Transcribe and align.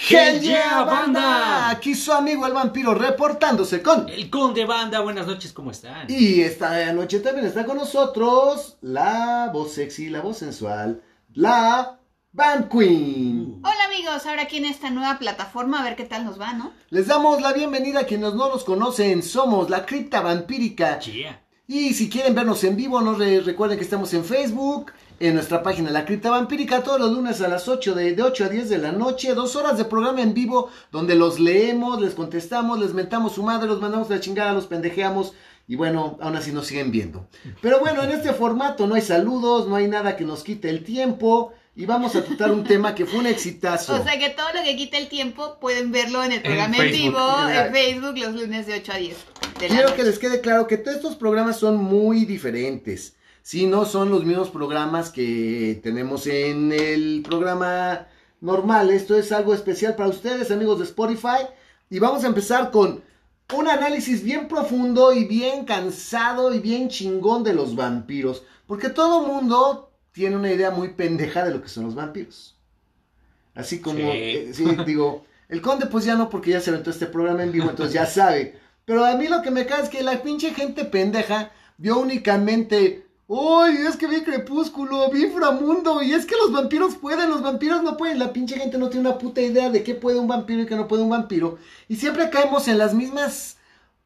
¡Hell 0.00 0.40
yeah, 0.40 0.84
banda! 0.84 1.70
Aquí 1.70 1.94
su 1.94 2.12
amigo 2.12 2.46
el 2.46 2.52
vampiro 2.52 2.94
reportándose 2.94 3.82
con... 3.82 4.08
El 4.08 4.30
conde 4.30 4.64
banda, 4.64 5.00
buenas 5.00 5.26
noches, 5.26 5.52
¿cómo 5.52 5.72
están? 5.72 6.06
Y 6.08 6.40
esta 6.42 6.92
noche 6.92 7.18
también 7.18 7.46
está 7.46 7.64
con 7.64 7.76
nosotros 7.78 8.76
la 8.80 9.50
voz 9.52 9.72
sexy, 9.72 10.08
la 10.08 10.20
voz 10.20 10.38
sensual, 10.38 11.02
la 11.34 11.98
Van 12.32 12.68
Queen. 12.68 13.60
Hola 13.64 13.84
amigos, 13.86 14.24
ahora 14.26 14.42
aquí 14.42 14.58
en 14.58 14.66
esta 14.66 14.90
nueva 14.90 15.18
plataforma 15.18 15.80
a 15.80 15.84
ver 15.84 15.96
qué 15.96 16.04
tal 16.04 16.24
nos 16.24 16.40
va, 16.40 16.52
¿no? 16.52 16.72
Les 16.90 17.08
damos 17.08 17.42
la 17.42 17.52
bienvenida 17.52 18.00
a 18.00 18.06
quienes 18.06 18.34
no 18.34 18.48
nos 18.48 18.62
conocen, 18.62 19.22
somos 19.24 19.68
la 19.68 19.84
cripta 19.84 20.20
vampírica. 20.20 21.00
Yeah. 21.00 21.42
Y 21.66 21.92
si 21.94 22.08
quieren 22.08 22.34
vernos 22.36 22.62
en 22.64 22.76
vivo, 22.76 23.00
no 23.00 23.14
re- 23.14 23.40
recuerden 23.40 23.76
que 23.78 23.84
estamos 23.84 24.14
en 24.14 24.24
Facebook, 24.24 24.92
en 25.20 25.34
nuestra 25.34 25.62
página 25.62 25.90
La 25.90 26.04
Cripta 26.04 26.30
Vampírica, 26.30 26.82
todos 26.82 27.00
los 27.00 27.12
lunes 27.12 27.40
a 27.40 27.48
las 27.48 27.68
8, 27.68 27.94
de, 27.94 28.14
de 28.14 28.22
8 28.22 28.44
a 28.44 28.48
10 28.48 28.68
de 28.68 28.78
la 28.78 28.92
noche, 28.92 29.34
dos 29.34 29.56
horas 29.56 29.76
de 29.76 29.84
programa 29.84 30.22
en 30.22 30.34
vivo, 30.34 30.70
donde 30.92 31.14
los 31.14 31.40
leemos, 31.40 32.00
les 32.00 32.14
contestamos, 32.14 32.78
les 32.78 32.94
mentamos 32.94 33.32
su 33.32 33.42
madre, 33.42 33.66
los 33.66 33.80
mandamos 33.80 34.10
a 34.10 34.14
la 34.14 34.20
chingada, 34.20 34.52
los 34.52 34.66
pendejeamos, 34.66 35.34
y 35.66 35.76
bueno, 35.76 36.18
aún 36.20 36.36
así 36.36 36.52
nos 36.52 36.66
siguen 36.66 36.90
viendo. 36.90 37.26
Pero 37.60 37.80
bueno, 37.80 38.02
en 38.02 38.10
este 38.10 38.32
formato 38.32 38.86
no 38.86 38.94
hay 38.94 39.02
saludos, 39.02 39.68
no 39.68 39.76
hay 39.76 39.88
nada 39.88 40.16
que 40.16 40.24
nos 40.24 40.44
quite 40.44 40.70
el 40.70 40.84
tiempo, 40.84 41.52
y 41.74 41.86
vamos 41.86 42.14
a 42.16 42.24
tratar 42.24 42.52
un 42.52 42.64
tema 42.64 42.94
que 42.94 43.04
fue 43.04 43.20
un 43.20 43.26
exitazo. 43.26 43.94
O 44.00 44.04
sea 44.04 44.18
que 44.18 44.30
todo 44.30 44.52
lo 44.54 44.62
que 44.62 44.76
quita 44.76 44.98
el 44.98 45.08
tiempo 45.08 45.58
pueden 45.60 45.90
verlo 45.90 46.22
en 46.22 46.32
el 46.32 46.42
programa 46.42 46.76
en, 46.78 46.92
vivo, 46.92 47.48
en 47.48 47.72
Facebook, 47.72 48.18
los 48.18 48.34
lunes 48.34 48.66
de 48.66 48.74
8 48.74 48.92
a 48.92 48.96
10. 48.96 49.16
de 49.60 49.68
la 49.68 49.74
Quiero 49.74 49.94
que 49.94 50.04
les 50.04 50.18
quede 50.18 50.40
claro 50.40 50.66
que 50.66 50.76
todos 50.76 50.96
estos 50.96 51.16
programas 51.16 51.58
son 51.58 51.76
muy 51.76 52.24
diferentes. 52.24 53.14
Si 53.48 53.66
no 53.66 53.86
son 53.86 54.10
los 54.10 54.26
mismos 54.26 54.50
programas 54.50 55.08
que 55.08 55.80
tenemos 55.82 56.26
en 56.26 56.70
el 56.70 57.22
programa 57.26 58.06
normal. 58.42 58.90
Esto 58.90 59.16
es 59.16 59.32
algo 59.32 59.54
especial 59.54 59.96
para 59.96 60.10
ustedes, 60.10 60.50
amigos 60.50 60.78
de 60.78 60.84
Spotify. 60.84 61.46
Y 61.88 61.98
vamos 61.98 62.24
a 62.24 62.26
empezar 62.26 62.70
con 62.70 63.02
un 63.54 63.68
análisis 63.68 64.22
bien 64.22 64.48
profundo 64.48 65.14
y 65.14 65.24
bien 65.24 65.64
cansado 65.64 66.52
y 66.54 66.58
bien 66.58 66.90
chingón 66.90 67.42
de 67.42 67.54
los 67.54 67.74
vampiros. 67.74 68.42
Porque 68.66 68.90
todo 68.90 69.26
mundo 69.26 69.92
tiene 70.12 70.36
una 70.36 70.52
idea 70.52 70.70
muy 70.70 70.88
pendeja 70.88 71.42
de 71.42 71.54
lo 71.54 71.62
que 71.62 71.70
son 71.70 71.86
los 71.86 71.94
vampiros. 71.94 72.54
Así 73.54 73.80
como, 73.80 73.96
Sí. 73.96 74.04
eh, 74.10 74.50
sí, 74.52 74.76
digo, 74.84 75.24
el 75.48 75.62
conde 75.62 75.86
pues 75.86 76.04
ya 76.04 76.16
no 76.16 76.28
porque 76.28 76.50
ya 76.50 76.60
se 76.60 76.68
aventó 76.68 76.90
este 76.90 77.06
programa 77.06 77.44
en 77.44 77.52
vivo, 77.52 77.70
entonces 77.70 77.94
ya 77.94 78.04
sabe. 78.04 78.58
Pero 78.84 79.06
a 79.06 79.14
mí 79.14 79.26
lo 79.26 79.40
que 79.40 79.50
me 79.50 79.64
cae 79.64 79.84
es 79.84 79.88
que 79.88 80.02
la 80.02 80.22
pinche 80.22 80.52
gente 80.52 80.84
pendeja 80.84 81.50
vio 81.78 81.98
únicamente, 81.98 83.06
uy, 83.28 83.76
es 83.86 83.96
que 83.96 84.08
vi 84.08 84.22
Crepúsculo, 84.22 85.10
vi 85.10 85.26
Inframundo, 85.26 86.02
y 86.02 86.12
es 86.12 86.26
que 86.26 86.34
los 86.36 86.50
vampiros 86.50 86.96
pueden, 86.96 87.30
los 87.30 87.42
vampiros 87.42 87.82
no 87.82 87.96
pueden. 87.96 88.18
La 88.18 88.32
pinche 88.32 88.58
gente 88.58 88.78
no 88.78 88.88
tiene 88.88 89.08
una 89.08 89.18
puta 89.18 89.40
idea 89.40 89.70
de 89.70 89.84
qué 89.84 89.94
puede 89.94 90.18
un 90.18 90.26
vampiro 90.26 90.62
y 90.62 90.66
qué 90.66 90.74
no 90.74 90.88
puede 90.88 91.04
un 91.04 91.10
vampiro. 91.10 91.58
Y 91.88 91.96
siempre 91.96 92.30
caemos 92.30 92.66
en 92.66 92.78
las 92.78 92.94
mismas 92.94 93.58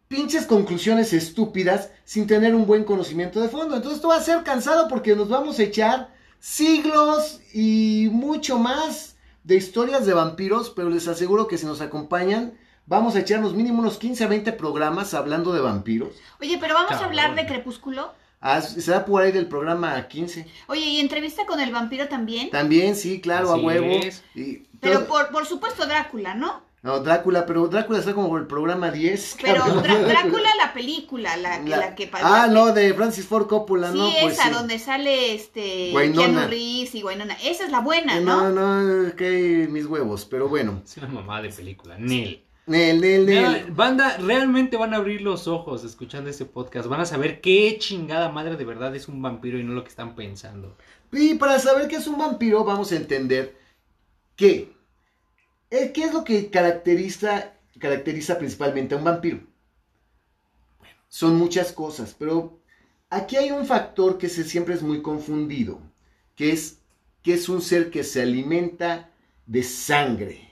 pinches 0.08 0.44
conclusiones 0.44 1.14
estúpidas 1.14 1.90
sin 2.04 2.26
tener 2.26 2.54
un 2.54 2.66
buen 2.66 2.84
conocimiento 2.84 3.40
de 3.40 3.48
fondo. 3.48 3.76
Entonces 3.76 3.96
esto 3.96 4.08
va 4.08 4.16
a 4.16 4.22
ser 4.22 4.42
cansado 4.42 4.88
porque 4.88 5.16
nos 5.16 5.30
vamos 5.30 5.58
a 5.58 5.62
echar 5.62 6.12
siglos 6.38 7.40
y 7.54 8.08
mucho 8.12 8.58
más 8.58 9.16
de 9.44 9.56
historias 9.56 10.04
de 10.04 10.14
vampiros, 10.14 10.70
pero 10.70 10.90
les 10.90 11.08
aseguro 11.08 11.46
que 11.46 11.56
si 11.56 11.64
nos 11.64 11.80
acompañan, 11.80 12.58
vamos 12.86 13.14
a 13.14 13.20
echarnos 13.20 13.54
mínimo 13.54 13.80
unos 13.80 13.96
15 13.98 14.24
a 14.24 14.28
20 14.28 14.52
programas 14.52 15.14
hablando 15.14 15.52
de 15.52 15.60
vampiros. 15.60 16.10
Oye, 16.40 16.58
pero 16.60 16.74
vamos 16.74 16.92
a 16.92 17.04
hablar 17.04 17.34
de 17.34 17.46
Crepúsculo. 17.46 18.12
Ah, 18.42 18.60
será 18.60 19.04
por 19.04 19.22
ahí 19.22 19.30
del 19.32 19.46
programa 19.46 20.06
15. 20.08 20.46
Oye, 20.66 20.80
¿y 20.80 21.00
entrevista 21.00 21.46
con 21.46 21.60
el 21.60 21.70
vampiro 21.72 22.08
también? 22.08 22.50
También, 22.50 22.96
sí, 22.96 23.20
claro, 23.20 23.52
Así 23.52 23.62
a 23.62 23.64
huevo. 23.64 23.86
es. 23.86 24.24
Y 24.34 24.64
Pero 24.80 24.98
todo- 25.00 25.06
por, 25.08 25.28
por 25.30 25.46
supuesto 25.46 25.86
Drácula, 25.86 26.34
¿no? 26.34 26.70
No, 26.82 26.98
Drácula, 26.98 27.46
pero 27.46 27.68
Drácula 27.68 28.00
está 28.00 28.12
como 28.12 28.28
por 28.28 28.40
el 28.40 28.48
programa 28.48 28.90
10. 28.90 29.36
Pero. 29.40 29.62
Drá- 29.64 30.00
Drácula 30.08 30.48
la 30.58 30.72
película, 30.74 31.36
la, 31.36 31.62
que- 31.62 31.70
La- 31.70 31.76
la 31.76 31.94
que 31.94 32.08
pasó. 32.08 32.26
Ah, 32.26 32.48
no, 32.48 32.72
de 32.72 32.92
Francis 32.94 33.24
Ford 33.24 33.46
Coppola, 33.46 33.92
Sí, 33.92 33.98
¿no? 33.98 34.10
Pues 34.20 34.34
esa, 34.34 34.48
sí. 34.48 34.50
donde 34.50 34.80
sale 34.80 35.32
este. 35.36 35.92
Keanu 35.92 36.48
Reeves 36.48 36.92
y 36.96 37.04
Wynonna. 37.04 37.34
Esa 37.44 37.66
es 37.66 37.70
la 37.70 37.78
buena, 37.78 38.18
¿no? 38.18 38.50
No, 38.50 38.90
no, 39.04 39.14
que 39.14 39.68
mis 39.70 39.86
huevos, 39.86 40.24
pero 40.24 40.48
bueno. 40.48 40.82
Es 40.84 40.96
una 40.96 41.06
mamá 41.06 41.40
de 41.40 41.50
película, 41.50 41.96
Nel. 41.96 42.42
Nel, 42.66 43.00
Nel, 43.00 43.26
Nel. 43.26 43.70
Banda, 43.72 44.16
realmente 44.18 44.76
van 44.76 44.94
a 44.94 44.98
abrir 44.98 45.20
los 45.20 45.48
ojos 45.48 45.84
escuchando 45.84 46.30
este 46.30 46.44
podcast. 46.44 46.88
Van 46.88 47.00
a 47.00 47.06
saber 47.06 47.40
qué 47.40 47.76
chingada 47.78 48.30
madre 48.30 48.56
de 48.56 48.64
verdad 48.64 48.94
es 48.94 49.08
un 49.08 49.20
vampiro 49.20 49.58
y 49.58 49.64
no 49.64 49.72
lo 49.72 49.82
que 49.82 49.90
están 49.90 50.14
pensando. 50.14 50.76
Y 51.10 51.34
para 51.34 51.58
saber 51.58 51.88
qué 51.88 51.96
es 51.96 52.06
un 52.06 52.18
vampiro, 52.18 52.64
vamos 52.64 52.92
a 52.92 52.96
entender 52.96 53.56
que 54.36 54.72
qué 55.70 56.04
es 56.04 56.12
lo 56.12 56.22
que 56.24 56.50
caracteriza, 56.50 57.54
caracteriza 57.78 58.38
principalmente 58.38 58.94
a 58.94 58.98
un 58.98 59.04
vampiro. 59.04 59.40
Bueno, 60.78 60.94
son 61.08 61.36
muchas 61.36 61.72
cosas, 61.72 62.14
pero 62.18 62.60
aquí 63.10 63.36
hay 63.36 63.50
un 63.50 63.66
factor 63.66 64.18
que 64.18 64.28
se, 64.28 64.44
siempre 64.44 64.74
es 64.74 64.82
muy 64.82 65.02
confundido, 65.02 65.80
que 66.36 66.52
es 66.52 66.78
que 67.22 67.34
es 67.34 67.48
un 67.48 67.62
ser 67.62 67.90
que 67.90 68.04
se 68.04 68.22
alimenta 68.22 69.10
de 69.46 69.62
sangre, 69.62 70.51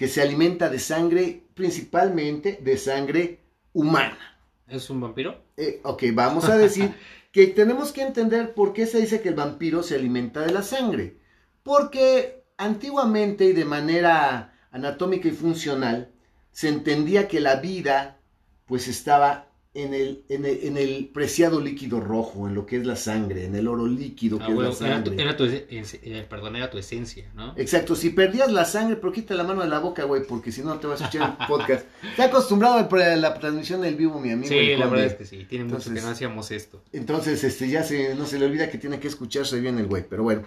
que 0.00 0.08
se 0.08 0.22
alimenta 0.22 0.70
de 0.70 0.78
sangre, 0.78 1.42
principalmente 1.52 2.58
de 2.62 2.78
sangre 2.78 3.40
humana. 3.74 4.40
¿Es 4.66 4.88
un 4.88 4.98
vampiro? 4.98 5.44
Eh, 5.58 5.82
ok, 5.84 6.04
vamos 6.14 6.46
a 6.48 6.56
decir 6.56 6.94
que 7.32 7.48
tenemos 7.48 7.92
que 7.92 8.00
entender 8.00 8.54
por 8.54 8.72
qué 8.72 8.86
se 8.86 8.98
dice 8.98 9.20
que 9.20 9.28
el 9.28 9.34
vampiro 9.34 9.82
se 9.82 9.96
alimenta 9.96 10.40
de 10.40 10.54
la 10.54 10.62
sangre. 10.62 11.18
Porque 11.62 12.46
antiguamente 12.56 13.44
y 13.44 13.52
de 13.52 13.66
manera 13.66 14.54
anatómica 14.70 15.28
y 15.28 15.32
funcional 15.32 16.10
se 16.50 16.70
entendía 16.70 17.28
que 17.28 17.40
la 17.40 17.56
vida 17.56 18.22
pues 18.64 18.88
estaba 18.88 19.49
en 19.72 19.94
el, 19.94 20.24
en 20.28 20.44
el, 20.44 20.58
en 20.64 20.76
el 20.76 21.10
preciado 21.14 21.60
líquido 21.60 22.00
rojo, 22.00 22.48
en 22.48 22.54
lo 22.56 22.66
que 22.66 22.76
es 22.78 22.84
la 22.86 22.96
sangre, 22.96 23.44
en 23.44 23.54
el 23.54 23.68
oro 23.68 23.86
líquido 23.86 24.38
que 24.38 24.44
Ah, 24.44 24.48
es 24.48 24.54
bueno, 24.54 24.70
la 24.80 24.86
era, 24.88 25.04
tu, 25.04 25.10
sangre. 25.10 25.22
era 25.22 25.36
tu 25.36 25.44
es- 25.44 25.94
eh, 26.02 26.26
perdón, 26.28 26.56
era 26.56 26.68
tu 26.70 26.78
esencia, 26.78 27.30
¿no? 27.36 27.54
Exacto, 27.56 27.94
si 27.94 28.10
perdías 28.10 28.50
la 28.50 28.64
sangre, 28.64 28.96
pero 28.96 29.12
quita 29.12 29.34
la 29.34 29.44
mano 29.44 29.62
de 29.62 29.68
la 29.68 29.78
boca, 29.78 30.02
güey, 30.04 30.24
porque 30.26 30.50
si 30.50 30.62
no 30.62 30.76
te 30.80 30.88
va 30.88 30.94
a 30.94 30.96
escuchar 30.96 31.36
el 31.40 31.46
podcast. 31.48 31.86
Está 32.02 32.24
acostumbrado 32.24 32.78
a 32.78 33.16
la- 33.16 33.34
transmisión 33.38 33.80
del 33.82 33.94
vivo, 33.94 34.18
mi 34.18 34.32
amigo. 34.32 34.48
Sí, 34.48 34.74
la 34.74 34.86
verdad 34.88 35.06
es 35.06 35.14
que 35.14 35.24
sí. 35.24 35.46
Tiene 35.48 35.64
mucho 35.66 35.76
Entonces- 35.76 35.94
que 35.94 36.00
no 36.06 36.12
hacíamos 36.12 36.50
esto. 36.50 36.82
Entonces, 36.92 37.44
este, 37.44 37.68
ya 37.68 37.84
se, 37.84 38.16
no 38.16 38.26
se 38.26 38.40
le 38.40 38.46
olvida 38.46 38.68
que 38.70 38.78
tiene 38.78 38.98
que 38.98 39.06
escucharse 39.06 39.60
bien 39.60 39.78
el 39.78 39.86
güey, 39.86 40.04
pero 40.08 40.24
bueno. 40.24 40.42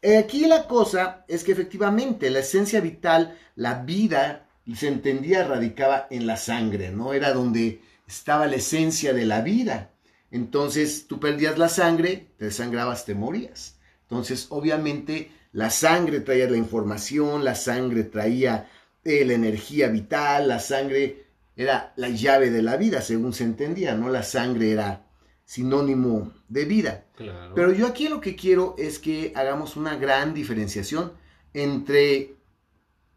Eh, 0.00 0.16
aquí 0.16 0.46
la 0.46 0.66
cosa 0.66 1.24
es 1.28 1.44
que 1.44 1.52
efectivamente 1.52 2.30
la 2.30 2.38
esencia 2.40 2.80
vital, 2.80 3.36
la 3.54 3.82
vida, 3.84 4.48
se 4.74 4.88
entendía 4.88 5.46
radicaba 5.46 6.06
en 6.10 6.26
la 6.26 6.36
sangre, 6.38 6.90
¿no? 6.90 7.12
Era 7.12 7.32
donde 7.34 7.80
estaba 8.12 8.46
la 8.46 8.56
esencia 8.56 9.14
de 9.14 9.24
la 9.24 9.40
vida. 9.40 9.90
Entonces, 10.30 11.06
tú 11.06 11.18
perdías 11.18 11.58
la 11.58 11.68
sangre, 11.68 12.28
te 12.36 12.46
desangrabas, 12.46 13.04
te 13.04 13.14
morías. 13.14 13.78
Entonces, 14.02 14.46
obviamente, 14.50 15.30
la 15.52 15.70
sangre 15.70 16.20
traía 16.20 16.48
la 16.48 16.56
información, 16.56 17.44
la 17.44 17.54
sangre 17.54 18.04
traía 18.04 18.68
eh, 19.04 19.24
la 19.24 19.32
energía 19.32 19.88
vital, 19.88 20.48
la 20.48 20.58
sangre 20.58 21.26
era 21.56 21.92
la 21.96 22.08
llave 22.08 22.50
de 22.50 22.62
la 22.62 22.76
vida, 22.76 23.00
según 23.00 23.32
se 23.32 23.44
entendía, 23.44 23.94
¿no? 23.94 24.08
La 24.08 24.22
sangre 24.22 24.72
era 24.72 25.06
sinónimo 25.44 26.32
de 26.48 26.64
vida. 26.66 27.04
Claro. 27.16 27.54
Pero 27.54 27.72
yo 27.72 27.86
aquí 27.86 28.08
lo 28.08 28.20
que 28.20 28.36
quiero 28.36 28.74
es 28.78 28.98
que 28.98 29.32
hagamos 29.34 29.76
una 29.76 29.96
gran 29.96 30.34
diferenciación 30.34 31.12
entre 31.52 32.36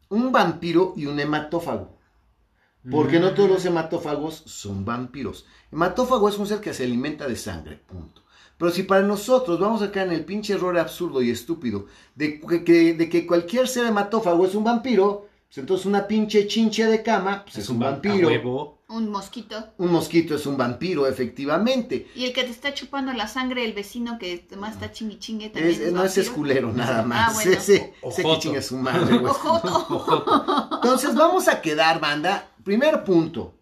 un 0.09 0.31
vampiro 0.31 0.94
y 0.95 1.05
un 1.05 1.19
hematófago. 1.19 1.94
Porque 2.91 3.19
no 3.19 3.31
todos 3.34 3.50
Mm. 3.50 3.53
los 3.53 3.66
hematófagos 3.66 4.44
son 4.46 4.85
vampiros. 4.85 5.46
Hematófago 5.72 6.29
es 6.29 6.38
un 6.38 6.46
ser 6.47 6.59
que 6.62 6.73
se 6.73 6.84
alimenta 6.84 7.28
de 7.28 7.35
sangre, 7.35 7.78
punto. 7.78 8.22
Pero 8.57 8.72
si 8.72 8.84
para 8.84 9.01
nosotros 9.01 9.59
vamos 9.59 9.81
a 9.81 9.91
caer 9.91 10.07
en 10.07 10.13
el 10.13 10.25
pinche 10.25 10.53
error 10.53 10.78
absurdo 10.78 11.22
y 11.22 11.29
estúpido 11.29 11.88
de 12.16 12.40
que, 12.40 12.63
que- 12.63 12.94
de 12.94 13.09
que 13.09 13.25
cualquier 13.28 13.68
ser 13.68 13.85
hematófago 13.88 14.46
es 14.46 14.55
un 14.55 14.64
vampiro, 14.64 15.28
pues 15.47 15.58
entonces 15.58 15.85
una 15.85 16.08
pinche 16.08 16.47
chinche 16.47 16.85
de 16.85 17.02
cama 17.03 17.43
pues 17.43 17.58
es, 17.58 17.70
un 17.70 17.82
va- 17.82 17.87
a 17.87 17.91
vampiro. 17.91 18.28
huevo. 18.28 18.76
Un 18.88 19.09
mosquito. 19.09 19.55
Un 19.79 19.91
mosquito 19.91 20.35
es 20.35 20.46
un 20.46 20.58
vampiro, 20.58 21.08
efectivamente. 21.08 22.08
Y 22.16 22.26
el 22.26 22.34
que 22.34 22.43
te 22.43 22.52
está 22.52 22.72
chupando 22.76 23.11
la 23.14 23.28
sangre 23.28 23.64
del 23.64 23.73
vecino 23.73 24.20
que 24.20 24.46
más 24.59 24.73
está 24.76 24.91
chingui 24.91 25.17
chingue 25.17 25.49
también. 25.49 25.73
Es- 25.73 25.79
es 25.79 25.91
no 25.91 26.03
ese 26.03 26.22
es 26.22 26.29
culero, 26.29 26.72
nada 26.72 27.02
más. 27.02 27.31
Ah, 27.31 27.34
bueno. 27.34 27.52
Ese, 27.52 27.93
ese 28.03 28.22
que 28.22 28.28
Ojoto. 28.28 28.40
chinga 28.41 28.61
su 28.61 28.78
madre. 28.78 29.16
Entonces 30.76 31.16
vamos 31.16 31.47
a 31.47 31.61
quedar, 31.61 31.99
banda. 31.99 32.47
Primer 32.66 33.03
punto. 33.03 33.53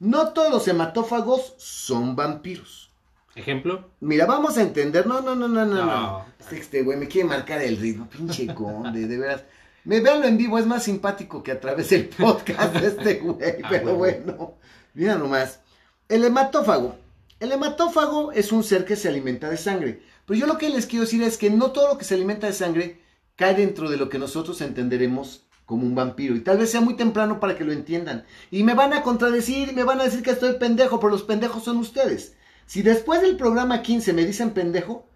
No 0.00 0.32
todos 0.32 0.50
los 0.50 0.66
hematófagos 0.66 1.54
son 1.58 2.16
vampiros. 2.16 2.92
¿Ejemplo? 3.36 3.92
Mira, 4.00 4.26
vamos 4.26 4.58
a 4.58 4.62
entender. 4.62 5.06
No, 5.06 5.20
no, 5.20 5.36
no, 5.36 5.46
no, 5.46 5.64
no. 5.64 5.86
no. 5.86 6.26
Este, 6.40 6.58
Este 6.58 6.82
güey 6.82 6.98
me 6.98 7.06
quiere 7.06 7.28
marcar 7.28 7.62
el 7.62 7.76
ritmo. 7.76 8.08
Pinche 8.10 8.52
conde, 8.52 9.06
de 9.06 9.16
veras. 9.16 9.44
Me 9.84 10.00
veanlo 10.00 10.26
en 10.26 10.36
vivo, 10.36 10.58
es 10.58 10.66
más 10.66 10.82
simpático 10.82 11.40
que 11.42 11.52
a 11.52 11.60
través 11.60 11.90
del 11.90 12.08
podcast 12.08 12.74
de 12.74 12.88
este 12.88 13.14
güey. 13.20 13.36
Ah, 13.62 13.66
Pero 13.70 13.94
bueno. 13.94 14.32
bueno, 14.34 14.54
mira 14.92 15.14
nomás. 15.14 15.60
El 16.08 16.24
hematófago. 16.24 16.96
El 17.38 17.52
hematófago 17.52 18.32
es 18.32 18.50
un 18.50 18.64
ser 18.64 18.84
que 18.84 18.96
se 18.96 19.08
alimenta 19.08 19.48
de 19.48 19.56
sangre. 19.56 20.02
Pero 20.26 20.40
yo 20.40 20.46
lo 20.48 20.58
que 20.58 20.68
les 20.68 20.86
quiero 20.86 21.04
decir 21.04 21.22
es 21.22 21.38
que 21.38 21.48
no 21.48 21.70
todo 21.70 21.86
lo 21.92 21.96
que 21.98 22.04
se 22.04 22.14
alimenta 22.14 22.48
de 22.48 22.52
sangre 22.52 23.00
cae 23.36 23.54
dentro 23.54 23.88
de 23.88 23.98
lo 23.98 24.08
que 24.08 24.18
nosotros 24.18 24.60
entenderemos 24.62 25.47
como 25.68 25.84
un 25.84 25.94
vampiro. 25.94 26.34
Y 26.34 26.40
tal 26.40 26.56
vez 26.56 26.70
sea 26.70 26.80
muy 26.80 26.94
temprano 26.94 27.38
para 27.40 27.54
que 27.54 27.62
lo 27.62 27.72
entiendan. 27.72 28.24
Y 28.50 28.62
me 28.62 28.72
van 28.72 28.94
a 28.94 29.02
contradecir 29.02 29.68
y 29.68 29.74
me 29.74 29.84
van 29.84 30.00
a 30.00 30.04
decir 30.04 30.22
que 30.22 30.30
estoy 30.30 30.54
pendejo, 30.54 30.98
pero 30.98 31.10
los 31.10 31.24
pendejos 31.24 31.62
son 31.62 31.76
ustedes. 31.76 32.32
Si 32.64 32.80
después 32.80 33.20
del 33.20 33.36
programa 33.36 33.82
15 33.82 34.14
me 34.14 34.24
dicen 34.24 34.52
pendejo, 34.52 35.06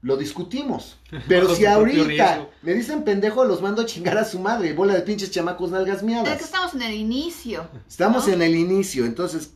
lo 0.00 0.16
discutimos. 0.16 0.98
Pero 1.28 1.54
si 1.54 1.66
ahorita 1.66 2.48
me 2.62 2.72
dicen 2.72 3.02
pendejo, 3.02 3.44
los 3.44 3.60
mando 3.60 3.82
a 3.82 3.86
chingar 3.86 4.16
a 4.16 4.24
su 4.24 4.38
madre. 4.38 4.72
Bola 4.72 4.94
de 4.94 5.02
pinches 5.02 5.30
chamacos 5.30 5.70
nalgas 5.70 5.96
Es 5.96 6.00
que 6.00 6.06
miadas. 6.06 6.40
estamos 6.40 6.74
en 6.74 6.82
el 6.82 6.94
inicio. 6.94 7.68
Estamos 7.86 8.28
¿no? 8.28 8.32
en 8.34 8.42
el 8.42 8.54
inicio, 8.54 9.04
entonces, 9.04 9.54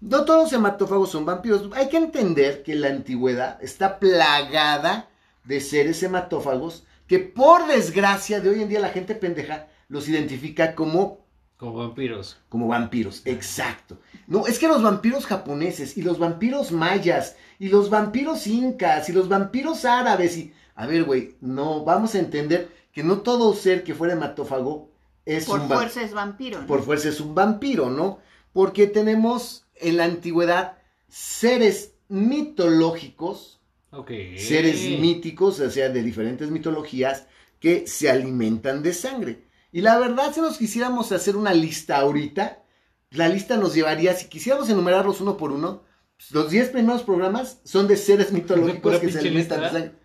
no 0.00 0.24
todos 0.24 0.42
los 0.42 0.52
hematófagos 0.52 1.10
son 1.12 1.24
vampiros. 1.24 1.70
Hay 1.74 1.88
que 1.88 1.96
entender 1.96 2.62
que 2.62 2.74
la 2.74 2.88
antigüedad 2.88 3.62
está 3.62 3.98
plagada 3.98 5.08
de 5.44 5.60
seres 5.60 6.02
hematófagos 6.02 6.84
que 7.06 7.20
por 7.20 7.66
desgracia 7.68 8.40
de 8.40 8.50
hoy 8.50 8.62
en 8.62 8.68
día 8.68 8.80
la 8.80 8.88
gente 8.88 9.14
pendeja 9.14 9.68
los 9.88 10.08
identifica 10.08 10.74
como 10.74 11.24
Como 11.56 11.74
vampiros. 11.74 12.38
como 12.48 12.66
vampiros, 12.68 13.22
exacto. 13.24 13.98
No, 14.26 14.46
es 14.46 14.58
que 14.58 14.68
los 14.68 14.82
vampiros 14.82 15.26
japoneses 15.26 15.96
y 15.96 16.02
los 16.02 16.18
vampiros 16.18 16.72
mayas 16.72 17.36
y 17.58 17.68
los 17.68 17.90
vampiros 17.90 18.46
incas 18.46 19.08
y 19.08 19.12
los 19.12 19.28
vampiros 19.28 19.84
árabes 19.84 20.36
y... 20.36 20.52
A 20.76 20.86
ver, 20.86 21.04
güey, 21.04 21.36
no, 21.40 21.84
vamos 21.84 22.14
a 22.16 22.18
entender 22.18 22.68
que 22.92 23.04
no 23.04 23.18
todo 23.20 23.54
ser 23.54 23.84
que 23.84 23.94
fuera 23.94 24.14
hematófago 24.14 24.90
es 25.24 25.44
Por 25.46 25.60
un 25.60 25.70
va- 25.70 25.76
fuerza 25.76 26.02
es 26.02 26.12
vampiro. 26.12 26.60
¿no? 26.60 26.66
por 26.66 26.82
fuerza 26.82 27.08
es 27.08 27.20
un 27.20 27.34
vampiro, 27.34 27.90
¿no? 27.90 28.18
Porque 28.52 28.86
tenemos 28.88 29.66
en 29.76 29.96
la 29.98 30.04
antigüedad 30.04 30.78
seres 31.08 31.92
mitológicos, 32.08 33.60
Ok. 33.92 34.10
seres 34.38 34.80
míticos, 35.00 35.60
o 35.60 35.70
sea, 35.70 35.88
de 35.88 36.02
diferentes 36.02 36.50
mitologías, 36.50 37.26
que 37.60 37.86
se 37.86 38.10
alimentan 38.10 38.82
de 38.82 38.92
sangre. 38.92 39.43
Y 39.74 39.80
la 39.80 39.98
verdad, 39.98 40.32
si 40.32 40.40
nos 40.40 40.56
quisiéramos 40.56 41.10
hacer 41.10 41.34
una 41.34 41.52
lista 41.52 41.96
ahorita, 41.96 42.62
la 43.10 43.28
lista 43.28 43.56
nos 43.56 43.74
llevaría, 43.74 44.14
si 44.14 44.28
quisiéramos 44.28 44.70
enumerarlos 44.70 45.20
uno 45.20 45.36
por 45.36 45.50
uno, 45.50 45.82
pues, 46.16 46.30
los 46.30 46.48
10 46.48 46.68
primeros 46.68 47.02
programas 47.02 47.58
son 47.64 47.88
de 47.88 47.96
seres 47.96 48.30
mitológicos 48.30 48.80
¿Pura 48.80 49.00
que 49.00 49.10
se 49.10 49.18
alimentan. 49.18 49.98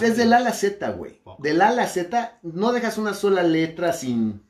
Es 0.00 0.16
del 0.16 0.32
A 0.32 0.38
a 0.38 0.40
la 0.40 0.54
Z, 0.54 0.90
güey. 0.92 1.20
Del 1.38 1.60
A 1.60 1.68
a 1.68 1.72
la 1.72 1.86
Z 1.86 2.38
no 2.42 2.72
dejas 2.72 2.96
una 2.96 3.12
sola 3.12 3.42
letra 3.42 3.92
sin, 3.92 4.42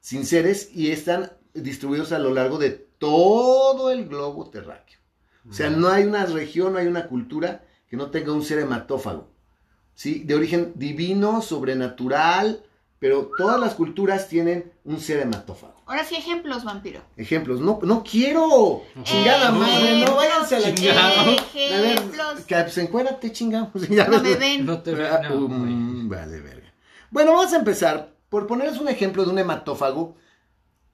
sin 0.00 0.26
seres 0.26 0.70
y 0.74 0.90
están 0.90 1.30
distribuidos 1.54 2.10
a 2.10 2.18
lo 2.18 2.34
largo 2.34 2.58
de 2.58 2.70
todo 2.70 3.92
el 3.92 4.08
globo 4.08 4.50
terráqueo. 4.50 4.98
O 5.48 5.52
sea, 5.52 5.70
no 5.70 5.90
hay 5.90 6.02
una 6.02 6.26
región, 6.26 6.72
no 6.72 6.80
hay 6.80 6.88
una 6.88 7.06
cultura 7.06 7.64
que 7.86 7.96
no 7.96 8.10
tenga 8.10 8.32
un 8.32 8.42
ser 8.42 8.58
hematófago. 8.58 9.30
¿Sí? 9.94 10.24
De 10.24 10.34
origen 10.34 10.72
divino, 10.74 11.40
sobrenatural, 11.40 12.64
pero 12.98 13.30
todas 13.36 13.60
las 13.60 13.74
culturas 13.74 14.28
tienen 14.28 14.72
un 14.84 15.00
ser 15.00 15.20
hematófago. 15.20 15.74
Ahora 15.86 16.04
sí, 16.04 16.16
ejemplos, 16.16 16.64
vampiro. 16.64 17.00
Ejemplos, 17.16 17.60
no, 17.60 17.78
no 17.82 18.02
quiero. 18.02 18.82
Chingada 19.04 19.48
Ejemplos, 19.48 19.68
madre, 19.68 20.04
no 20.04 20.14
váyanse 20.16 20.56
a 20.56 20.60
la 20.60 20.74
chingada. 20.74 21.32
Ejemplos. 21.32 22.40
que 22.46 22.54
pues 22.56 22.78
encuérdate, 22.78 23.32
chingamos. 23.32 23.70
No 23.88 24.20
me 24.20 24.34
ven. 24.34 24.66
No 24.66 24.82
te 24.82 24.94
veo. 24.94 25.14
Ah, 25.14 25.28
no, 25.28 25.36
um, 25.36 26.08
vale, 26.08 26.40
verga. 26.40 26.72
Bueno, 27.10 27.32
vamos 27.32 27.52
a 27.52 27.56
empezar 27.56 28.14
por 28.28 28.46
ponerles 28.46 28.78
un 28.78 28.88
ejemplo 28.88 29.24
de 29.24 29.30
un 29.30 29.38
hematófago. 29.38 30.16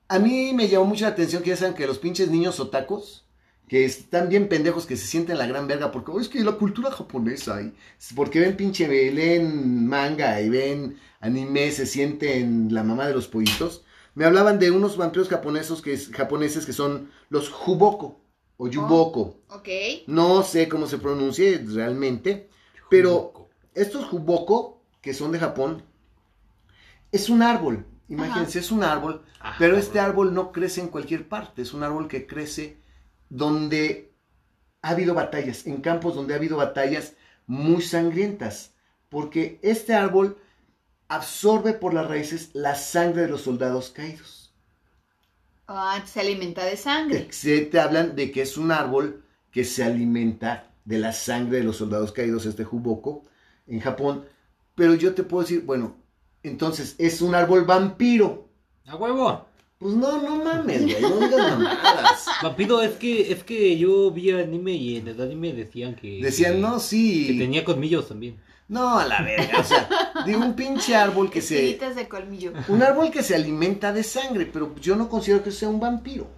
A 0.09 0.19
mí 0.19 0.53
me 0.53 0.69
llamó 0.69 0.85
mucho 0.85 1.07
la 1.07 1.11
atención 1.11 1.43
que 1.43 1.51
ya 1.51 1.57
saben 1.57 1.75
que 1.75 1.87
los 1.87 1.99
pinches 1.99 2.29
niños 2.31 2.61
otacos, 2.61 3.24
que 3.69 3.85
están 3.85 4.29
bien 4.29 4.49
pendejos, 4.49 4.87
que 4.87 4.97
se 4.97 5.07
sienten 5.07 5.39
la 5.39 5.47
gran 5.47 5.67
verga, 5.67 5.91
porque 5.91 6.11
"Oh, 6.11 6.21
es 6.21 6.29
que 6.29 6.45
la 6.45 6.53
cultura 6.53 6.91
japonesa, 6.91 7.63
y, 7.63 7.73
porque 8.15 8.41
ven 8.41 8.57
pinche, 8.57 8.87
leen 8.89 9.87
manga 9.87 10.41
y 10.41 10.49
ven 10.51 10.99
anime, 11.21 11.71
se 11.71 11.87
sienten 11.87 12.73
la 12.75 12.85
mamá 12.85 13.07
de 13.07 13.15
los 13.15 13.27
pollitos. 13.29 13.85
Me 14.15 14.25
hablaban 14.27 14.59
de 14.59 14.71
unos 14.71 14.97
vampiros 14.97 15.29
japoneses 15.29 15.81
que, 15.83 15.97
japoneses 15.97 16.67
que 16.67 16.73
son 16.73 17.11
los 17.31 17.49
Juboko 17.49 18.21
o 18.59 18.69
Yuboko. 18.69 19.41
Ok. 19.49 19.69
No 20.07 20.43
sé 20.43 20.69
cómo 20.69 20.87
se 20.87 20.99
pronuncie 20.99 21.65
realmente, 21.67 22.49
pero 22.91 23.49
estos 23.75 24.05
Juboko, 24.05 24.83
que 25.01 25.15
son 25.15 25.33
de 25.33 25.41
Japón, 25.41 25.83
es 27.11 27.29
un 27.29 27.43
árbol. 27.43 27.87
Imagínense, 28.09 28.59
es 28.59 28.71
un 28.71 28.85
árbol, 28.85 29.23
Ah, 29.41 29.57
pero 29.59 29.77
este 29.77 29.99
árbol 30.01 30.33
no 30.35 30.53
crece 30.53 30.81
en 30.81 30.89
cualquier 30.89 31.27
parte. 31.29 31.63
Es 31.63 31.75
un 31.75 31.83
árbol 31.83 32.07
que 32.09 32.27
crece 32.27 32.77
donde 33.35 34.15
ha 34.81 34.91
habido 34.91 35.13
batallas, 35.13 35.67
en 35.67 35.81
campos 35.81 36.15
donde 36.15 36.35
ha 36.35 36.37
habido 36.37 36.57
batallas 36.57 37.15
muy 37.49 37.83
sangrientas. 37.83 38.75
Porque 39.09 39.59
este 39.63 39.93
árbol 39.95 40.39
absorbe 41.09 41.73
por 41.73 41.95
las 41.95 42.07
raíces 42.07 42.51
la 42.53 42.77
sangre 42.77 43.23
de 43.23 43.29
los 43.29 43.43
soldados 43.43 43.91
caídos. 43.91 44.55
Ah, 45.67 46.01
se 46.07 46.21
alimenta 46.21 46.65
de 46.65 46.77
sangre. 46.77 47.27
Se 47.31 47.63
te 47.63 47.81
hablan 47.81 48.15
de 48.15 48.31
que 48.31 48.43
es 48.43 48.57
un 48.57 48.71
árbol 48.71 49.25
que 49.51 49.65
se 49.65 49.83
alimenta 49.83 50.71
de 50.85 50.99
la 50.99 51.13
sangre 51.13 51.59
de 51.59 51.65
los 51.65 51.79
soldados 51.79 52.13
caídos, 52.13 52.47
este 52.47 52.63
juboko, 52.63 53.25
en 53.67 53.81
Japón. 53.81 54.27
Pero 54.77 54.95
yo 54.95 55.13
te 55.13 55.25
puedo 55.25 55.43
decir, 55.43 55.63
bueno, 55.65 55.97
entonces 56.45 56.95
es 56.99 57.21
un 57.21 57.35
árbol 57.35 57.65
vampiro. 57.65 58.49
¡A 58.87 58.95
huevo! 58.95 59.47
Pues 59.85 59.97
no, 59.97 60.23
no 60.23 60.43
mames, 60.43 60.83
güey, 60.83 60.99
no 60.99 61.19
digas 61.19 61.59
mamadas. 61.59 62.27
Vampiro, 62.43 62.81
es 62.81 62.93
que, 62.93 63.31
es 63.31 63.45
que 63.45 63.77
yo 63.77 64.11
vi 64.11 64.31
anime 64.31 64.73
y 64.73 64.97
en 64.97 65.09
el 65.09 65.21
anime 65.21 65.53
decían 65.53 65.95
que. 65.95 66.23
Decían, 66.23 66.59
no, 66.59 66.77
Que 66.77 66.81
sí. 66.81 67.37
tenía 67.39 67.67
colmillos 67.67 68.09
también. 68.09 68.41
No, 68.67 68.99
a 68.99 69.05
la 69.05 69.21
verga, 69.21 69.61
o 69.61 69.63
sea, 69.63 69.87
digo, 70.25 70.41
un 70.41 70.57
pinche 70.57 70.97
árbol 70.97 71.31
que 71.31 71.43
se... 71.43 71.57
Tiritas 71.57 71.97
de 71.97 72.09
colmillo. 72.09 72.55
Un 72.69 72.83
árbol 72.83 73.11
que 73.11 73.23
se 73.23 73.35
alimenta 73.35 73.93
de 73.93 74.05
sangre, 74.05 74.49
pero 74.51 74.75
yo 74.77 74.97
no 74.97 75.11
considero 75.11 75.45
que 75.45 75.51
sea 75.51 75.69
un 75.69 75.81
vampiro. 75.81 76.29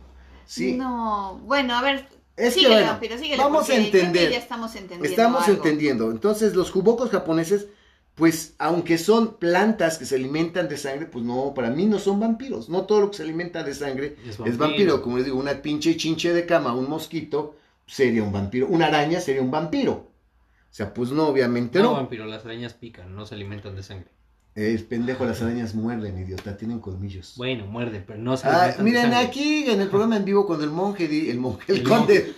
Sí. 0.45 0.73
No, 0.73 1.41
bueno, 1.45 1.77
a 1.77 1.83
ver. 1.83 2.09
Es 2.37 2.53
que, 2.53 2.63
síguele, 2.63 2.75
bueno, 2.75 2.91
vampiro, 2.91 3.17
síguele, 3.17 3.43
vamos 3.45 3.63
a 3.63 3.67
que 3.73 3.77
entender. 3.77 4.33
ya 4.33 4.39
estamos 4.39 4.75
entendiendo. 4.75 5.07
Estamos 5.09 5.47
algo. 5.47 5.55
entendiendo. 5.55 6.11
Entonces, 6.11 6.57
los 6.57 6.73
jubocos 6.73 7.11
japoneses, 7.11 7.69
pues, 8.17 8.55
aunque 8.59 8.99
son 8.99 9.37
plantas 9.37 9.99
que 9.99 10.05
se 10.07 10.17
alimentan 10.17 10.69
de 10.69 10.77
sangre, 10.77 11.07
pues 11.07 11.25
no, 11.25 11.53
para 11.55 11.71
mí 11.71 11.87
no 11.87 11.99
son 12.01 12.19
vampiros. 12.19 12.69
No 12.69 12.83
todo 12.87 13.01
lo 13.03 13.11
que 13.11 13.19
se 13.19 13.23
alimenta 13.23 13.63
de 13.63 13.75
sangre 13.75 14.17
Es 14.27 14.41
es 14.41 14.57
vampiro. 14.59 15.03
Como 15.03 15.19
les 15.19 15.27
digo, 15.27 15.39
una 15.39 15.63
pinche 15.63 15.97
chinche 15.97 16.33
de 16.33 16.47
cama, 16.47 16.75
un 16.75 16.89
mosquito, 16.89 17.57
sería 17.87 18.23
un 18.25 18.33
vampiro. 18.33 18.67
Una 18.69 18.87
araña 18.87 19.21
sería 19.21 19.43
un 19.43 19.51
vampiro. 19.51 19.93
O 19.93 20.75
sea, 20.77 20.93
pues 20.93 21.11
no, 21.13 21.29
obviamente 21.29 21.79
No, 21.79 21.85
no. 21.91 21.93
vampiro, 21.93 22.25
las 22.27 22.45
arañas 22.45 22.75
pican, 22.75 23.15
no 23.15 23.25
se 23.27 23.35
alimentan 23.35 23.77
de 23.77 23.83
sangre. 23.83 24.11
Es 24.55 24.83
pendejo, 24.83 25.27
las 25.27 25.43
arañas 25.43 25.75
muerden, 25.75 26.19
idiota, 26.19 26.57
tienen 26.57 26.81
colmillos. 26.81 27.35
Bueno, 27.37 27.67
muerden, 27.67 28.05
pero 28.07 28.19
no 28.19 28.39
se 28.39 28.49
Ah, 28.49 28.63
alimentan 28.65 28.85
de 28.85 28.91
miren, 28.91 29.15
aquí 29.15 29.69
en 29.71 29.83
el 29.83 29.89
programa 29.89 30.17
en 30.17 30.25
vivo, 30.25 30.47
cuando 30.47 30.65
el 30.65 30.71
monje, 30.71 31.07
di- 31.09 31.29
el 31.29 31.39
monje, 31.39 31.71
el, 31.73 31.79
El 31.81 31.85
conde, 31.87 32.35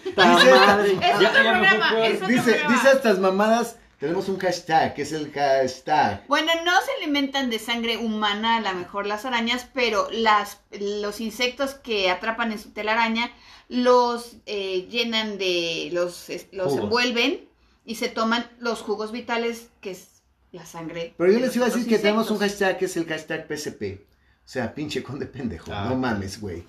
dice 2.29 2.91
estas 2.93 3.19
mamadas, 3.21 3.77
tenemos 3.99 4.29
un 4.29 4.39
hashtag, 4.39 4.95
que 4.95 5.03
es 5.03 5.13
el 5.13 5.33
hashtag. 5.33 6.25
Bueno, 6.29 6.53
no 6.65 6.73
se 6.83 7.03
alimentan 7.03 7.51
de 7.51 7.59
sangre 7.59 7.97
humana, 7.97 8.57
a 8.57 8.61
lo 8.61 8.73
mejor 8.79 9.07
las 9.07 9.25
arañas, 9.25 9.69
pero 9.75 10.09
las, 10.13 10.61
los 10.79 11.21
insectos 11.21 11.75
que 11.75 12.11
atrapan 12.11 12.53
en 12.53 12.61
su 12.61 12.71
telaraña 12.71 13.31
los 13.69 14.37
eh, 14.47 14.87
llenan 14.89 15.37
de, 15.37 15.91
los, 15.93 16.29
los 16.53 16.69
Jugos. 16.69 16.85
envuelven 16.85 17.49
y 17.85 17.97
se 17.97 18.09
toman 18.09 18.49
los 18.61 18.83
jugos 18.83 19.11
vitales, 19.11 19.69
que 19.81 19.91
es 19.91 20.23
la 20.53 20.65
sangre. 20.65 21.15
Pero 21.17 21.33
yo 21.33 21.41
de 21.41 21.47
les 21.47 21.57
iba 21.57 21.67
a 21.67 21.69
decir 21.69 21.87
que 21.87 21.99
tenemos 21.99 22.31
un 22.31 22.39
hashtag 22.39 22.79
que 22.79 22.85
es 22.85 22.97
el 22.97 23.07
hashtag 23.07 23.47
PSP. 23.49 24.01
O 24.45 24.51
sea, 24.51 24.75
pinche 24.75 25.03
conde 25.03 25.27
pendejo. 25.27 25.73
Ah. 25.73 25.87
No 25.89 25.97
mames, 25.97 26.41
güey. 26.41 26.65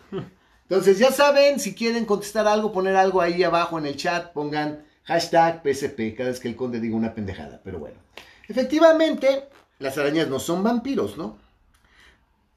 Entonces, 0.63 0.99
ya 0.99 1.11
saben, 1.11 1.59
si 1.59 1.73
quieren 1.73 2.05
contestar 2.05 2.47
algo, 2.47 2.71
poner 2.71 2.95
algo 2.95 3.21
ahí 3.21 3.43
abajo 3.43 3.79
en 3.79 3.85
el 3.85 3.95
chat, 3.95 4.33
pongan 4.33 4.85
hashtag 5.09 5.63
PSP 5.63 6.15
cada 6.15 6.29
vez 6.29 6.39
que 6.39 6.47
el 6.47 6.55
conde 6.55 6.79
diga 6.79 6.95
una 6.95 7.15
pendejada. 7.15 7.59
Pero 7.63 7.79
bueno. 7.79 7.97
Efectivamente, 8.47 9.49
las 9.79 9.97
arañas 9.97 10.27
no 10.27 10.39
son 10.39 10.63
vampiros, 10.63 11.17
¿no? 11.17 11.37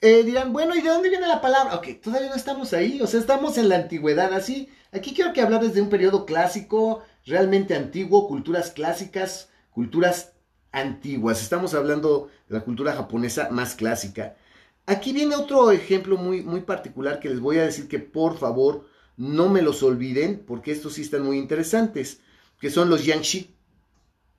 Eh, 0.03 0.23
dirán, 0.23 0.53
bueno, 0.53 0.75
¿y 0.75 0.83
de 0.83 0.89
dónde 0.89 1.09
viene 1.09 1.27
la 1.27 1.41
palabra? 1.41 1.77
Ok, 1.77 1.89
todavía 2.03 2.29
no 2.29 2.35
estamos 2.35 2.73
ahí, 2.73 3.01
o 3.01 3.07
sea, 3.07 3.21
estamos 3.21 3.57
en 3.57 3.69
la 3.69 3.77
antigüedad, 3.77 4.35
así. 4.35 4.69
Aquí 4.91 5.15
quiero 5.15 5.33
que 5.33 5.41
hablar 5.41 5.63
desde 5.63 5.81
un 5.81 5.89
periodo 5.89 6.27
clásico, 6.27 7.03
realmente 7.25 7.75
antiguo, 7.75 8.29
culturas 8.29 8.71
clásicas, 8.71 9.49
culturas 9.71 10.33
antiguas. 10.73 11.41
Estamos 11.41 11.73
hablando 11.73 12.29
de 12.49 12.59
la 12.59 12.65
cultura 12.65 12.93
japonesa 12.93 13.49
más 13.51 13.75
clásica. 13.75 14.37
Aquí 14.87 15.13
viene 15.13 15.37
otro 15.37 15.71
ejemplo 15.71 16.17
muy, 16.19 16.43
muy 16.43 16.63
particular 16.63 17.21
que 17.21 17.31
les 17.31 17.41
voy 17.41 17.59
a 17.59 17.65
decir 17.65 17.87
que 17.89 18.01
por 18.01 18.37
favor 18.37 18.87
no 19.17 19.49
me 19.49 19.63
los 19.63 19.83
olviden, 19.83 20.43
porque 20.47 20.73
estos 20.73 20.95
sí 20.95 21.03
están 21.03 21.23
muy 21.23 21.39
interesantes, 21.39 22.21
que 22.63 22.71
son 22.71 22.89
los 22.89 23.05
Yangshi. 23.05 23.51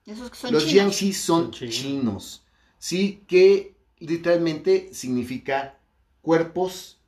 Esos 0.06 0.30
que 0.32 0.38
son 0.38 0.54
Los 0.54 0.64
chinos. 0.66 0.76
Yangshi 0.76 1.14
son 1.14 1.44
Son 1.44 1.52
chinos. 1.52 1.76
chinos, 1.76 2.44
sí, 2.80 3.24
que 3.28 3.76
literalmente 4.00 4.90
significa 4.94 5.78
cuerpos 6.22 7.00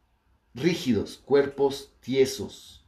rígidos, 0.53 1.21
cuerpos 1.25 1.91
tiesos. 2.01 2.83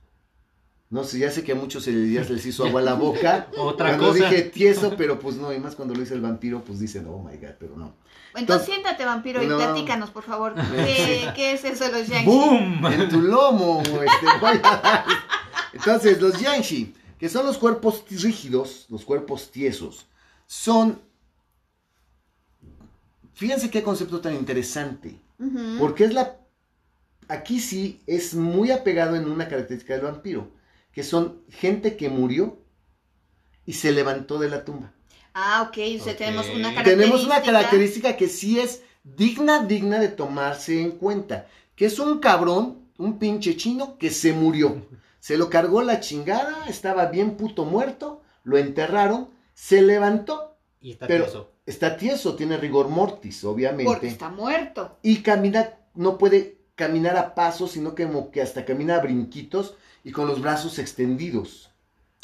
No 0.90 1.04
sé, 1.06 1.20
ya 1.20 1.32
sé 1.32 1.44
que 1.44 1.54
a 1.54 1.56
muchos 1.56 1.84
se 1.86 1.92
les, 1.92 2.46
hizo 2.46 2.66
agua 2.66 2.80
a 2.82 2.84
la 2.84 2.94
boca. 2.96 3.48
Otra 3.58 3.98
cuando 3.98 4.08
cosa. 4.10 4.30
dije 4.30 4.44
tieso, 4.44 4.96
pero 4.98 5.20
pues 5.20 5.36
no, 5.38 5.54
y 5.54 5.60
más 5.60 5.76
cuando 5.76 5.94
lo 5.94 6.00
dice 6.02 6.14
el 6.14 6.22
vampiro, 6.22 6.62
pues 6.64 6.80
dicen, 6.80 7.06
oh 7.08 7.20
my 7.24 7.38
god, 7.38 7.56
pero 7.60 7.76
no. 7.78 7.96
Entonces 8.36 8.42
Entonces- 8.42 8.66
siéntate, 8.68 9.06
vampiro, 9.06 9.42
y 9.44 9.48
No. 9.48 9.56
platícanos, 9.58 10.10
por 10.12 10.24
favor. 10.24 10.54
¿Qué, 10.76 11.32
qué 11.36 11.54
es 11.54 11.64
eso 11.64 11.86
de 11.86 11.92
los 11.94 12.08
Yankees? 12.08 12.26
¡Boom! 12.26 12.86
En 12.88 13.08
tu 13.10 13.22
lomo, 13.22 13.82
este, 13.82 14.26
voy 14.42 14.60
a- 14.64 15.06
Entonces, 15.74 16.22
los 16.22 16.40
Yanshi, 16.40 16.94
que 17.18 17.30
son 17.30 17.46
los 17.46 17.58
cuerpos 17.58 18.04
rígidos, 18.10 18.86
los 18.90 19.06
cuerpos 19.06 19.52
tiesos, 19.52 20.08
son. 20.46 21.02
Fíjense 23.34 23.70
qué 23.70 23.84
concepto 23.84 24.20
tan 24.22 24.34
interesante. 24.36 25.20
Porque 25.80 26.06
es 26.06 26.14
la. 26.14 26.38
Aquí 27.28 27.60
sí 27.60 28.02
es 28.08 28.34
muy 28.34 28.72
apegado 28.72 29.16
en 29.16 29.30
una 29.30 29.48
característica 29.48 29.94
del 29.94 30.04
vampiro, 30.06 30.50
que 30.92 31.04
son 31.04 31.42
gente 31.50 31.98
que 31.98 32.10
murió 32.10 32.58
y 33.66 33.74
se 33.74 33.92
levantó 33.92 34.40
de 34.40 34.50
la 34.50 34.64
tumba. 34.64 34.94
Ah, 35.34 35.68
ok, 35.68 35.78
o 36.00 36.04
sea, 36.04 36.14
Ok. 36.14 36.20
tenemos 36.20 36.48
una 36.50 36.74
característica. 36.74 36.84
Tenemos 36.84 37.26
una 37.26 37.42
característica 37.44 38.18
que 38.18 38.28
sí 38.28 38.60
es 38.60 38.82
digna, 39.04 39.64
digna 39.66 40.00
de 40.00 40.08
tomarse 40.08 40.82
en 40.82 40.92
cuenta, 40.92 41.48
que 41.76 41.86
es 41.86 42.00
un 42.00 42.20
cabrón, 42.20 42.80
un 42.98 43.20
pinche 43.20 43.56
chino 43.56 43.98
que 44.00 44.10
se 44.10 44.34
murió. 44.34 44.82
Se 45.28 45.38
lo 45.38 45.50
cargó 45.50 45.82
la 45.82 46.00
chingada, 46.00 46.68
estaba 46.70 47.08
bien 47.08 47.36
puto 47.36 47.66
muerto, 47.66 48.22
lo 48.46 48.58
enterraron, 48.58 49.28
se 49.54 49.82
levantó, 49.82 50.56
Y 50.80 50.94
está 50.94 51.06
pero 51.06 51.26
tieso. 51.26 51.52
está 51.66 51.98
tieso, 51.98 52.38
tiene 52.38 52.56
rigor 52.56 52.88
mortis, 52.88 53.44
obviamente. 53.44 53.92
Porque 53.92 54.08
está 54.08 54.30
muerto. 54.30 54.98
y 55.04 55.18
camina, 55.24 55.74
no 55.96 56.18
puede 56.18 56.60
caminar 56.76 57.18
a 57.18 57.36
pasos, 57.36 57.72
sino 57.72 57.94
que 57.94 58.06
como 58.06 58.32
que 58.32 58.42
hasta 58.42 58.64
camina 58.64 58.96
a 58.96 59.02
brinquitos 59.02 59.76
y 60.06 60.14
con 60.14 60.28
los 60.28 60.42
brazos 60.42 60.80
extendidos. 60.80 61.72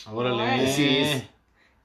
Órale. 0.09 0.65
Así 0.65 0.99
es. 0.99 1.23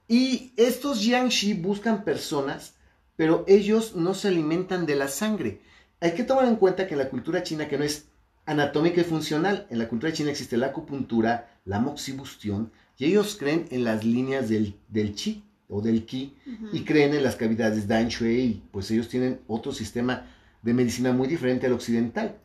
Y 0.07 0.53
estos 0.55 1.03
Yangshi 1.03 1.53
buscan 1.53 2.05
personas, 2.05 2.75
pero 3.17 3.43
ellos 3.45 3.93
no 3.93 4.13
se 4.13 4.29
alimentan 4.29 4.85
de 4.85 4.95
la 4.95 5.09
sangre. 5.09 5.59
Hay 5.99 6.13
que 6.13 6.23
tomar 6.23 6.45
en 6.45 6.55
cuenta 6.55 6.87
que 6.87 6.93
en 6.93 6.99
la 6.99 7.09
cultura 7.09 7.43
china, 7.43 7.67
que 7.67 7.77
no 7.77 7.83
es 7.83 8.08
anatómica 8.49 9.01
y 9.01 9.03
funcional, 9.03 9.67
en 9.69 9.77
la 9.77 9.87
cultura 9.87 10.11
china 10.11 10.31
existe 10.31 10.57
la 10.57 10.67
acupuntura, 10.67 11.61
la 11.65 11.79
moxibustión, 11.79 12.71
y 12.97 13.05
ellos 13.05 13.37
creen 13.39 13.67
en 13.69 13.83
las 13.83 14.03
líneas 14.03 14.49
del, 14.49 14.75
del 14.87 15.13
chi 15.13 15.43
o 15.67 15.81
del 15.81 16.03
ki, 16.03 16.35
y 16.73 16.83
creen 16.83 17.13
en 17.13 17.21
las 17.21 17.35
cavidades 17.35 17.87
Dan 17.87 18.07
Shui, 18.07 18.63
pues 18.71 18.89
ellos 18.89 19.07
tienen 19.07 19.41
otro 19.45 19.71
sistema 19.71 20.25
de 20.63 20.73
medicina 20.73 21.13
muy 21.13 21.27
diferente 21.27 21.67
al 21.67 21.73
occidental. 21.73 22.39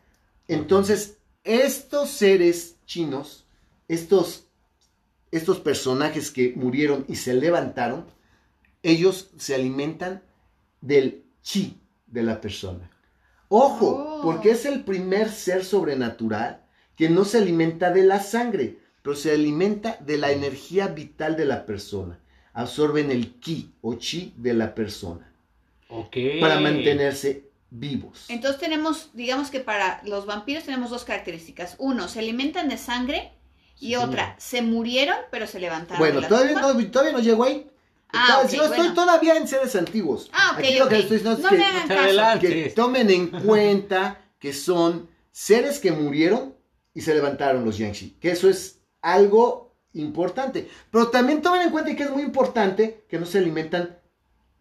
Entonces, 0.46 1.16
estos 1.42 2.10
seres 2.10 2.76
chinos, 2.84 3.46
estos, 3.88 4.46
estos 5.30 5.58
personajes 5.60 6.30
que 6.30 6.52
murieron 6.54 7.06
y 7.08 7.16
se 7.16 7.32
levantaron, 7.32 8.04
ellos 8.82 9.30
se 9.38 9.54
alimentan 9.54 10.22
del 10.82 11.24
chi 11.42 11.80
de 12.06 12.22
la 12.22 12.42
persona. 12.42 12.90
Ojo, 13.48 13.86
Oh. 14.18 14.22
porque 14.22 14.50
es 14.50 14.64
el 14.64 14.84
primer 14.84 15.28
ser 15.30 15.64
sobrenatural 15.64 16.60
que 16.96 17.08
no 17.08 17.24
se 17.24 17.38
alimenta 17.38 17.90
de 17.90 18.04
la 18.04 18.20
sangre, 18.20 18.78
pero 19.02 19.16
se 19.16 19.32
alimenta 19.32 19.98
de 20.00 20.16
la 20.16 20.30
energía 20.32 20.86
vital 20.88 21.36
de 21.36 21.44
la 21.44 21.66
persona. 21.66 22.18
Absorben 22.52 23.10
el 23.10 23.34
ki 23.40 23.72
o 23.82 23.94
chi 23.94 24.32
de 24.36 24.54
la 24.54 24.74
persona 24.74 25.30
Ok. 25.88 26.16
para 26.40 26.60
mantenerse 26.60 27.44
vivos. 27.70 28.26
Entonces 28.28 28.60
tenemos, 28.60 29.10
digamos 29.12 29.50
que 29.50 29.60
para 29.60 30.00
los 30.04 30.24
vampiros 30.26 30.64
tenemos 30.64 30.90
dos 30.90 31.04
características. 31.04 31.74
Uno, 31.78 32.08
se 32.08 32.20
alimentan 32.20 32.68
de 32.68 32.78
sangre 32.78 33.32
y 33.80 33.88
Sí, 33.88 33.96
otra, 33.96 34.36
se 34.38 34.62
murieron 34.62 35.16
pero 35.32 35.46
se 35.48 35.58
levantaron. 35.58 35.98
Bueno, 35.98 36.16
de 36.16 36.20
la 36.22 36.28
todavía 36.28 36.60
no, 36.60 36.90
todavía 36.90 37.12
no 37.12 37.18
llego 37.20 37.44
ahí. 37.44 37.66
Ah, 38.16 38.42
yo 38.50 38.62
estoy 38.64 38.78
bueno. 38.78 38.94
todavía 38.94 39.36
en 39.36 39.46
seres 39.48 39.74
antiguos. 39.76 40.30
Ah, 40.32 40.52
ok, 40.54 40.58
Aquí 40.60 40.78
lo 40.78 40.88
que 40.88 40.94
ok. 40.96 41.00
estoy 41.02 41.16
diciendo 41.18 41.32
es 41.38 41.44
No 41.44 41.50
que, 42.40 42.48
me 42.48 42.64
que 42.64 42.70
tomen 42.70 43.10
en 43.10 43.26
cuenta 43.46 44.20
que 44.38 44.52
son 44.52 45.08
seres 45.32 45.78
que 45.78 45.92
murieron 45.92 46.54
y 46.94 47.00
se 47.00 47.14
levantaron 47.14 47.64
los 47.64 47.78
Yangshi. 47.78 48.16
Que 48.20 48.30
eso 48.30 48.48
es 48.48 48.80
algo 49.02 49.74
importante. 49.94 50.68
Pero 50.90 51.08
también 51.08 51.42
tomen 51.42 51.62
en 51.62 51.70
cuenta 51.70 51.94
que 51.94 52.04
es 52.04 52.10
muy 52.10 52.22
importante 52.22 53.04
que 53.08 53.18
no 53.18 53.26
se 53.26 53.38
alimentan 53.38 53.98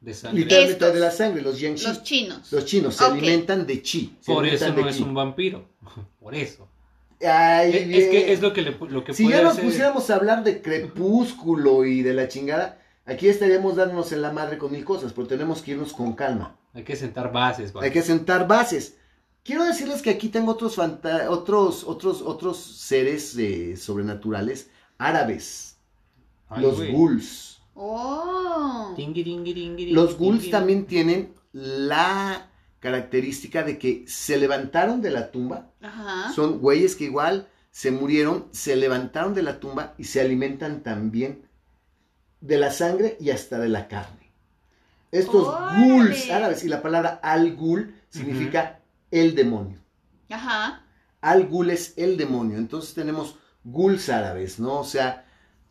De 0.01 0.13
sangre. 0.13 0.41
literalmente 0.41 0.73
Estos. 0.85 0.93
de 0.93 0.99
la 0.99 1.11
sangre. 1.11 1.41
Los 1.41 1.59
Yangshi, 1.59 1.85
Los 1.85 1.95
los, 1.97 2.03
chinos. 2.03 2.65
chinos, 2.65 2.95
se 2.95 3.05
alimentan 3.05 3.65
de 3.67 3.81
chi. 3.81 4.15
Por 4.25 4.45
eso 4.47 4.71
no 4.73 4.87
es 4.89 4.99
un 4.99 5.13
vampiro. 5.13 5.69
Por 6.19 6.33
eso. 6.35 6.67
Ay, 7.25 7.71
Es, 7.93 8.09
que 8.09 8.33
es 8.33 8.41
lo 8.41 8.51
que, 8.51 8.61
le, 8.63 8.71
lo 8.89 9.03
que 9.05 9.13
Si 9.13 9.23
puede 9.23 9.37
ya 9.37 9.43
nos 9.43 9.53
hacer- 9.53 9.63
pusiéramos 9.65 10.09
a 10.09 10.15
hablar 10.15 10.43
de 10.43 10.61
crepúsculo 10.61 11.85
y 11.85 12.01
de 12.01 12.13
la 12.13 12.27
chingada, 12.27 12.79
aquí 13.05 13.27
estaríamos 13.27 13.75
dándonos 13.75 14.11
en 14.11 14.21
la 14.21 14.31
madre 14.31 14.57
con 14.57 14.71
mil 14.71 14.83
cosas, 14.85 15.13
pero 15.13 15.27
tenemos 15.27 15.61
que 15.61 15.71
irnos 15.71 15.93
con 15.93 16.13
calma. 16.13 16.57
Hay 16.73 16.83
que 16.83 16.95
sentar 16.95 17.31
bases. 17.31 17.73
Hay 17.81 17.91
que 17.91 18.01
sentar 18.01 18.47
bases. 18.47 18.97
Quiero 19.43 19.65
decirles 19.65 20.01
que 20.01 20.09
aquí 20.09 20.29
tengo 20.29 20.51
otros 20.53 20.77
fanta- 20.77 21.29
otros 21.29 21.83
otros 21.83 22.21
otros 22.21 22.57
seres 22.57 23.35
eh, 23.37 23.75
sobrenaturales 23.77 24.69
árabes, 24.97 25.77
Ay, 26.47 26.61
los 26.61 26.77
ghouls. 26.81 27.61
Oh. 27.75 28.95
Los 29.91 30.17
ghouls 30.17 30.49
también 30.49 30.85
tienen 30.85 31.33
la 31.51 32.49
característica 32.79 33.63
de 33.63 33.77
que 33.77 34.05
se 34.07 34.37
levantaron 34.37 35.01
de 35.01 35.11
la 35.11 35.31
tumba. 35.31 35.71
Ajá. 35.81 36.31
Son 36.33 36.59
güeyes 36.59 36.95
que 36.95 37.05
igual 37.05 37.49
se 37.71 37.91
murieron, 37.91 38.47
se 38.51 38.75
levantaron 38.75 39.33
de 39.33 39.43
la 39.43 39.59
tumba 39.59 39.93
y 39.97 40.03
se 40.05 40.21
alimentan 40.21 40.83
también 40.83 41.47
de 42.43 42.57
la 42.57 42.71
sangre 42.71 43.15
y 43.19 43.29
hasta 43.29 43.57
de 43.57 43.69
la 43.69 43.87
carne. 43.87 44.29
Estos 45.11 45.47
¡Órale! 45.47 45.87
ghouls 45.87 46.29
árabes, 46.29 46.63
y 46.63 46.67
la 46.67 46.81
palabra 46.81 47.19
al-ghul 47.23 47.95
significa 48.09 48.79
el 49.11 49.33
demonio. 49.35 49.79
Ajá. 50.29 50.83
Al-ghul 51.21 51.69
es 51.69 51.93
el 51.97 52.17
demonio. 52.17 52.57
Entonces 52.57 52.93
tenemos 52.93 53.35
ghouls 53.63 54.09
árabes, 54.09 54.59
¿no? 54.59 54.79
O 54.79 54.83
sea, 54.83 55.25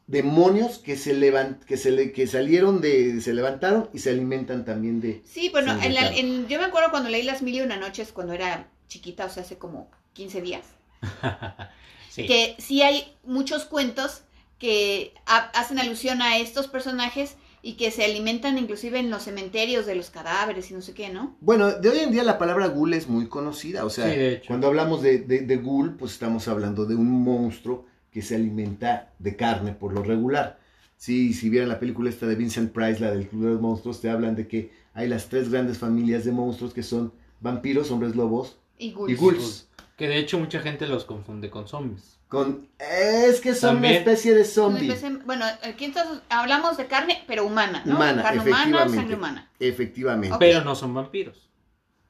demonios 0.06 0.78
que 0.78 0.96
se 0.96 1.14
levan- 1.14 1.58
que 1.66 1.76
se 1.76 1.90
le- 1.90 2.12
que 2.12 2.26
salieron 2.26 2.80
de, 2.80 3.20
se 3.20 3.34
levantaron 3.34 3.90
y 3.92 3.98
se 3.98 4.10
alimentan 4.10 4.64
también 4.64 5.00
de. 5.00 5.22
Sí, 5.26 5.50
bueno, 5.50 5.72
en 5.82 5.94
la- 5.94 6.08
en- 6.14 6.46
yo 6.48 6.58
me 6.58 6.64
acuerdo 6.66 6.90
cuando 6.90 7.10
leí 7.10 7.22
Las 7.22 7.42
Mil 7.42 7.54
y 7.56 7.60
Una 7.60 7.76
Noches 7.76 8.12
cuando 8.12 8.32
era 8.32 8.68
chiquita, 8.88 9.26
o 9.26 9.28
sea, 9.30 9.42
hace 9.42 9.58
como 9.58 9.90
15 10.14 10.40
días. 10.40 10.64
Sí. 12.10 12.26
Que 12.26 12.56
sí 12.58 12.82
hay 12.82 13.16
muchos 13.24 13.64
cuentos 13.64 14.20
que 14.62 15.12
ha- 15.26 15.50
hacen 15.58 15.80
alusión 15.80 16.22
a 16.22 16.38
estos 16.38 16.68
personajes 16.68 17.34
y 17.62 17.72
que 17.72 17.90
se 17.90 18.04
alimentan 18.04 18.58
inclusive 18.58 19.00
en 19.00 19.10
los 19.10 19.24
cementerios 19.24 19.86
de 19.86 19.96
los 19.96 20.10
cadáveres 20.10 20.70
y 20.70 20.74
no 20.74 20.82
sé 20.82 20.94
qué, 20.94 21.08
¿no? 21.08 21.36
Bueno, 21.40 21.72
de 21.72 21.88
hoy 21.88 21.98
en 21.98 22.12
día 22.12 22.22
la 22.22 22.38
palabra 22.38 22.68
ghoul 22.68 22.94
es 22.94 23.08
muy 23.08 23.26
conocida. 23.26 23.84
O 23.84 23.90
sea, 23.90 24.08
Sí, 24.08 24.16
de 24.16 24.32
hecho. 24.34 24.46
cuando 24.46 24.68
hablamos 24.68 25.02
de, 25.02 25.18
de, 25.18 25.40
de 25.40 25.56
ghoul, 25.56 25.96
pues 25.96 26.12
estamos 26.12 26.46
hablando 26.46 26.86
de 26.86 26.94
un 26.94 27.10
monstruo 27.24 27.86
que 28.12 28.22
se 28.22 28.36
alimenta 28.36 29.12
de 29.18 29.34
carne 29.34 29.72
por 29.72 29.92
lo 29.94 30.04
regular. 30.04 30.60
Sí, 30.96 31.34
si 31.34 31.50
vieran 31.50 31.68
la 31.68 31.80
película 31.80 32.08
esta 32.08 32.26
de 32.26 32.36
Vincent 32.36 32.72
Price, 32.72 33.00
la 33.00 33.10
del 33.10 33.26
Club 33.26 33.42
de 33.44 33.50
los 33.50 33.60
Monstruos, 33.60 34.00
te 34.00 34.10
hablan 34.10 34.36
de 34.36 34.46
que 34.46 34.70
hay 34.94 35.08
las 35.08 35.28
tres 35.28 35.50
grandes 35.50 35.78
familias 35.78 36.24
de 36.24 36.30
monstruos 36.30 36.72
que 36.72 36.84
son 36.84 37.12
vampiros, 37.40 37.90
hombres 37.90 38.14
lobos 38.14 38.58
Y 38.78 38.92
ghouls. 38.92 39.10
y 39.12 39.16
ghouls. 39.16 39.68
Que 39.96 40.06
de 40.06 40.18
hecho 40.18 40.38
mucha 40.38 40.60
gente 40.60 40.86
los 40.86 41.04
confunde 41.04 41.50
con 41.50 41.66
zombies. 41.66 42.18
Con, 42.32 42.66
es 42.78 43.42
que 43.42 43.54
son 43.54 43.74
También. 43.74 43.92
una 43.92 43.98
especie 43.98 44.32
de 44.34 44.46
zombie. 44.46 44.90
bueno, 45.26 45.44
aquí 45.64 45.84
entonces 45.84 46.22
hablamos 46.30 46.78
de 46.78 46.86
carne, 46.86 47.22
pero 47.26 47.44
humana, 47.44 47.82
¿no? 47.84 47.96
Humana, 47.96 48.22
carne 48.22 48.40
humana, 48.40 48.56
efectivamente. 48.62 48.96
sangre 48.96 49.14
humana. 49.16 49.50
Efectivamente. 49.60 50.36
Pero 50.40 50.64
no 50.64 50.74
son 50.74 50.94
vampiros. 50.94 51.50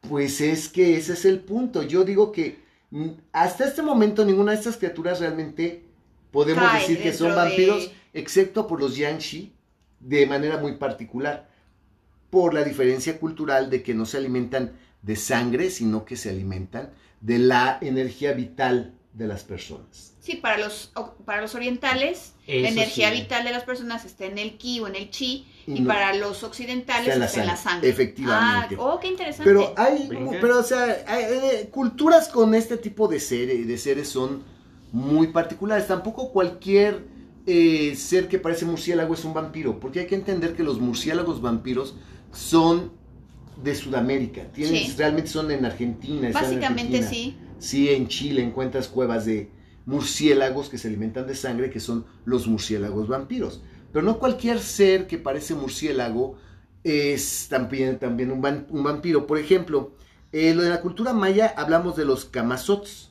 Pues 0.08 0.40
es 0.40 0.68
que 0.68 0.96
ese 0.96 1.14
es 1.14 1.24
el 1.24 1.40
punto. 1.40 1.82
Yo 1.82 2.04
digo 2.04 2.30
que 2.30 2.62
mm, 2.90 3.08
hasta 3.32 3.64
este 3.64 3.82
momento 3.82 4.24
ninguna 4.24 4.52
de 4.52 4.58
estas 4.58 4.76
criaturas 4.76 5.18
realmente 5.18 5.86
podemos 6.30 6.62
Cae 6.70 6.82
decir 6.82 7.02
que 7.02 7.12
son 7.12 7.30
de- 7.30 7.34
vampiros, 7.34 7.90
excepto 8.12 8.68
por 8.68 8.78
los 8.78 8.96
Yanshi, 8.96 9.52
de 9.98 10.24
manera 10.26 10.56
muy 10.56 10.76
particular, 10.76 11.48
por 12.30 12.54
la 12.54 12.62
diferencia 12.62 13.18
cultural 13.18 13.70
de 13.70 13.82
que 13.82 13.92
no 13.92 14.06
se 14.06 14.18
alimentan 14.18 14.70
de 15.02 15.16
sangre, 15.16 15.68
sino 15.68 16.04
que 16.04 16.14
se 16.16 16.30
alimentan 16.30 16.90
de 17.20 17.40
la 17.40 17.78
energía 17.80 18.34
vital 18.34 18.94
de 19.14 19.26
las 19.26 19.42
personas. 19.44 20.14
Sí, 20.20 20.36
para 20.36 20.56
los, 20.56 20.92
para 21.26 21.42
los 21.42 21.54
orientales, 21.54 22.32
Eso 22.46 22.62
la 22.62 22.68
energía 22.68 23.10
sí. 23.10 23.20
vital 23.22 23.44
de 23.44 23.50
las 23.50 23.64
personas 23.64 24.04
está 24.04 24.24
en 24.24 24.38
el 24.38 24.56
ki 24.56 24.80
o 24.80 24.86
en 24.88 24.96
el 24.96 25.10
chi, 25.10 25.46
Y 25.66 25.74
y, 25.76 25.80
no- 25.80 25.88
para 25.88 26.14
los 26.14 26.42
occidentales 26.44 27.08
está 27.08 27.14
en 27.14 27.20
la 27.20 27.26
está 27.26 27.40
en 27.42 27.46
la 27.48 27.56
sangre, 27.56 27.88
efectivamente. 27.90 28.76
Ah, 28.78 28.82
oh, 28.82 29.00
qué 29.00 29.08
interesante. 29.08 29.44
Pero 29.44 29.74
hay, 29.76 30.08
pero 30.40 30.60
o 30.60 30.62
sea, 30.62 31.04
hay, 31.06 31.24
eh, 31.24 31.68
culturas 31.70 32.28
con 32.28 32.54
este 32.54 32.76
tipo 32.78 33.06
de 33.08 33.20
seres, 33.20 33.66
de 33.66 33.78
seres 33.78 34.08
son 34.08 34.42
muy 34.92 35.26
particulares. 35.28 35.86
Tampoco 35.88 36.32
cualquier 36.32 37.04
eh, 37.46 37.94
ser 37.96 38.28
que 38.28 38.38
parece 38.38 38.64
murciélago 38.64 39.12
es 39.14 39.24
un 39.24 39.34
vampiro, 39.34 39.78
porque 39.80 40.00
hay 40.00 40.06
que 40.06 40.14
entender 40.14 40.54
que 40.54 40.62
los 40.62 40.80
murciélagos 40.80 41.40
vampiros 41.42 41.96
son 42.32 42.92
de 43.62 43.74
Sudamérica. 43.74 44.44
Tienen, 44.52 44.86
Sí. 44.86 44.94
Realmente 44.96 45.28
son 45.30 45.50
en 45.50 45.64
Argentina. 45.66 46.28
están 46.28 46.44
en 46.44 46.50
Básicamente 46.60 46.96
Argentina. 46.98 47.08
sí. 47.10 47.36
Sí, 47.62 47.88
en 47.90 48.08
Chile 48.08 48.42
encuentras 48.42 48.88
cuevas 48.88 49.24
de, 49.24 49.48
murciélagos 49.86 50.68
que 50.68 50.78
se 50.78 50.88
alimentan 50.88 51.26
de 51.26 51.34
sangre, 51.34 51.70
que 51.70 51.80
son 51.80 52.04
los 52.24 52.46
murciélagos 52.46 53.08
vampiros. 53.08 53.62
Pero 53.92 54.04
no 54.04 54.18
cualquier 54.18 54.60
ser 54.60 55.06
que 55.06 55.18
parece 55.18 55.54
murciélago 55.54 56.36
es 56.84 57.46
también, 57.48 57.98
también 57.98 58.30
un, 58.30 58.40
van- 58.40 58.66
un 58.70 58.82
vampiro. 58.82 59.26
Por 59.26 59.38
ejemplo, 59.38 59.92
eh, 60.32 60.54
lo 60.54 60.62
de 60.62 60.70
la 60.70 60.80
cultura 60.80 61.12
maya 61.12 61.52
hablamos 61.56 61.96
de 61.96 62.04
los 62.04 62.24
camazots. 62.24 63.10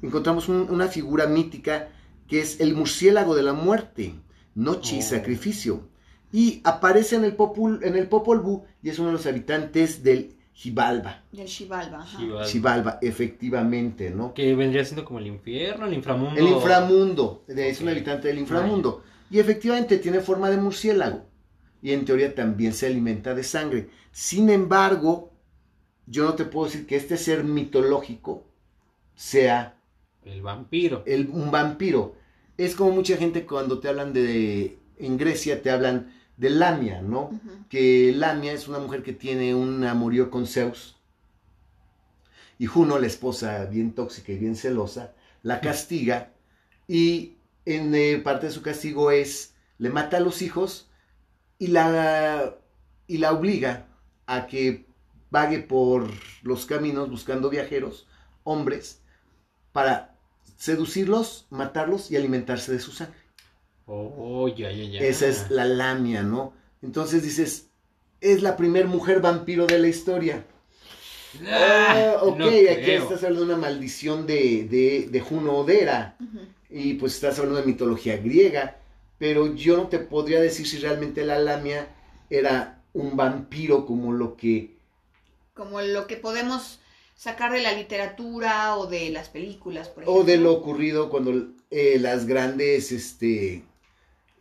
Encontramos 0.00 0.48
un- 0.48 0.68
una 0.70 0.88
figura 0.88 1.26
mítica 1.26 1.88
que 2.28 2.40
es 2.40 2.60
el 2.60 2.74
murciélago 2.74 3.34
de 3.34 3.42
la 3.42 3.52
muerte, 3.52 4.14
noche 4.54 4.96
y 4.96 5.00
Oh. 5.00 5.02
sacrificio. 5.02 5.88
Y 6.32 6.60
aparece 6.64 7.16
en 7.16 7.24
el, 7.24 7.36
Popol, 7.36 7.80
en 7.82 7.94
el 7.96 8.08
Popol 8.08 8.40
Vuh 8.40 8.62
y 8.82 8.88
es 8.88 8.98
uno 8.98 9.08
de 9.08 9.14
los 9.14 9.26
habitantes 9.26 10.02
del 10.02 10.34
Xibalba. 10.62 11.24
Del 11.32 11.48
Xibalba. 11.48 12.02
ajá. 12.02 12.18
Xibalba. 12.18 12.44
Xibalba, 12.46 12.98
efectivamente, 13.02 14.10
¿no? 14.10 14.32
Que 14.32 14.54
vendría 14.54 14.84
siendo 14.84 15.04
como 15.04 15.18
el 15.18 15.26
infierno, 15.26 15.86
el 15.86 15.94
inframundo. 15.94 16.38
El 16.40 16.46
inframundo, 16.46 17.44
es 17.48 17.80
un 17.80 17.88
habitante 17.88 18.28
del 18.28 18.38
inframundo. 18.38 19.02
Y 19.28 19.40
efectivamente 19.40 19.98
tiene 19.98 20.20
forma 20.20 20.50
de 20.50 20.58
murciélago. 20.58 21.24
Y 21.82 21.90
en 21.92 22.04
teoría 22.04 22.32
también 22.34 22.74
se 22.74 22.86
alimenta 22.86 23.34
de 23.34 23.42
sangre. 23.42 23.88
Sin 24.12 24.50
embargo, 24.50 25.32
yo 26.06 26.24
no 26.26 26.34
te 26.34 26.44
puedo 26.44 26.66
decir 26.66 26.86
que 26.86 26.94
este 26.94 27.16
ser 27.16 27.42
mitológico 27.42 28.44
sea 29.16 29.74
El 30.24 30.42
vampiro. 30.42 31.02
el- 31.06 31.28
un 31.28 31.50
vampiro. 31.50 32.14
Es 32.56 32.76
como 32.76 32.92
mucha 32.92 33.16
gente 33.16 33.44
cuando 33.46 33.80
te 33.80 33.88
hablan 33.88 34.12
de... 34.12 34.78
En 34.98 35.16
Grecia 35.18 35.60
te 35.60 35.70
hablan 35.72 36.12
de 36.36 36.50
Lamia, 36.50 37.02
¿no? 37.02 37.30
Que 37.68 38.12
Lamia 38.14 38.52
es 38.52 38.68
una 38.68 38.78
mujer 38.78 39.02
que 39.02 39.12
tiene 39.12 39.54
un 39.54 39.84
amorío 39.84 40.30
con 40.30 40.46
Zeus. 40.46 40.96
Y 42.58 42.66
Juno, 42.66 42.98
la 42.98 43.06
esposa 43.06 43.64
bien 43.66 43.92
tóxica 43.92 44.32
y 44.32 44.38
bien 44.38 44.56
celosa, 44.56 45.12
la 45.42 45.60
castiga. 45.60 46.32
Y 46.88 47.36
en 47.64 47.94
eh, 47.94 48.20
parte 48.22 48.46
de 48.46 48.52
su 48.52 48.62
castigo 48.62 49.10
es, 49.10 49.54
le 49.78 49.90
mata 49.90 50.18
a 50.18 50.20
los 50.20 50.42
hijos 50.42 50.88
y 51.58 51.68
la, 51.68 52.56
y 53.06 53.18
la 53.18 53.32
obliga 53.32 53.86
a 54.26 54.46
que 54.46 54.86
vague 55.30 55.60
por 55.60 56.10
los 56.42 56.66
caminos 56.66 57.10
buscando 57.10 57.50
viajeros, 57.50 58.06
hombres, 58.44 59.00
para 59.72 60.14
seducirlos, 60.56 61.46
matarlos 61.50 62.10
y 62.10 62.16
alimentarse 62.16 62.72
de 62.72 62.78
su 62.80 62.92
sangre. 62.92 63.21
Oh, 63.86 64.48
ya, 64.48 64.70
ya, 64.72 64.84
ya. 64.84 65.00
Esa 65.00 65.26
es 65.28 65.50
la 65.50 65.64
lamia, 65.64 66.22
¿no? 66.22 66.54
Entonces 66.82 67.22
dices, 67.22 67.68
es 68.20 68.42
la 68.42 68.56
primer 68.56 68.86
mujer 68.86 69.20
vampiro 69.20 69.66
de 69.66 69.78
la 69.78 69.88
historia. 69.88 70.46
Ah, 71.46 72.16
Ah, 72.20 72.22
ok, 72.22 72.38
no 72.38 72.46
aquí 72.46 72.64
creo. 72.82 73.02
estás 73.02 73.22
hablando 73.24 73.46
de 73.46 73.52
una 73.54 73.60
maldición 73.62 74.26
de, 74.26 74.64
de, 74.70 75.08
de 75.10 75.20
Juno 75.20 75.58
Odera. 75.58 76.16
Y 76.70 76.94
pues 76.94 77.14
estás 77.14 77.38
hablando 77.38 77.60
de 77.60 77.66
mitología 77.66 78.16
griega. 78.16 78.76
Pero 79.18 79.54
yo 79.54 79.76
no 79.76 79.88
te 79.88 79.98
podría 79.98 80.40
decir 80.40 80.66
si 80.66 80.78
realmente 80.78 81.24
la 81.24 81.38
lamia 81.38 81.88
era 82.30 82.82
un 82.92 83.16
vampiro 83.16 83.86
como 83.86 84.12
lo 84.12 84.36
que... 84.36 84.76
Como 85.54 85.80
lo 85.82 86.06
que 86.06 86.16
podemos 86.16 86.80
sacar 87.14 87.52
de 87.52 87.60
la 87.62 87.72
literatura 87.72 88.76
o 88.76 88.86
de 88.86 89.10
las 89.10 89.28
películas, 89.28 89.88
por 89.88 90.02
ejemplo. 90.02 90.22
O 90.22 90.24
de 90.24 90.38
lo 90.38 90.52
ocurrido 90.52 91.08
cuando 91.08 91.52
eh, 91.70 91.98
las 92.00 92.26
grandes 92.26 92.90
este, 92.90 93.62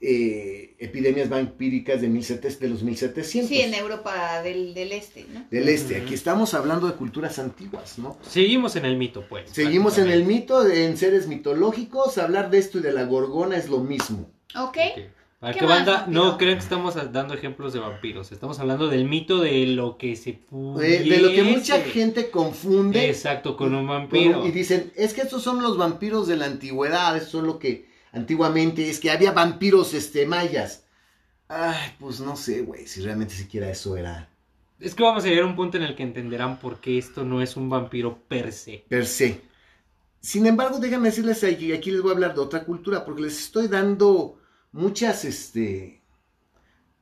eh, 0.02 0.76
epidemias 0.80 1.30
vampíricas 1.30 2.02
de, 2.02 2.08
1700 2.08 2.60
de 2.60 2.68
los 2.70 2.82
1700. 2.84 3.48
Sí, 3.50 3.62
en 3.62 3.74
Europa 3.76 4.42
del, 4.42 4.74
del 4.74 4.92
Este, 4.94 5.26
¿no? 5.32 5.46
Del 5.52 5.70
este. 5.70 5.98
Aquí 5.98 6.14
estamos 6.16 6.54
hablando 6.54 6.88
de 6.88 6.94
culturas 6.94 7.38
antiguas, 7.40 8.00
¿no? 8.00 8.18
Seguimos 8.22 8.76
en 8.76 8.86
el 8.86 8.98
mito, 8.98 9.24
pues. 9.30 9.50
Seguimos 9.52 9.98
en 10.00 10.10
el 10.10 10.24
mito, 10.26 10.64
de- 10.64 10.86
en 10.86 10.98
seres 10.98 11.28
mitológicos. 11.28 12.18
Hablar 12.18 12.50
de 12.50 12.58
esto 12.58 12.80
y 12.80 12.82
de 12.82 12.92
la 12.94 13.04
gorgona 13.04 13.58
es 13.58 13.70
lo 13.70 13.80
mismo. 13.80 14.30
Ok. 14.56 14.78
Ok. 14.96 15.02
Para 15.40 15.54
¿Qué 15.54 15.60
que 15.62 15.66
más, 15.66 15.78
banda 15.78 15.94
vampiro? 16.02 16.24
no 16.24 16.38
crean 16.38 16.58
que 16.58 16.64
estamos 16.64 16.94
dando 17.12 17.34
ejemplos 17.34 17.74
de 17.74 17.80
vampiros. 17.80 18.32
Estamos 18.32 18.60
hablando 18.60 18.90
del 18.90 19.06
mito 19.06 19.40
de 19.42 19.66
lo 19.66 19.98
que 19.98 20.16
se 20.16 20.40
De, 20.52 21.00
de 21.00 21.18
lo 21.18 21.32
que 21.32 21.42
mucha 21.42 21.78
pudiese. 21.78 21.90
gente 21.92 22.30
confunde. 22.30 23.10
Exacto, 23.10 23.58
con 23.58 23.74
un 23.74 23.88
con- 23.88 23.88
vampiro. 23.88 24.46
y 24.46 24.52
dicen, 24.52 24.92
es 24.96 25.16
que 25.16 25.22
estos 25.22 25.42
son 25.42 25.64
los 25.64 25.78
vampiros 25.78 26.28
de 26.28 26.38
la 26.38 26.46
antigüedad. 26.46 27.16
Estos 27.18 27.32
son 27.32 27.48
lo 27.48 27.58
que 27.58 27.90
antiguamente 28.12 28.90
es 28.90 29.00
que 29.00 29.12
había 29.12 29.32
vampiros 29.32 29.94
este, 29.94 30.26
mayas. 30.26 30.86
Ay, 31.48 31.96
pues 32.00 32.20
no 32.22 32.36
sé, 32.38 32.62
güey, 32.62 32.88
si 32.88 33.02
realmente 33.02 33.34
siquiera 33.36 33.70
eso 33.70 33.98
era 33.98 34.30
Es 34.80 34.96
que 34.96 35.04
vamos 35.04 35.24
a 35.26 35.28
llegar 35.28 35.44
a 35.44 35.48
un 35.48 35.56
punto 35.56 35.78
en 35.78 35.84
el 35.84 35.96
que 35.96 36.04
entenderán 36.04 36.60
por 36.60 36.80
qué 36.80 36.98
esto 36.98 37.24
no 37.24 37.42
es 37.42 37.58
un 37.58 37.70
vampiro 37.70 38.24
per 38.28 38.52
se. 38.54 38.86
per 38.88 39.06
se. 39.06 39.42
Sin 40.22 40.46
embargo, 40.46 40.80
déjenme 40.80 41.10
decirles 41.10 41.44
aquí, 41.44 41.74
aquí 41.74 41.92
les 41.92 42.02
voy 42.02 42.12
a 42.12 42.14
hablar 42.16 42.34
de 42.36 42.42
otra 42.42 42.64
cultura, 42.66 43.06
porque 43.06 43.24
les 43.24 43.40
estoy 43.40 43.68
dando 43.68 44.40
muchas, 44.72 45.26
este, 45.26 46.04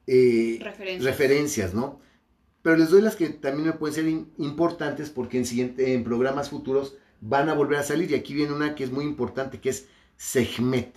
eh, 0.07 0.59
Referencias. 0.61 1.03
referencias, 1.03 1.73
¿no? 1.73 2.01
Pero 2.61 2.77
les 2.77 2.89
doy 2.89 3.01
las 3.01 3.15
que 3.15 3.29
también 3.29 3.67
me 3.67 3.73
pueden 3.73 3.95
ser 3.95 4.07
importantes 4.37 5.09
porque 5.09 5.37
en, 5.37 5.45
siguiente, 5.45 5.93
en 5.93 6.03
programas 6.03 6.49
futuros 6.49 6.95
van 7.21 7.49
a 7.49 7.53
volver 7.53 7.79
a 7.79 7.83
salir. 7.83 8.11
Y 8.11 8.15
aquí 8.15 8.33
viene 8.33 8.53
una 8.53 8.75
que 8.75 8.83
es 8.83 8.91
muy 8.91 9.05
importante, 9.05 9.59
que 9.61 9.69
es 9.69 9.87
Sehmet, 10.23 10.93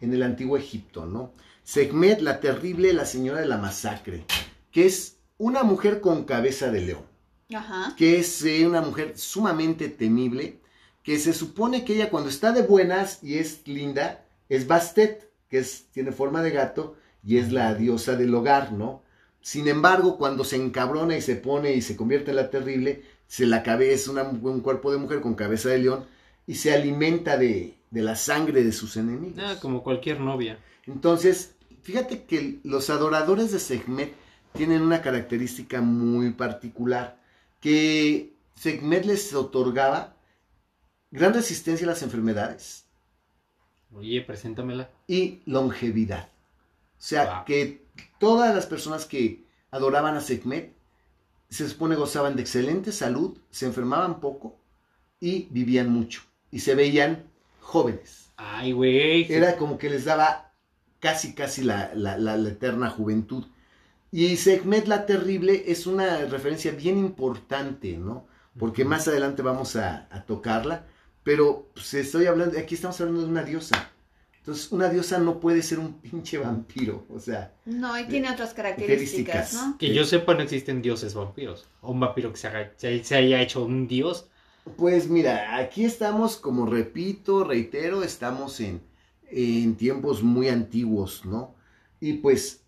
en 0.00 0.12
el 0.12 0.24
antiguo 0.24 0.56
Egipto, 0.56 1.06
¿no? 1.06 1.32
Sehmet, 1.62 2.20
la 2.20 2.40
terrible, 2.40 2.92
la 2.92 3.06
señora 3.06 3.40
de 3.40 3.46
la 3.46 3.58
masacre, 3.58 4.24
que 4.72 4.86
es 4.86 5.18
una 5.38 5.62
mujer 5.62 6.00
con 6.00 6.24
cabeza 6.24 6.70
de 6.72 6.80
león 6.80 7.04
Ajá. 7.54 7.94
que 7.96 8.18
es 8.18 8.44
eh, 8.44 8.66
una 8.66 8.80
mujer 8.80 9.12
sumamente 9.16 9.88
temible, 9.88 10.58
que 11.04 11.20
se 11.20 11.32
supone 11.32 11.84
que 11.84 11.94
ella 11.94 12.10
cuando 12.10 12.28
está 12.28 12.50
de 12.50 12.62
buenas 12.62 13.22
y 13.22 13.38
es 13.38 13.60
linda, 13.68 14.24
es 14.48 14.66
Bastet, 14.66 15.30
que 15.48 15.58
es, 15.58 15.86
tiene 15.92 16.10
forma 16.10 16.42
de 16.42 16.50
gato 16.50 16.96
y 17.24 17.38
es 17.38 17.52
la 17.52 17.72
diosa 17.76 18.16
del 18.16 18.34
hogar, 18.34 18.72
¿no? 18.72 19.04
Sin 19.40 19.68
embargo, 19.68 20.18
cuando 20.18 20.42
se 20.42 20.56
encabrona 20.56 21.16
y 21.16 21.22
se 21.22 21.36
pone 21.36 21.72
y 21.74 21.82
se 21.82 21.94
convierte 21.94 22.30
en 22.30 22.36
la 22.36 22.50
terrible, 22.50 23.04
se 23.28 23.46
la 23.46 23.62
cabeza 23.62 23.94
es 23.94 24.08
una- 24.08 24.24
un 24.24 24.60
cuerpo 24.60 24.90
de 24.90 24.98
mujer 24.98 25.20
con 25.20 25.36
cabeza 25.36 25.68
de 25.68 25.78
león 25.78 26.04
y 26.46 26.54
se 26.54 26.72
alimenta 26.74 27.36
de, 27.36 27.74
de 27.90 28.02
la 28.02 28.16
sangre 28.16 28.62
de 28.64 28.72
sus 28.72 28.96
enemigos. 28.96 29.38
Ah, 29.42 29.56
como 29.60 29.82
cualquier 29.82 30.20
novia. 30.20 30.58
Entonces, 30.86 31.54
fíjate 31.82 32.24
que 32.24 32.60
los 32.64 32.88
adoradores 32.90 33.52
de 33.52 33.58
Sekhmet 33.58 34.12
tienen 34.52 34.82
una 34.82 35.02
característica 35.02 35.80
muy 35.80 36.30
particular, 36.30 37.20
que 37.60 38.34
Sekhmet 38.54 39.04
les 39.04 39.34
otorgaba 39.34 40.16
gran 41.10 41.34
resistencia 41.34 41.86
a 41.86 41.90
las 41.90 42.02
enfermedades 42.02 42.86
Oye, 43.92 44.20
preséntamela. 44.22 44.90
y 45.06 45.40
longevidad. 45.46 46.28
O 46.98 47.02
sea, 47.02 47.36
Wow. 47.38 47.44
que 47.44 47.86
todas 48.18 48.54
las 48.54 48.66
personas 48.66 49.04
que 49.06 49.44
adoraban 49.70 50.16
a 50.16 50.20
Sekhmet 50.20 50.74
se 51.48 51.68
supone 51.68 51.94
gozaban 51.96 52.34
de 52.36 52.42
excelente 52.42 52.92
salud, 52.92 53.36
se 53.50 53.66
enfermaban 53.66 54.20
poco 54.20 54.56
y 55.20 55.48
vivían 55.50 55.90
mucho 55.90 56.22
y 56.50 56.60
se 56.60 56.74
veían 56.74 57.24
jóvenes. 57.60 58.30
Ay, 58.36 58.72
güey. 58.72 59.32
Era 59.32 59.56
como 59.56 59.78
que 59.78 59.90
les 59.90 60.04
daba 60.04 60.52
casi, 61.00 61.34
casi 61.34 61.62
la, 61.62 61.92
la- 61.94 62.18
la- 62.18 62.36
la 62.36 62.48
eterna 62.48 62.90
juventud. 62.90 63.44
Y 64.12 64.36
Sekhmet 64.36 64.86
la 64.86 65.04
Terrible 65.06 65.64
es 65.66 65.86
una 65.86 66.18
referencia 66.26 66.72
bien 66.72 66.96
importante, 66.98 67.96
¿no? 67.98 68.26
Porque 68.58 68.84
más 68.84 69.06
adelante 69.08 69.42
vamos 69.42 69.76
a, 69.76 70.06
a 70.10 70.24
tocarla. 70.24 70.86
Pero 71.22 71.68
pues, 71.74 71.92
estoy 71.94 72.26
hablando, 72.26 72.58
aquí 72.58 72.74
estamos 72.76 73.00
hablando 73.00 73.22
de 73.22 73.28
una 73.28 73.42
diosa. 73.42 73.90
Entonces, 74.38 74.70
una 74.70 74.88
diosa 74.88 75.18
no 75.18 75.40
puede 75.40 75.60
ser 75.60 75.80
un 75.80 75.94
pinche 76.00 76.38
vampiro. 76.38 77.04
O 77.12 77.18
sea, 77.18 77.52
No, 77.64 77.98
y 77.98 78.06
tiene 78.06 78.30
otras 78.30 78.54
características, 78.54 79.54
¿no? 79.54 79.76
Que 79.76 79.92
yo 79.92 80.04
sepa, 80.04 80.34
no 80.34 80.42
existen 80.42 80.80
dioses 80.82 81.14
vampiros. 81.14 81.68
O 81.80 81.90
un 81.90 82.00
vampiro 82.00 82.30
que 82.30 82.38
se, 82.38 82.46
haga- 82.46 82.72
se- 82.76 83.02
se 83.02 83.16
haya 83.16 83.42
hecho 83.42 83.64
un 83.64 83.88
dios. 83.88 84.28
Pues 84.74 85.08
mira, 85.08 85.56
aquí 85.56 85.84
estamos, 85.84 86.36
como 86.36 86.66
repito, 86.66 87.44
reitero, 87.44 88.02
estamos 88.02 88.60
en, 88.60 88.82
en 89.30 89.76
tiempos 89.76 90.22
muy 90.22 90.48
antiguos, 90.48 91.24
¿no? 91.24 91.54
Y 92.00 92.14
pues 92.14 92.62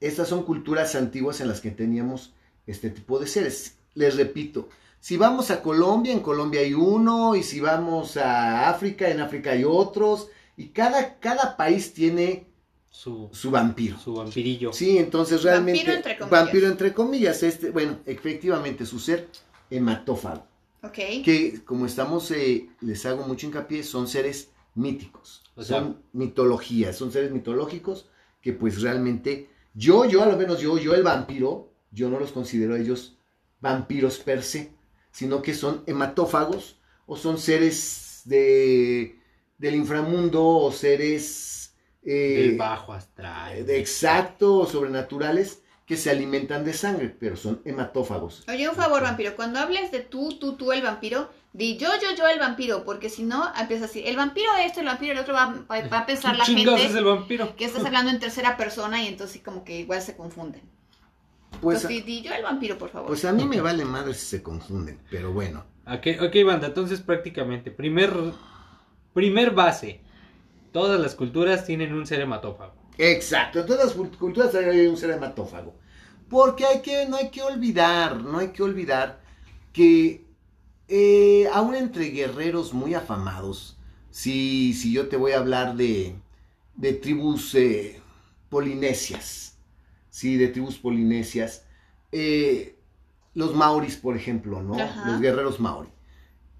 estas 0.00 0.28
son 0.28 0.44
culturas 0.44 0.94
antiguas 0.94 1.40
en 1.40 1.48
las 1.48 1.60
que 1.60 1.70
teníamos 1.70 2.34
este 2.66 2.90
tipo 2.90 3.18
de 3.18 3.26
seres. 3.26 3.78
Les 3.94 4.16
repito, 4.16 4.68
si 5.00 5.16
vamos 5.16 5.50
a 5.50 5.62
Colombia, 5.62 6.12
en 6.12 6.20
Colombia 6.20 6.60
hay 6.60 6.74
uno, 6.74 7.34
y 7.34 7.42
si 7.42 7.58
vamos 7.58 8.16
a 8.16 8.68
África, 8.68 9.08
en 9.08 9.20
África 9.20 9.52
hay 9.52 9.64
otros, 9.64 10.28
y 10.56 10.68
cada, 10.68 11.18
cada 11.18 11.56
país 11.56 11.94
tiene 11.94 12.46
Su, 12.90 13.28
su 13.32 13.50
vampiro. 13.50 13.98
su 13.98 14.14
vampirillo. 14.14 14.72
Sí, 14.72 14.98
entonces 14.98 15.42
realmente... 15.42 15.84
Vampiro 15.84 15.96
entre 15.96 16.18
comillas. 16.18 16.30
Vampiro 16.30 16.68
entre 16.68 16.92
comillas, 16.92 17.42
este, 17.42 17.70
bueno, 17.70 17.98
efectivamente, 18.04 18.84
su 18.84 18.98
ser 18.98 19.28
hematófago 19.70 20.49
Que 21.22 21.60
como 21.64 21.86
estamos, 21.86 22.30
eh, 22.30 22.68
les 22.80 23.04
hago 23.06 23.26
mucho 23.26 23.46
hincapié, 23.46 23.82
son 23.82 24.08
seres 24.08 24.50
míticos, 24.74 25.42
O 25.56 25.62
sea- 25.62 25.78
son 25.80 26.02
mitologías, 26.12 26.96
son 26.96 27.12
seres 27.12 27.30
mitológicos 27.32 28.08
que 28.40 28.52
pues 28.52 28.80
realmente, 28.80 29.50
yo, 29.74 30.04
yo 30.06 30.22
a 30.22 30.26
lo 30.26 30.36
menos 30.36 30.60
yo, 30.60 30.78
yo 30.78 30.94
el 30.94 31.02
vampiro, 31.02 31.72
yo 31.90 32.08
no 32.08 32.18
los 32.18 32.32
considero 32.32 32.74
a 32.74 32.78
ellos 32.78 33.18
vampiros 33.60 34.18
per 34.18 34.42
se, 34.42 34.72
sino 35.10 35.42
que 35.42 35.52
son 35.54 35.82
hematófagos 35.86 36.78
o 37.06 37.16
son 37.16 37.36
seres 37.38 38.22
de, 38.24 39.18
del 39.58 39.74
inframundo 39.74 40.46
o 40.46 40.72
seres 40.72 41.74
eh, 42.02 42.46
Del 42.48 42.56
bajo 42.56 42.94
astral. 42.94 43.66
de 43.66 43.78
exacto 43.78 44.56
o 44.60 44.66
sobrenaturales 44.66 45.62
que 45.90 45.96
se 45.96 46.08
alimentan 46.08 46.64
de 46.64 46.72
sangre, 46.72 47.08
pero 47.18 47.34
son 47.36 47.62
hematófagos. 47.64 48.44
Oye, 48.48 48.68
un 48.68 48.76
favor, 48.76 49.02
vampiro, 49.02 49.34
cuando 49.34 49.58
hables 49.58 49.90
de 49.90 49.98
tú, 49.98 50.38
tú, 50.38 50.52
tú, 50.54 50.70
el 50.70 50.82
vampiro, 50.82 51.28
di 51.52 51.78
yo, 51.78 51.88
yo, 52.00 52.14
yo, 52.16 52.28
el 52.28 52.38
vampiro, 52.38 52.84
porque 52.84 53.08
si 53.10 53.24
no, 53.24 53.52
empieza 53.60 53.86
así, 53.86 54.00
el 54.06 54.14
vampiro 54.14 54.52
esto, 54.64 54.78
el 54.78 54.86
vampiro 54.86 55.14
el 55.14 55.18
otro, 55.18 55.34
va, 55.34 55.46
va- 55.68 55.88
va 55.88 55.98
a 55.98 56.06
pensar 56.06 56.36
la 56.36 56.44
¿Qué 56.44 56.54
chingados 56.54 56.78
gente 56.78 56.92
es 56.92 56.96
el 56.96 57.04
vampiro? 57.04 57.56
que 57.56 57.64
estás 57.64 57.84
hablando 57.84 58.12
en 58.12 58.20
tercera 58.20 58.56
persona 58.56 59.02
y 59.02 59.08
entonces 59.08 59.32
sí 59.32 59.40
como 59.40 59.64
que 59.64 59.80
igual 59.80 60.00
se 60.00 60.16
confunden. 60.16 60.62
Pues, 61.60 61.78
Entonces, 61.82 62.06
di, 62.06 62.20
di 62.20 62.22
yo 62.22 62.32
el 62.34 62.44
vampiro, 62.44 62.78
por 62.78 62.90
favor. 62.90 63.08
pues 63.08 63.24
a 63.24 63.32
mí 63.32 63.44
me 63.44 63.60
vale 63.60 63.84
madre 63.84 64.14
si 64.14 64.26
se 64.26 64.44
confunden, 64.44 65.00
pero 65.10 65.32
bueno. 65.32 65.64
Ok, 65.88 66.06
ok, 66.22 66.36
banda, 66.46 66.68
entonces 66.68 67.00
prácticamente, 67.00 67.72
primer, 67.72 68.12
primer 69.12 69.50
base, 69.50 70.02
todas 70.72 71.00
las 71.00 71.16
culturas 71.16 71.66
tienen 71.66 71.92
un 71.94 72.06
ser 72.06 72.20
hematófago. 72.20 72.74
Exacto, 72.96 73.58
en 73.60 73.66
todas 73.66 73.86
las 73.86 73.96
cult- 73.96 74.16
culturas 74.18 74.54
hay 74.54 74.86
un 74.86 74.96
ser 74.96 75.10
hematófago. 75.10 75.74
Porque 76.30 76.64
hay 76.64 76.80
que, 76.80 77.06
no 77.06 77.16
hay 77.16 77.28
que 77.30 77.42
olvidar, 77.42 78.22
no 78.22 78.38
hay 78.38 78.48
que 78.48 78.62
olvidar 78.62 79.20
que 79.72 80.24
eh, 80.88 81.48
aún 81.52 81.74
entre 81.74 82.06
guerreros 82.10 82.72
muy 82.72 82.94
afamados, 82.94 83.76
si, 84.10 84.72
si 84.74 84.92
yo 84.92 85.08
te 85.08 85.16
voy 85.16 85.32
a 85.32 85.38
hablar 85.38 85.76
de, 85.76 86.14
de 86.76 86.92
tribus 86.94 87.54
eh, 87.54 88.00
polinesias, 88.48 89.56
sí, 90.08 90.36
de 90.36 90.48
tribus 90.48 90.78
polinesias, 90.78 91.64
eh, 92.12 92.76
los 93.34 93.54
maoris, 93.54 93.96
por 93.96 94.16
ejemplo, 94.16 94.62
¿no? 94.62 94.74
Ajá. 94.80 95.08
Los 95.10 95.20
guerreros 95.20 95.60
maori. 95.60 95.88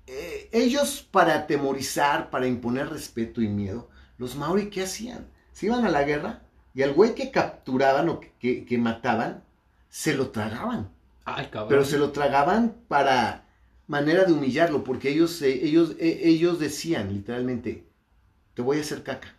Eh, 0.06 0.48
ellos 0.52 1.06
para 1.11 1.35
atemorizar, 1.35 2.30
para 2.30 2.46
imponer 2.46 2.88
respeto 2.90 3.40
y 3.42 3.48
miedo, 3.48 3.88
los 4.18 4.35
maori, 4.37 4.68
¿qué 4.70 4.83
hacían? 4.83 5.28
Se 5.52 5.66
iban 5.66 5.85
a 5.85 5.88
la 5.90 6.02
guerra 6.04 6.42
y 6.74 6.83
al 6.83 6.92
güey 6.92 7.14
que 7.14 7.30
capturaban 7.30 8.09
o 8.09 8.20
que, 8.20 8.33
que- 8.38 8.64
que 8.64 8.78
mataban, 8.78 9.44
se 9.90 10.14
lo 10.14 10.31
tragaban. 10.31 10.90
Ay, 11.26 11.46
cabrón. 11.50 11.68
Pero 11.68 11.85
se 11.85 11.98
lo 11.98 12.11
tragaban 12.12 12.76
para 12.88 13.46
manera 13.87 14.24
de 14.24 14.33
humillarlo, 14.33 14.83
porque 14.85 15.11
ellos, 15.11 15.42
eh, 15.42 15.61
ellos, 15.64 15.96
eh, 15.98 16.20
ellos 16.24 16.59
decían 16.59 17.12
literalmente, 17.12 17.87
te 18.55 18.62
voy 18.62 18.79
a 18.79 18.81
hacer 18.81 19.03
caca. 19.03 19.37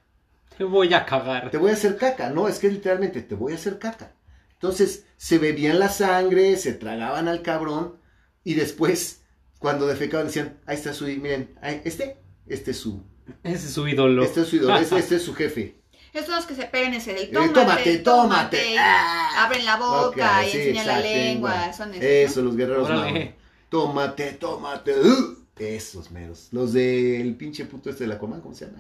Te 0.57 0.63
voy 0.65 0.93
a 0.93 1.05
cagar. 1.05 1.49
Te 1.49 1.57
voy 1.57 1.71
a 1.71 1.73
hacer 1.73 1.97
caca. 1.97 2.29
No, 2.29 2.47
es 2.47 2.59
que 2.59 2.69
literalmente 2.69 3.21
te 3.21 3.33
voy 3.33 3.53
a 3.53 3.55
hacer 3.55 3.79
caca. 3.79 4.13
Entonces 4.53 5.05
se 5.17 5.39
bebían 5.39 5.79
la 5.79 5.89
sangre, 5.89 6.55
se 6.57 6.73
tragaban 6.73 7.27
al 7.27 7.41
cabrón 7.41 7.97
y 8.43 8.53
después, 8.53 9.23
cuando 9.57 9.87
defecaban, 9.87 10.27
decían, 10.27 10.59
ahí 10.67 10.75
está 10.75 10.93
su, 10.93 11.05
miren, 11.05 11.55
ahí- 11.61 11.81
este, 11.83 12.17
este 12.45 12.71
es 12.71 12.77
su, 12.77 13.01
Ese 13.43 13.67
es 13.67 13.73
su 13.73 13.87
ídolo. 13.87 14.23
este 14.23 14.41
es 14.41 14.47
su 14.49 14.57
ídolo, 14.57 14.77
este, 14.77 14.99
este 14.99 15.15
es 15.15 15.23
su 15.23 15.33
jefe. 15.33 15.80
Estos 16.13 16.25
son 16.27 16.35
los 16.35 16.45
que 16.45 16.55
se 16.55 16.65
pegan 16.65 16.93
ese 16.93 17.13
del 17.13 17.23
Eh, 17.23 17.27
tómate, 17.31 17.53
tómate, 17.53 17.97
tómate, 17.99 18.57
tómate. 18.57 18.71
y 18.73 18.75
Ah. 18.77 19.45
abren 19.45 19.65
la 19.65 19.77
boca 19.77 20.45
y 20.45 20.51
sí, 20.51 20.57
enseñan 20.57 20.87
la 20.87 20.99
lengua, 20.99 21.73
son 21.73 21.91
esos, 21.93 22.03
Eso, 22.03 22.39
¿no? 22.41 22.47
los 22.47 22.57
guerreros 22.57 22.89
Órale. 22.89 23.35
Tómate, 23.69 24.31
tómate. 24.33 24.99
uh, 24.99 25.37
esos 25.57 26.11
meros. 26.11 26.47
Los 26.51 26.73
del 26.73 27.35
pinche 27.35 27.65
puto 27.65 27.89
este 27.89 28.03
de 28.05 28.09
la 28.09 28.17
Coman, 28.19 28.41
¿cómo 28.41 28.53
se 28.55 28.65
llama? 28.65 28.79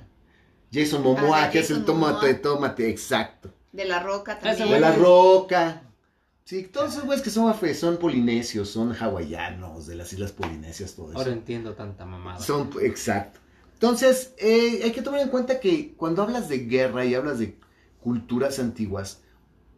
Jason 0.73 1.03
Momoa, 1.03 1.43
Ah, 1.43 1.45
de 1.45 1.51
que 1.51 1.59
es 1.59 1.69
el 1.71 1.85
tómate, 1.85 2.27
Momoa. 2.27 2.41
tómate, 2.41 2.89
exacto. 2.89 3.53
De 3.71 3.85
la 3.85 3.99
roca 3.99 4.37
también. 4.39 4.69
De 4.69 4.79
la 4.79 4.93
roca. 4.93 5.83
Sí, 6.43 6.63
todos 6.63 6.91
esos 6.93 7.05
güeyes 7.05 7.23
que 7.23 7.29
son, 7.29 7.53
afe- 7.53 7.73
son 7.75 7.97
polinesios, 7.97 8.69
son 8.69 8.93
hawaianos, 8.93 9.85
de 9.87 9.95
las 9.95 10.11
islas 10.11 10.31
polinesias, 10.33 10.95
todo 10.95 11.09
eso. 11.11 11.19
Ahora 11.19 11.31
entiendo 11.31 11.73
tanta 11.75 12.03
mamada. 12.05 12.39
Son, 12.39 12.69
exacto. 12.81 13.39
Entonces, 13.81 14.35
eh, 14.37 14.81
hay 14.83 14.91
que 14.91 15.01
tomar 15.01 15.21
en 15.21 15.29
cuenta 15.29 15.59
que 15.59 15.93
cuando 15.97 16.21
hablas 16.21 16.47
de 16.47 16.59
guerra 16.59 17.03
y 17.03 17.15
hablas 17.15 17.39
de 17.39 17.55
culturas 17.99 18.59
antiguas, 18.59 19.21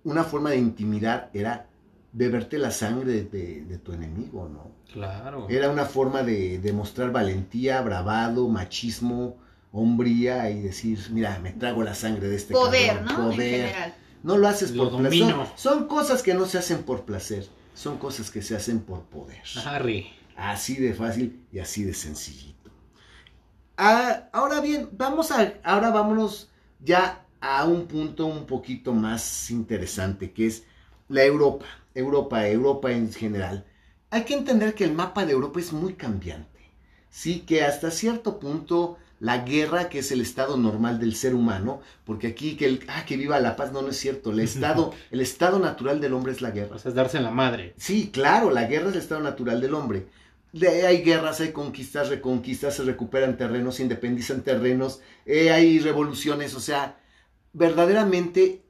una 0.04 0.26
forma 0.26 0.50
de 0.50 0.58
intimidar 0.58 1.30
era 1.34 1.68
beberte 2.12 2.58
la 2.58 2.72
sangre 2.72 3.24
de, 3.24 3.64
de 3.64 3.78
tu 3.78 3.94
enemigo, 3.94 4.50
¿no? 4.50 4.72
Claro. 4.92 5.48
Era 5.50 5.70
una 5.70 5.86
forma 5.86 6.22
de 6.22 6.60
demostrar 6.60 7.14
valentía, 7.14 7.80
bravado, 7.82 8.50
machismo, 8.50 9.38
hombría 9.72 10.50
y 10.52 10.62
decir, 10.62 11.00
mira, 11.12 11.40
me 11.40 11.54
trago 11.54 11.82
la 11.82 11.96
sangre 11.96 12.28
de 12.28 12.36
este 12.36 12.54
Poder, 12.54 12.98
cabrón". 12.98 13.06
¿no? 13.06 13.32
En 13.32 13.38
Poder. 13.38 13.52
general. 13.52 13.96
No 14.24 14.38
lo 14.38 14.48
haces 14.50 14.72
Lo 14.72 14.90
por 14.90 15.00
placer. 15.00 15.20
Son, 15.22 15.48
son 15.56 15.88
cosas 15.88 16.24
que 16.24 16.34
no 16.34 16.46
se 16.46 16.58
hacen 16.58 16.84
por 16.84 17.04
placer, 17.06 17.48
son 17.74 17.98
cosas 17.98 18.32
que 18.32 18.42
se 18.42 18.54
hacen 18.54 18.82
por 18.82 19.04
poder. 19.04 19.42
Harry. 19.66 20.12
Así 20.36 20.76
de 20.76 20.94
fácil 20.94 21.46
y 21.54 21.60
así 21.60 21.84
de 21.86 21.94
sencillito. 21.94 22.53
Ah, 23.78 24.30
ahora 24.32 24.62
bien, 24.62 24.90
vamos 24.94 25.32
a, 25.32 25.54
ahora 25.64 25.90
vámonos 25.90 26.50
ya 26.80 27.26
a 27.42 27.66
un 27.66 27.88
punto 27.88 28.28
un 28.28 28.46
poquito 28.46 28.94
más 28.94 29.50
interesante, 29.52 30.32
que 30.32 30.48
es 30.48 30.64
la 31.10 31.24
Europa. 31.24 31.66
Europa, 31.96 32.48
Europa 32.48 32.92
en 32.92 33.12
general. 33.12 33.66
Hay 34.10 34.24
que 34.24 34.36
entender 34.36 34.76
que 34.76 34.84
el 34.84 34.94
mapa 34.94 35.26
de 35.26 35.34
Europa 35.34 35.60
es 35.60 35.74
muy 35.74 35.94
cambiante. 35.94 36.50
Sí, 37.10 37.42
que 37.42 37.64
hasta 37.64 37.92
cierto 37.92 38.40
punto 38.40 38.98
la 39.20 39.40
guerra, 39.40 39.90
que 39.90 40.00
es 40.00 40.12
el 40.12 40.22
estado 40.22 40.58
normal 40.58 41.00
del 41.00 41.16
ser 41.16 41.34
humano, 41.34 41.82
porque 42.06 42.28
aquí 42.28 42.56
que 42.56 42.66
el, 42.66 42.86
ah, 42.90 43.06
que 43.06 43.18
viva 43.18 43.40
la 43.40 43.56
paz, 43.56 43.72
no, 43.72 43.82
no 43.82 43.90
es 43.90 43.98
cierto. 43.98 44.32
El 44.32 44.40
estado, 44.40 44.94
el 45.12 45.22
estado 45.22 45.60
natural 45.60 46.02
del 46.02 46.14
hombre 46.14 46.32
es 46.34 46.42
la 46.42 46.52
guerra. 46.52 46.76
O 46.76 46.80
sea, 46.80 46.90
es 46.90 46.96
darse 46.96 47.18
en 47.18 47.24
la 47.24 47.32
madre. 47.32 47.74
Sí, 47.78 48.10
claro, 48.12 48.50
la 48.52 48.66
guerra 48.66 48.90
es 48.90 48.96
el 48.96 49.02
estado 49.02 49.22
natural 49.22 49.62
del 49.62 49.74
hombre. 49.74 50.08
De- 50.54 50.86
hay 50.88 51.02
guerras, 51.04 51.42
hay 51.42 51.52
conquistas, 51.52 52.08
reconquistas, 52.10 52.76
se 52.76 52.84
recuperan 52.84 53.36
terrenos, 53.38 53.76
se 53.76 53.84
independizan 53.84 54.42
terrenos, 54.44 55.02
eh, 55.26 55.52
hay 55.52 55.80
revoluciones, 55.80 56.54
o 56.56 56.62
sea, 56.62 56.98
verdaderamente 57.54 58.64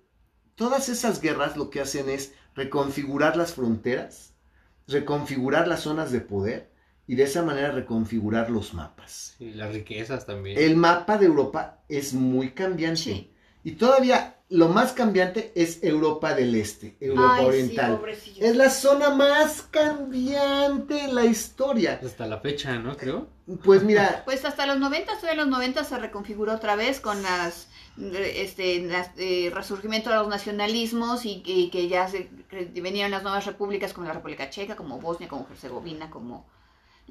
todas 0.55 0.89
esas 0.89 1.21
guerras 1.21 1.57
lo 1.57 1.69
que 1.69 1.81
hacen 1.81 2.09
es 2.09 2.33
reconfigurar 2.55 3.35
las 3.37 3.53
fronteras, 3.53 4.33
reconfigurar 4.87 5.67
las 5.67 5.81
zonas 5.81 6.11
de 6.11 6.21
poder 6.21 6.71
y 7.07 7.15
de 7.15 7.23
esa 7.23 7.43
manera 7.43 7.71
reconfigurar 7.71 8.49
los 8.49 8.73
mapas. 8.73 9.35
Y 9.39 9.51
las 9.51 9.73
riquezas 9.73 10.25
también. 10.25 10.57
El 10.57 10.77
mapa 10.77 11.17
de 11.17 11.25
Europa 11.25 11.83
es 11.89 12.13
muy 12.13 12.51
cambiante. 12.51 13.01
Sí. 13.01 13.31
Y 13.63 13.71
todavía 13.73 14.37
lo 14.53 14.69
más 14.69 14.93
cambiante 14.93 15.51
es 15.55 15.83
Europa 15.83 16.35
del 16.35 16.53
Este, 16.53 16.95
Europa 16.99 17.35
Ay, 17.37 17.45
Oriental. 17.45 17.99
sí. 18.21 18.35
Es 18.39 18.55
la 18.55 18.69
zona 18.69 19.09
más 19.09 19.63
cambiante 19.63 21.05
en 21.05 21.15
la 21.15 21.25
historia. 21.25 21.99
Hasta 22.03 22.27
la 22.27 22.39
fecha, 22.39 22.77
¿no? 22.77 22.95
Creo. 22.95 23.27
Pues 23.63 23.83
mira, 23.83 24.21
Pues 24.25 24.45
hasta 24.45 24.67
los 24.67 24.79
90, 24.79 25.11
todavía 25.13 25.31
en 25.31 25.37
los 25.37 25.47
90 25.47 25.83
se 25.83 25.97
reconfiguró 25.97 26.53
otra 26.53 26.75
vez 26.75 26.99
con 26.99 27.23
las 27.23 27.67
este 27.97 28.81
las, 28.81 29.09
eh, 29.17 29.51
resurgimiento 29.53 30.09
de 30.11 30.17
los 30.17 30.27
nacionalismos 30.27 31.25
y, 31.25 31.41
y 31.45 31.69
que 31.69 31.87
ya 31.87 32.07
se 32.07 32.29
que 32.49 32.65
venían 32.81 33.11
las 33.11 33.23
nuevas 33.23 33.45
repúblicas 33.45 33.93
como 33.93 34.07
la 34.07 34.13
República 34.13 34.49
Checa, 34.51 34.75
como 34.75 34.99
Bosnia, 34.99 35.27
como 35.29 35.47
Herzegovina, 35.49 36.09
como 36.11 36.45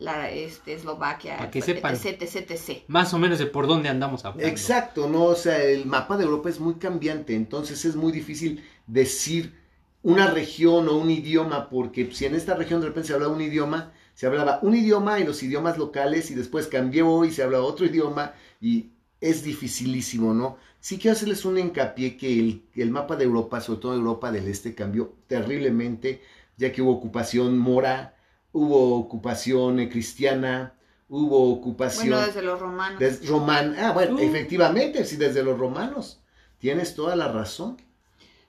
la 0.02 0.30
este, 0.30 0.74
Eslovaquia, 0.74 1.36
Para 1.38 1.50
que 1.50 1.62
sepan. 1.62 1.94
etc, 1.94 2.20
etc, 2.22 2.50
etc. 2.50 2.82
Más 2.88 3.14
o 3.14 3.18
menos 3.18 3.38
de 3.38 3.46
por 3.46 3.66
dónde 3.66 3.88
andamos 3.88 4.24
hablando. 4.24 4.46
exacto, 4.48 5.08
¿no? 5.08 5.24
O 5.24 5.34
sea, 5.34 5.62
el 5.62 5.86
mapa 5.86 6.16
de 6.16 6.24
Europa 6.24 6.48
es 6.50 6.60
muy 6.60 6.74
cambiante, 6.74 7.34
entonces 7.34 7.84
es 7.84 7.96
muy 7.96 8.12
difícil 8.12 8.64
decir 8.86 9.54
una 10.02 10.26
región 10.26 10.88
o 10.88 10.96
un 10.96 11.10
idioma, 11.10 11.68
porque 11.70 12.10
si 12.12 12.26
en 12.26 12.34
esta 12.34 12.54
región 12.54 12.80
de 12.80 12.88
repente 12.88 13.08
se 13.08 13.14
hablaba 13.14 13.32
un 13.32 13.40
idioma, 13.40 13.92
se 14.14 14.26
hablaba 14.26 14.58
un 14.62 14.74
idioma 14.74 15.20
y 15.20 15.24
los 15.24 15.42
idiomas 15.42 15.78
locales 15.78 16.30
y 16.30 16.34
después 16.34 16.66
cambió 16.66 17.24
y 17.24 17.30
se 17.32 17.42
hablaba 17.42 17.64
otro 17.64 17.86
idioma 17.86 18.34
y 18.60 18.90
es 19.20 19.44
dificilísimo, 19.44 20.34
¿no? 20.34 20.58
Sí 20.80 20.98
quiero 20.98 21.12
hacerles 21.16 21.44
un 21.44 21.56
hincapié 21.58 22.16
que 22.16 22.40
el, 22.40 22.64
que 22.74 22.82
el 22.82 22.90
mapa 22.90 23.14
de 23.16 23.24
Europa, 23.24 23.60
sobre 23.60 23.80
todo 23.80 23.94
Europa 23.94 24.32
del 24.32 24.48
Este, 24.48 24.74
cambió 24.74 25.14
terriblemente, 25.28 26.20
ya 26.56 26.72
que 26.72 26.82
hubo 26.82 26.90
ocupación 26.92 27.56
mora, 27.56 28.16
hubo 28.52 28.96
ocupación 28.98 29.80
eh, 29.80 29.88
cristiana, 29.88 30.74
hubo 31.08 31.50
ocupación 31.52 32.10
Bueno, 32.10 32.26
desde 32.26 32.42
los 32.42 32.60
romanos. 32.60 32.98
des- 32.98 33.26
roman- 33.28 33.76
Ah, 33.78 33.92
bueno, 33.92 34.16
Uh. 34.16 34.20
efectivamente, 34.20 35.04
sí, 35.04 35.16
desde 35.16 35.42
los 35.42 35.58
romanos. 35.58 36.20
Tienes 36.58 36.94
toda 36.94 37.16
la 37.16 37.28
razón. 37.30 37.76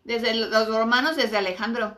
Desde 0.03 0.33
los 0.35 0.67
romanos, 0.67 1.15
desde 1.15 1.37
Alejandro, 1.37 1.97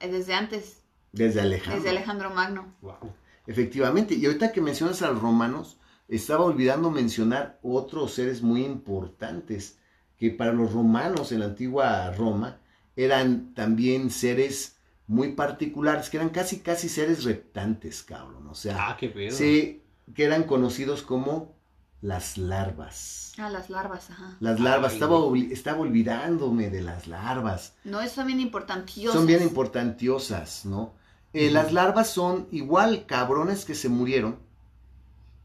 eh, 0.00 0.08
desde 0.08 0.34
antes, 0.34 0.82
Desde 1.12 1.40
Alejandro. 1.40 1.76
desde 1.76 1.90
Alejandro 1.90 2.30
Magno. 2.30 2.74
Wow. 2.82 3.12
Efectivamente. 3.46 4.14
Y 4.14 4.26
ahorita 4.26 4.52
que 4.52 4.60
mencionas 4.60 5.00
a 5.02 5.10
los 5.10 5.20
romanos, 5.22 5.78
estaba 6.08 6.44
olvidando 6.44 6.90
mencionar 6.90 7.58
otros 7.62 8.12
seres 8.14 8.42
muy 8.42 8.64
importantes 8.64 9.78
que 10.18 10.30
para 10.30 10.52
los 10.52 10.72
romanos 10.72 11.32
en 11.32 11.40
la 11.40 11.46
antigua 11.46 12.10
Roma 12.12 12.58
eran 12.96 13.54
también 13.54 14.10
seres 14.10 14.76
muy 15.08 15.32
particulares, 15.32 16.10
que 16.10 16.18
eran 16.18 16.28
casi, 16.28 16.60
casi 16.60 16.88
seres 16.88 17.24
reptantes, 17.24 18.02
cabrón. 18.02 18.46
O 18.48 18.54
sea, 18.54 18.90
Ah, 18.90 18.96
qué 18.98 19.08
pedo. 19.08 19.36
sí, 19.36 19.82
que 20.14 20.24
eran 20.24 20.44
conocidos 20.44 21.02
como 21.02 21.56
las 22.00 22.38
larvas. 22.38 23.32
Ah, 23.38 23.50
las 23.50 23.70
larvas, 23.70 24.10
ajá. 24.10 24.36
Las 24.38 24.60
larvas, 24.60 24.92
Ay, 24.92 24.98
estaba, 24.98 25.16
estaba 25.50 25.78
olvidándome 25.80 26.70
de 26.70 26.82
las 26.82 27.06
larvas. 27.08 27.74
No, 27.84 28.06
son 28.08 28.26
bien 28.26 28.40
importantiosas. 28.40 29.16
Son 29.18 29.26
bien 29.26 29.42
importantiosas, 29.42 30.64
¿no? 30.64 30.92
Eh. 31.32 31.50
Las 31.50 31.72
larvas 31.72 32.08
son 32.08 32.46
igual 32.52 33.04
cabrones 33.06 33.64
que 33.64 33.74
se 33.74 33.88
murieron. 33.88 34.36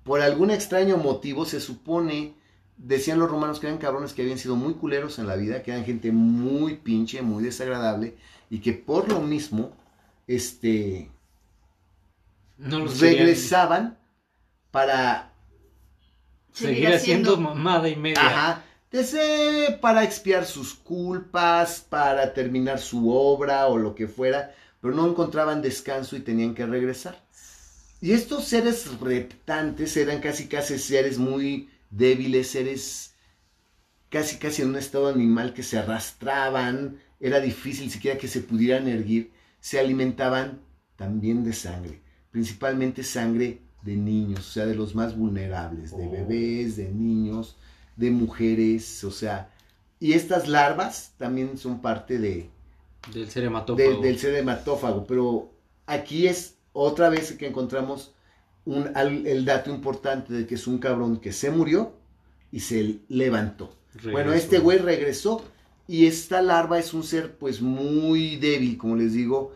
Por 0.04 0.22
algún 0.22 0.52
extraño 0.52 0.98
motivo 0.98 1.46
se 1.46 1.60
supone 1.62 2.36
decían 2.78 3.20
los 3.20 3.30
romanos 3.30 3.60
que 3.60 3.68
eran 3.68 3.80
cabrones 3.80 4.14
que 4.14 4.24
habían 4.24 4.38
sido 4.38 4.56
muy 4.56 4.74
culeros 4.74 5.20
en 5.20 5.28
la 5.28 5.36
vida, 5.36 5.64
que 5.64 5.72
eran 5.72 5.86
gente 5.86 6.12
muy 6.12 6.76
pinche, 6.76 7.22
muy 7.22 7.44
desagradable, 7.44 8.18
y 8.50 8.60
que 8.60 8.74
por 8.74 9.10
lo 9.10 9.22
mismo, 9.22 9.72
este, 10.28 11.10
No 12.58 12.86
regresaban 12.86 13.98
para 14.72 15.34
seguir 16.52 16.94
haciendo 16.94 17.38
mamada 17.38 17.90
y 17.90 17.96
media. 17.96 18.26
Ajá. 18.26 18.64
Desde 18.92 19.72
para 19.82 20.04
expiar 20.04 20.46
sus 20.46 20.76
culpas, 20.76 21.82
para 21.90 22.34
terminar 22.34 22.80
su 22.80 23.10
obra 23.12 23.68
o 23.68 23.78
lo 23.78 23.96
que 23.96 24.08
fuera, 24.08 24.54
pero 24.80 24.94
no 24.94 25.08
encontraban 25.08 25.64
descanso 25.64 26.16
y 26.16 26.20
tenían 26.20 26.54
que 26.54 26.66
regresar. 26.66 27.24
Y 28.02 28.12
estos 28.12 28.44
seres 28.44 29.00
reptantes 29.00 29.98
eran 29.98 30.20
casi 30.20 30.48
casi 30.48 30.78
seres 30.78 31.18
muy 31.18 31.70
débiles, 31.90 32.52
seres 32.52 33.14
casi 34.10 34.38
casi 34.38 34.62
en 34.62 34.70
un 34.70 34.76
estado 34.76 35.08
animal 35.08 35.54
que 35.54 35.64
se 35.64 35.80
arrastraban, 35.80 37.00
era 37.20 37.40
difícil 37.40 37.90
siquiera 37.90 38.18
que 38.18 38.28
se 38.28 38.42
pudieran 38.42 38.88
erguir, 38.88 39.32
se 39.60 39.80
alimentaban 39.80 40.60
también 40.96 41.44
de 41.44 41.54
sangre, 41.54 42.02
principalmente 42.32 43.04
sangre 43.04 43.62
de 43.82 43.96
niños, 43.96 44.40
o 44.48 44.52
sea, 44.52 44.66
de 44.66 44.76
los 44.76 44.96
más 44.96 45.18
vulnerables, 45.18 45.92
de 45.96 46.08
Oh. 46.08 46.12
bebés, 46.12 46.78
de 46.78 46.90
niños, 46.90 47.58
de 47.96 48.12
mujeres, 48.12 49.04
o 49.04 49.12
sea, 49.12 49.50
y 50.00 50.14
estas 50.14 50.48
larvas 50.48 51.14
también 51.18 51.58
son 51.58 51.82
parte 51.82 52.18
de, 52.18 52.50
Del 53.14 53.30
ser 53.30 53.44
de- 53.44 53.48
hematófago. 53.48 54.02
del 54.02 54.18
ser 54.20 54.36
hematófago, 54.36 55.06
pero 55.06 55.52
aquí 55.86 56.28
es 56.28 56.56
otra 56.74 57.10
vez 57.10 57.34
que 57.34 57.48
encontramos 57.48 58.14
un, 58.66 58.92
al- 58.96 59.28
el 59.28 59.44
dato 59.46 59.70
importante 59.70 60.34
de 60.34 60.46
que 60.48 60.56
es 60.56 60.68
un 60.68 60.78
cabrón 60.78 61.18
que 61.20 61.32
se 61.34 61.52
murió 61.52 61.94
y 62.52 62.62
se 62.62 63.00
levantó. 63.10 63.76
Bueno, 64.12 64.34
este 64.34 64.60
güey 64.60 64.78
regresó 64.80 65.44
y 65.88 66.06
esta 66.06 66.42
larva 66.42 66.80
es 66.80 66.94
un 66.94 67.04
ser 67.04 67.36
pues 67.38 67.62
muy 67.62 68.38
débil, 68.38 68.78
como 68.78 68.96
les 68.96 69.14
digo, 69.14 69.54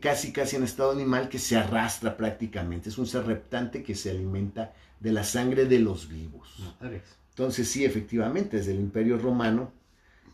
casi 0.00 0.32
casi 0.32 0.56
en 0.56 0.62
estado 0.62 0.92
animal 0.92 1.28
que 1.28 1.38
se 1.38 1.56
arrastra 1.56 2.16
prácticamente. 2.16 2.88
Es 2.88 2.98
un 2.98 3.06
ser 3.06 3.26
reptante 3.26 3.82
que 3.82 3.94
se 3.94 4.10
alimenta 4.10 4.72
de 5.00 5.12
la 5.12 5.24
sangre 5.24 5.66
de 5.66 5.80
los 5.80 6.08
vivos. 6.08 6.62
Entonces 7.30 7.68
sí, 7.68 7.84
efectivamente, 7.84 8.58
desde 8.58 8.72
el 8.72 8.80
Imperio 8.80 9.18
Romano, 9.18 9.72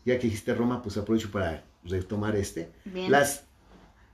ya 0.05 0.17
que 0.19 0.27
dijiste 0.27 0.53
Roma, 0.53 0.81
pues 0.81 0.97
aprovecho 0.97 1.31
para 1.31 1.63
retomar 1.83 2.35
este, 2.35 2.71
Bien. 2.85 3.11
las, 3.11 3.45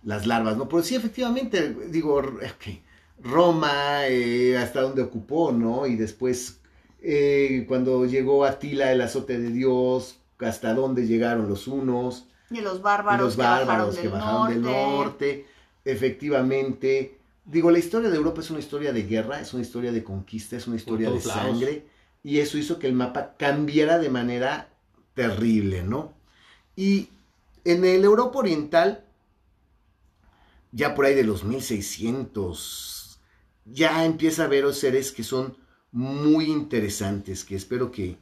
las 0.04 0.26
larvas, 0.26 0.58
¿no? 0.58 0.70
Pero 0.70 0.84
sí, 0.84 0.96
efectivamente, 0.96 1.76
digo, 1.90 2.22
Roma, 3.22 4.08
eh, 4.08 4.58
hasta 4.58 4.82
donde 4.82 5.02
ocupó, 5.02 5.52
¿no? 5.52 5.86
Y 5.86 5.96
después, 5.96 6.62
eh, 7.02 7.66
cuando 7.68 8.06
llegó 8.06 8.46
Atila, 8.46 8.92
el 8.92 9.02
azote 9.02 9.38
de 9.38 9.50
Dios, 9.50 10.20
hasta 10.40 10.74
dónde 10.74 11.08
llegaron 11.08 11.50
los 11.50 11.68
unos, 11.68 12.28
Y 12.50 12.62
los 12.62 12.80
y 12.80 12.82
bárbaros, 12.82 13.26
los 13.26 13.38
bárbaros 13.38 13.96
que 13.96 14.04
que 14.04 14.08
bajaron, 14.08 14.50
del 14.50 14.62
norte, 14.62 15.46
efectivamente. 15.84 17.18
Digo, 17.46 17.72
la 17.72 17.80
historia 17.80 18.10
de 18.10 18.18
Europa 18.18 18.42
es 18.42 18.50
una 18.50 18.60
historia 18.60 18.92
de 18.92 19.04
guerra, 19.04 19.40
es 19.40 19.54
una 19.54 19.64
historia 19.64 19.92
de 19.92 20.04
conquista, 20.04 20.58
es 20.58 20.68
una 20.68 20.76
historia 20.76 21.10
de 21.10 21.16
lados. 21.16 21.32
sangre, 21.32 21.86
y 22.24 22.40
eso 22.40 22.58
hizo 22.58 22.78
que 22.78 22.88
el 22.88 22.94
mapa 22.94 23.36
cambiara 23.38 24.00
de 24.00 24.10
manera 24.10 24.70
terrible, 25.14 25.84
¿no? 25.84 26.14
Y 26.76 27.10
en 27.64 27.84
el 27.86 28.04
Europa 28.04 28.40
Oriental, 28.40 29.04
ya 30.72 30.94
por 30.94 31.06
ahí 31.06 31.16
de 31.16 31.24
los 31.24 31.44
1600, 31.44 33.20
ya 33.66 34.06
empieza 34.06 34.44
a 34.44 34.46
haber 34.46 34.74
seres 34.74 35.12
que 35.12 35.24
son 35.24 35.58
muy 35.92 36.46
interesantes, 36.46 37.44
que 37.44 37.56
espero 37.56 37.92
que, 37.92 38.18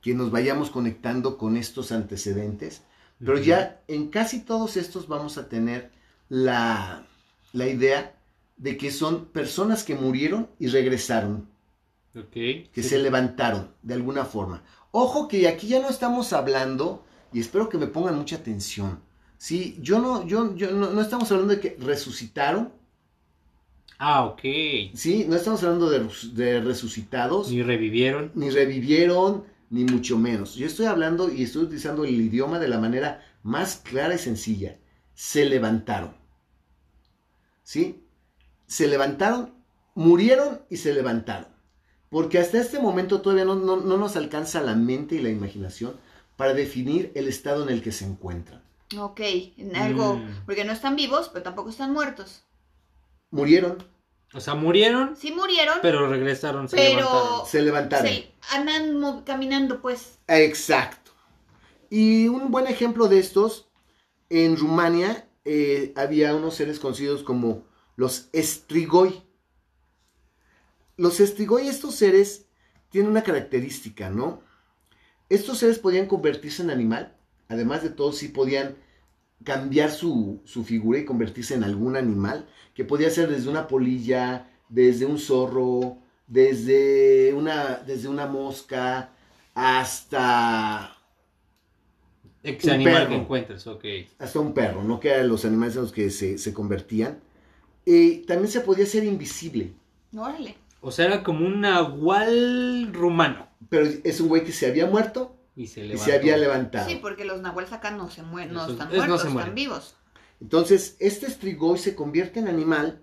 que 0.00 0.14
nos 0.14 0.30
vayamos 0.30 0.70
conectando 0.70 1.36
con 1.38 1.56
estos 1.56 1.92
antecedentes. 1.92 2.82
Pero 3.18 3.38
ya 3.38 3.80
en 3.88 4.08
casi 4.08 4.40
todos 4.40 4.76
estos 4.76 5.08
vamos 5.08 5.38
a 5.38 5.48
tener 5.48 5.90
la, 6.28 7.06
la 7.52 7.66
idea 7.66 8.14
de 8.56 8.76
que 8.76 8.90
son 8.92 9.26
personas 9.26 9.82
que 9.84 9.94
murieron 9.96 10.48
y 10.58 10.68
regresaron, 10.68 11.48
que 12.32 12.68
Sí. 12.74 12.82
se 12.82 12.98
levantaron 12.98 13.70
de 13.82 13.94
alguna 13.94 14.24
forma. 14.24 14.62
Ojo 14.92 15.28
que 15.28 15.46
aquí 15.48 15.68
ya 15.68 15.80
no 15.80 15.88
estamos 15.88 16.32
hablando, 16.32 17.04
y 17.32 17.40
espero 17.40 17.68
que 17.68 17.78
me 17.78 17.86
pongan 17.88 18.16
mucha 18.16 18.36
atención. 18.36 19.00
Sí, 19.36 19.78
yo 19.80 19.98
no, 20.00 20.26
yo, 20.26 20.54
yo 20.56 20.70
no, 20.72 20.90
no 20.90 21.00
estamos 21.00 21.30
hablando 21.30 21.54
de 21.54 21.60
que 21.60 21.76
resucitaron, 21.80 22.72
Ah, 23.98 24.24
ok. 24.26 24.40
sí, 24.94 25.26
no 25.28 25.34
estamos 25.36 25.62
hablando 25.64 25.90
de 25.90 26.60
resucitados, 26.60 27.50
Ni 27.50 27.62
revivieron. 27.62 28.30
ni 28.34 28.50
revivieron, 28.50 29.44
ni 29.70 29.84
mucho 29.84 30.18
menos. 30.18 30.54
Yo 30.54 30.66
estoy 30.66 30.86
hablando 30.86 31.30
y 31.32 31.42
estoy 31.42 31.64
utilizando 31.64 32.04
el 32.04 32.20
idioma 32.20 32.58
de 32.58 32.68
la 32.68 32.78
manera 32.78 33.22
más 33.42 33.76
clara 33.76 34.14
y 34.14 34.18
sencilla. 34.18 34.78
Se 35.14 35.44
levantaron. 35.44 36.14
¿Sí? 37.62 38.04
Se 38.66 38.86
levantaron, 38.88 39.54
murieron 39.94 40.62
y 40.70 40.76
se 40.78 40.92
levantaron. 40.94 41.48
Porque 42.10 42.38
hasta 42.38 42.58
este 42.60 42.78
momento 42.80 43.20
todavía 43.20 43.44
no, 43.44 43.54
no- 43.54 43.76
no 43.76 43.96
nos 43.98 44.16
alcanza 44.16 44.60
la 44.62 44.74
mente 44.74 45.16
y 45.16 45.20
la 45.20 45.28
imaginación 45.28 45.96
para 46.36 46.54
definir 46.54 47.12
el 47.14 47.28
estado 47.28 47.62
en 47.64 47.68
el 47.70 47.82
que 47.82 47.92
se 47.92 48.06
encuentran. 48.06 48.62
Ok, 48.98 49.20
en 49.58 49.76
algo, 49.76 50.16
Mm. 50.16 50.44
porque 50.46 50.64
no 50.64 50.72
están 50.72 50.96
vivos, 50.96 51.28
pero 51.30 51.42
tampoco 51.42 51.68
están 51.68 51.92
muertos. 51.92 52.44
Murieron, 53.30 53.76
O 54.34 54.40
sea, 54.40 54.54
murieron, 54.54 55.16
Sí 55.16 55.32
murieron, 55.32 55.78
pero 55.80 56.08
regresaron, 56.08 56.68
se 56.68 56.76
Pero- 56.76 56.96
levantaron. 56.98 57.46
se 57.46 57.62
levantaron. 57.62 58.06
se 58.06 58.32
andan 58.50 59.22
caminando, 59.22 59.80
pues. 59.80 60.18
Exacto. 60.28 61.12
Y 61.90 62.28
un 62.28 62.50
buen 62.50 62.66
ejemplo 62.66 63.08
de 63.08 63.18
estos, 63.18 63.68
en 64.28 64.56
Rumania 64.58 65.26
eh, 65.46 65.94
había 65.96 66.34
unos 66.34 66.54
seres 66.56 66.78
conocidos 66.78 67.22
como 67.22 67.64
los 67.96 68.28
estrigoi. 68.32 69.22
Los 70.98 71.20
estrigoi, 71.20 71.68
estos 71.68 71.94
seres, 71.94 72.46
tienen 72.90 73.10
una 73.10 73.22
característica, 73.22 74.10
¿no? 74.10 74.42
Estos 75.30 75.58
seres 75.58 75.78
podían 75.78 76.06
convertirse 76.06 76.62
en 76.62 76.70
animal, 76.70 77.16
además 77.48 77.82
de 77.82 77.90
todo, 77.90 78.12
sí 78.12 78.28
podían 78.28 78.76
cambiar 79.44 79.90
su, 79.90 80.40
su 80.44 80.64
figura 80.64 80.98
y 80.98 81.04
convertirse 81.04 81.54
en 81.54 81.64
algún 81.64 81.96
animal, 81.96 82.48
que 82.74 82.84
podía 82.84 83.10
ser 83.10 83.28
desde 83.30 83.48
una 83.50 83.66
polilla, 83.68 84.50
desde 84.68 85.06
un 85.06 85.18
zorro, 85.18 85.98
desde 86.26 87.32
una, 87.34 87.76
desde 87.86 88.08
una 88.08 88.26
mosca, 88.26 89.12
hasta, 89.54 90.94
Ex 92.42 92.64
un 92.64 92.70
animal 92.70 93.06
perro. 93.06 93.08
que 93.08 93.14
encuentres, 93.16 93.66
ok. 93.66 93.84
hasta 94.18 94.40
un 94.40 94.54
perro, 94.54 94.82
¿no? 94.84 95.00
Que 95.00 95.10
eran 95.10 95.28
los 95.28 95.44
animales 95.44 95.76
en 95.76 95.82
los 95.82 95.92
que 95.92 96.10
se, 96.10 96.38
se 96.38 96.52
convertían. 96.54 97.20
Y 97.84 98.18
también 98.26 98.50
se 98.50 98.60
podía 98.60 98.86
ser 98.86 99.04
invisible, 99.04 99.74
Órale. 100.16 100.56
O 100.80 100.90
sea, 100.90 101.06
era 101.06 101.22
como 101.22 101.46
un 101.46 101.60
nahual 101.60 102.92
rumano. 102.92 103.48
pero 103.68 103.86
es 104.04 104.20
un 104.20 104.28
güey 104.28 104.44
que 104.44 104.52
se 104.52 104.66
había 104.66 104.86
muerto 104.86 105.37
Y 105.58 105.66
se 105.66 105.84
y 105.84 105.98
se 105.98 106.14
había 106.14 106.36
levantado. 106.36 106.88
Sí, 106.88 107.00
porque 107.02 107.24
los 107.24 107.40
nahuales 107.40 107.72
acá 107.72 107.90
no 107.90 108.08
se 108.10 108.22
mueren, 108.22 108.54
no 108.54 108.68
están 108.68 108.90
no 108.90 108.94
muertos, 108.94 109.22
se 109.22 109.28
mueren. 109.28 109.48
están 109.48 109.54
vivos. 109.56 109.96
Entonces, 110.40 110.96
este 111.00 111.26
estrigoi 111.26 111.76
se 111.78 111.96
convierte 111.96 112.38
en 112.38 112.46
animal, 112.46 113.02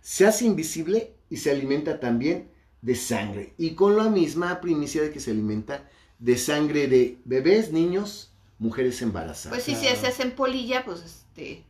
se 0.00 0.26
hace 0.26 0.44
invisible 0.44 1.14
y 1.30 1.36
se 1.36 1.52
alimenta 1.52 2.00
también 2.00 2.50
de 2.82 2.96
sangre. 2.96 3.54
Y 3.58 3.76
con 3.76 3.96
la 3.96 4.10
misma 4.10 4.60
primicia 4.60 5.02
de 5.02 5.12
que 5.12 5.20
se 5.20 5.30
alimenta 5.30 5.88
de 6.18 6.36
sangre 6.36 6.88
de 6.88 7.20
bebés, 7.24 7.70
niños, 7.70 8.32
mujeres 8.58 9.00
embarazadas. 9.00 9.56
Pues 9.56 9.62
sí, 9.62 9.76
si 9.76 9.94
se 9.94 10.08
hacen 10.08 10.32
polilla, 10.32 10.84
pues 10.84 11.00
este. 11.04 11.62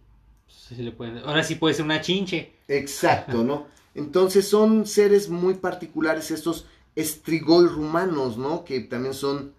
Sí, 0.48 0.76
le 0.76 0.92
pueden- 0.92 1.18
Ahora 1.18 1.42
sí 1.44 1.56
puede 1.56 1.74
ser 1.74 1.84
una 1.84 2.00
chinche. 2.00 2.54
Exacto, 2.66 3.44
¿no? 3.44 3.66
Entonces 3.94 4.48
son 4.48 4.86
seres 4.86 5.28
muy 5.28 5.52
particulares 5.52 6.30
estos 6.30 6.64
estrigoi 6.96 7.66
rumanos, 7.66 8.38
¿no? 8.38 8.64
Que 8.64 8.80
también 8.80 9.12
son 9.12 9.52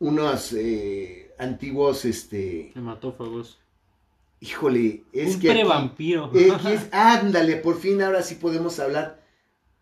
unos 0.00 0.52
eh, 0.52 1.32
antiguos, 1.38 2.04
este... 2.04 2.72
Hematófagos. 2.76 3.58
Híjole, 4.40 5.04
es 5.12 5.34
un 5.34 5.40
que... 5.40 5.50
aquí- 5.50 5.58
prevampiro. 5.60 6.30
X, 6.34 6.88
ándale, 6.92 7.56
por 7.56 7.78
fin 7.80 8.00
ahora 8.02 8.22
sí 8.22 8.36
podemos 8.36 8.78
hablar 8.78 9.22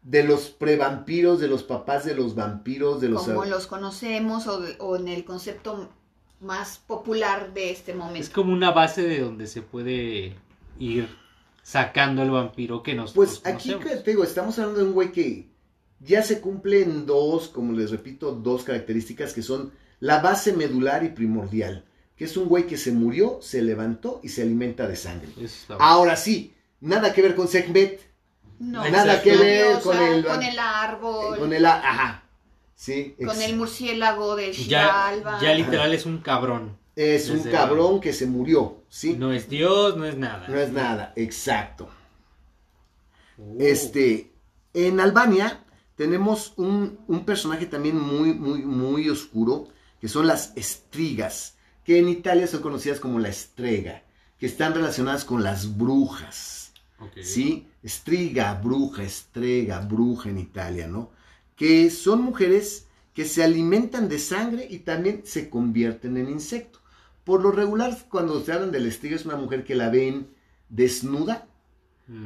de 0.02 0.24
los 0.24 0.48
prevampiros, 0.50 1.40
de 1.40 1.48
los 1.48 1.62
papás 1.64 2.04
de 2.04 2.14
los 2.14 2.34
vampiros, 2.34 3.00
de 3.00 3.08
los... 3.08 3.24
como 3.24 3.44
los 3.44 3.66
conocemos 3.66 4.46
o, 4.46 4.62
o 4.78 4.96
en 4.96 5.08
el 5.08 5.24
concepto 5.24 5.90
más 6.40 6.78
popular 6.78 7.52
de 7.54 7.70
este 7.70 7.92
Es 7.92 7.98
momento. 7.98 8.28
como 8.34 8.52
una 8.52 8.70
base 8.70 9.02
de 9.02 9.20
donde 9.20 9.46
se 9.46 9.62
puede 9.62 10.34
ir 10.78 11.08
sacando 11.62 12.22
el 12.22 12.30
vampiro 12.30 12.82
que 12.82 12.94
nos 12.94 13.12
Pues 13.12 13.40
aquí 13.44 13.74
que 13.74 13.96
te 13.96 14.10
digo, 14.12 14.22
estamos 14.22 14.58
hablando 14.58 14.80
de 14.80 14.86
un 14.86 14.92
güey 14.92 15.10
que 15.12 15.48
ya 15.98 16.22
se 16.22 16.40
cumplen 16.40 17.04
dos, 17.06 17.48
como 17.48 17.72
les 17.72 17.90
repito, 17.90 18.32
dos 18.32 18.62
características 18.62 19.32
que 19.34 19.42
son 19.42 19.72
la 20.00 20.20
base 20.20 20.52
medular 20.52 21.04
y 21.04 21.08
primordial, 21.10 21.84
que 22.16 22.24
es 22.24 22.36
un 22.36 22.48
güey 22.48 22.66
que 22.66 22.76
se 22.76 22.92
murió, 22.92 23.38
se 23.42 23.62
levantó 23.62 24.20
y 24.22 24.28
se 24.28 24.42
alimenta 24.42 24.86
de 24.86 24.96
sangre. 24.96 25.28
Ahora 25.78 26.16
sí, 26.16 26.54
nada 26.80 27.12
que 27.12 27.22
ver 27.22 27.34
con 27.34 27.48
Sekhmet, 27.48 28.00
No, 28.58 28.88
Nada 28.88 29.20
que 29.20 29.36
ver 29.36 29.66
diosa, 29.68 29.82
con 29.82 29.98
el- 30.02 30.24
con 30.24 30.42
el 30.42 30.58
árbol. 30.58 31.38
con 31.38 31.52
el... 31.52 31.66
Ajá. 31.66 32.22
Sí, 32.74 33.14
Con 33.22 33.40
el 33.42 33.54
murciélago 33.56 34.34
de 34.36 34.52
Ya, 34.52 35.10
Xibalba. 35.12 35.40
ya 35.42 35.52
literal 35.54 35.92
es 35.92 36.06
un 36.06 36.18
cabrón. 36.18 36.78
es 36.94 37.28
un 37.28 37.42
cabrón 37.42 38.00
que 38.00 38.14
se 38.14 38.26
murió, 38.26 38.82
¿sí? 38.88 39.14
No 39.18 39.30
es 39.32 39.48
Dios, 39.50 39.96
no 39.98 40.06
es 40.06 40.16
nada. 40.16 40.48
No 40.48 40.58
es 40.58 40.72
nada, 40.72 41.12
exacto. 41.16 41.88
Uh, 43.38 43.56
Este, 43.60 44.32
en 44.72 45.00
Albania 45.00 45.62
tenemos 45.94 46.54
un, 46.56 46.98
un 47.08 47.24
personaje 47.26 47.66
también 47.66 47.98
muy, 48.00 48.32
muy, 48.34 48.62
muy 48.62 49.08
oscuro, 49.10 49.68
que 50.06 50.12
son 50.12 50.28
las 50.28 50.52
estrigas, 50.54 51.56
que 51.82 51.98
en 51.98 52.08
Italia 52.08 52.46
son 52.46 52.62
conocidas 52.62 53.00
como 53.00 53.18
la 53.18 53.28
estrega, 53.28 54.04
que 54.38 54.46
están 54.46 54.72
relacionadas 54.72 55.24
con 55.24 55.42
las 55.42 55.76
brujas. 55.76 56.70
¿sí? 57.24 57.66
Estriga, 57.82 58.54
bruja, 58.54 59.02
estrega, 59.02 59.80
bruja 59.80 60.30
en 60.30 60.38
Italia, 60.38 60.86
¿no? 60.86 61.10
Que 61.56 61.90
son 61.90 62.22
mujeres 62.22 62.86
que 63.14 63.24
se 63.24 63.42
alimentan 63.42 64.08
de 64.08 64.20
sangre 64.20 64.68
y 64.70 64.78
también 64.78 65.22
se 65.24 65.50
convierten 65.50 66.16
en 66.18 66.30
insecto. 66.30 66.78
Por 67.24 67.42
lo 67.42 67.50
regular, 67.50 67.98
cuando 68.08 68.40
se 68.44 68.52
hablan 68.52 68.70
de 68.70 68.78
la 68.78 68.88
estriga, 68.88 69.16
es 69.16 69.26
una 69.26 69.34
mujer 69.34 69.64
que 69.64 69.74
la 69.74 69.90
ven 69.90 70.28
desnuda, 70.68 71.48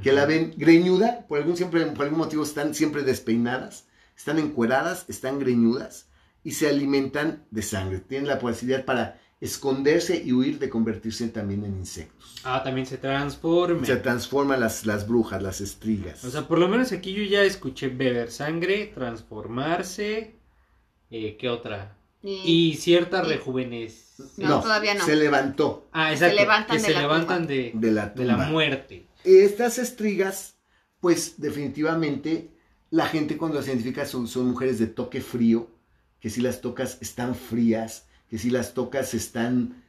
que 0.03 0.13
la 0.13 0.27
ven 0.27 0.53
greñuda, 0.55 1.25
por 1.27 1.39
algún, 1.39 1.57
siempre, 1.57 1.87
por 1.87 2.05
algún 2.05 2.19
motivo 2.19 2.43
están 2.43 2.75
siempre 2.75 3.05
despeinadas, 3.05 3.87
están 4.15 4.39
encueradas, 4.39 5.07
están 5.09 5.39
greñudas 5.39 6.10
y 6.45 6.53
se 6.53 6.69
alimentan 6.69 7.45
de 7.51 7.63
sangre. 7.63 8.01
Tienen 8.01 8.29
la 8.29 8.39
posibilidad 8.39 8.85
para 8.85 9.21
esconderse 9.41 10.23
y 10.23 10.33
huir 10.33 10.59
de 10.59 10.69
convertirse 10.69 11.29
también 11.29 11.65
en 11.65 11.77
insectos. 11.79 12.37
Ah, 12.45 12.63
también 12.63 12.87
se 12.87 12.99
transforma. 12.99 13.87
Se 13.87 13.97
transforman 13.97 14.61
las, 14.61 14.85
las 14.85 15.09
brujas, 15.09 15.43
las 15.43 15.61
estrigas. 15.63 16.23
O 16.25 16.31
sea, 16.31 16.47
por 16.47 16.59
lo 16.59 16.69
menos 16.69 16.93
aquí 16.93 17.13
yo 17.15 17.23
ya 17.23 17.43
escuché 17.43 17.89
beber 17.89 18.31
sangre, 18.31 18.87
transformarse. 18.95 20.37
Eh, 21.11 21.37
¿Qué 21.39 21.49
otra? 21.49 21.97
Y- 22.23 22.71
Y 22.71 22.75
cierta 22.77 23.23
y- 23.25 23.29
rejuvenez. 23.29 24.15
No, 24.37 24.61
todavía 24.61 24.95
no. 24.95 25.05
Se 25.07 25.17
levantó 25.17 25.89
Ah, 25.93 26.09
Se 26.09 26.15
exacto. 26.15 26.37
levantan 26.37 26.77
que 26.77 26.83
de 26.83 26.89
se 26.89 26.93
la 26.95 27.01
levantan 27.01 27.47
de, 27.47 27.71
de 27.75 27.91
la 27.93 28.07
de 28.09 28.25
la 28.27 28.35
tumba. 28.35 28.49
muerte. 28.51 29.07
Estas 29.25 29.79
estrigas, 29.79 30.57
pues 31.01 31.41
definitivamente 31.41 32.51
la 32.91 33.07
gente 33.07 33.39
cuando 33.39 33.57
las 33.59 33.67
identifica 33.69 34.05
son, 34.05 34.29
son 34.29 34.51
mujeres 34.51 34.79
de 34.79 34.87
toque 34.89 35.23
frío, 35.23 35.71
que 36.21 36.31
si 36.31 36.41
las 36.41 36.61
tocas 36.61 36.99
están 37.01 37.35
frías, 37.35 38.07
que 38.29 38.39
si 38.39 38.51
las 38.51 38.75
tocas 38.75 39.15
están 39.15 39.83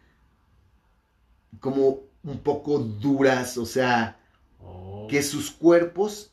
como 1.60 2.02
un 2.24 2.40
poco 2.40 2.80
duras, 2.80 3.58
o 3.58 3.66
sea, 3.66 4.18
Oh, 4.64 5.08
que 5.10 5.24
sus 5.24 5.52
cuerpos 5.52 6.32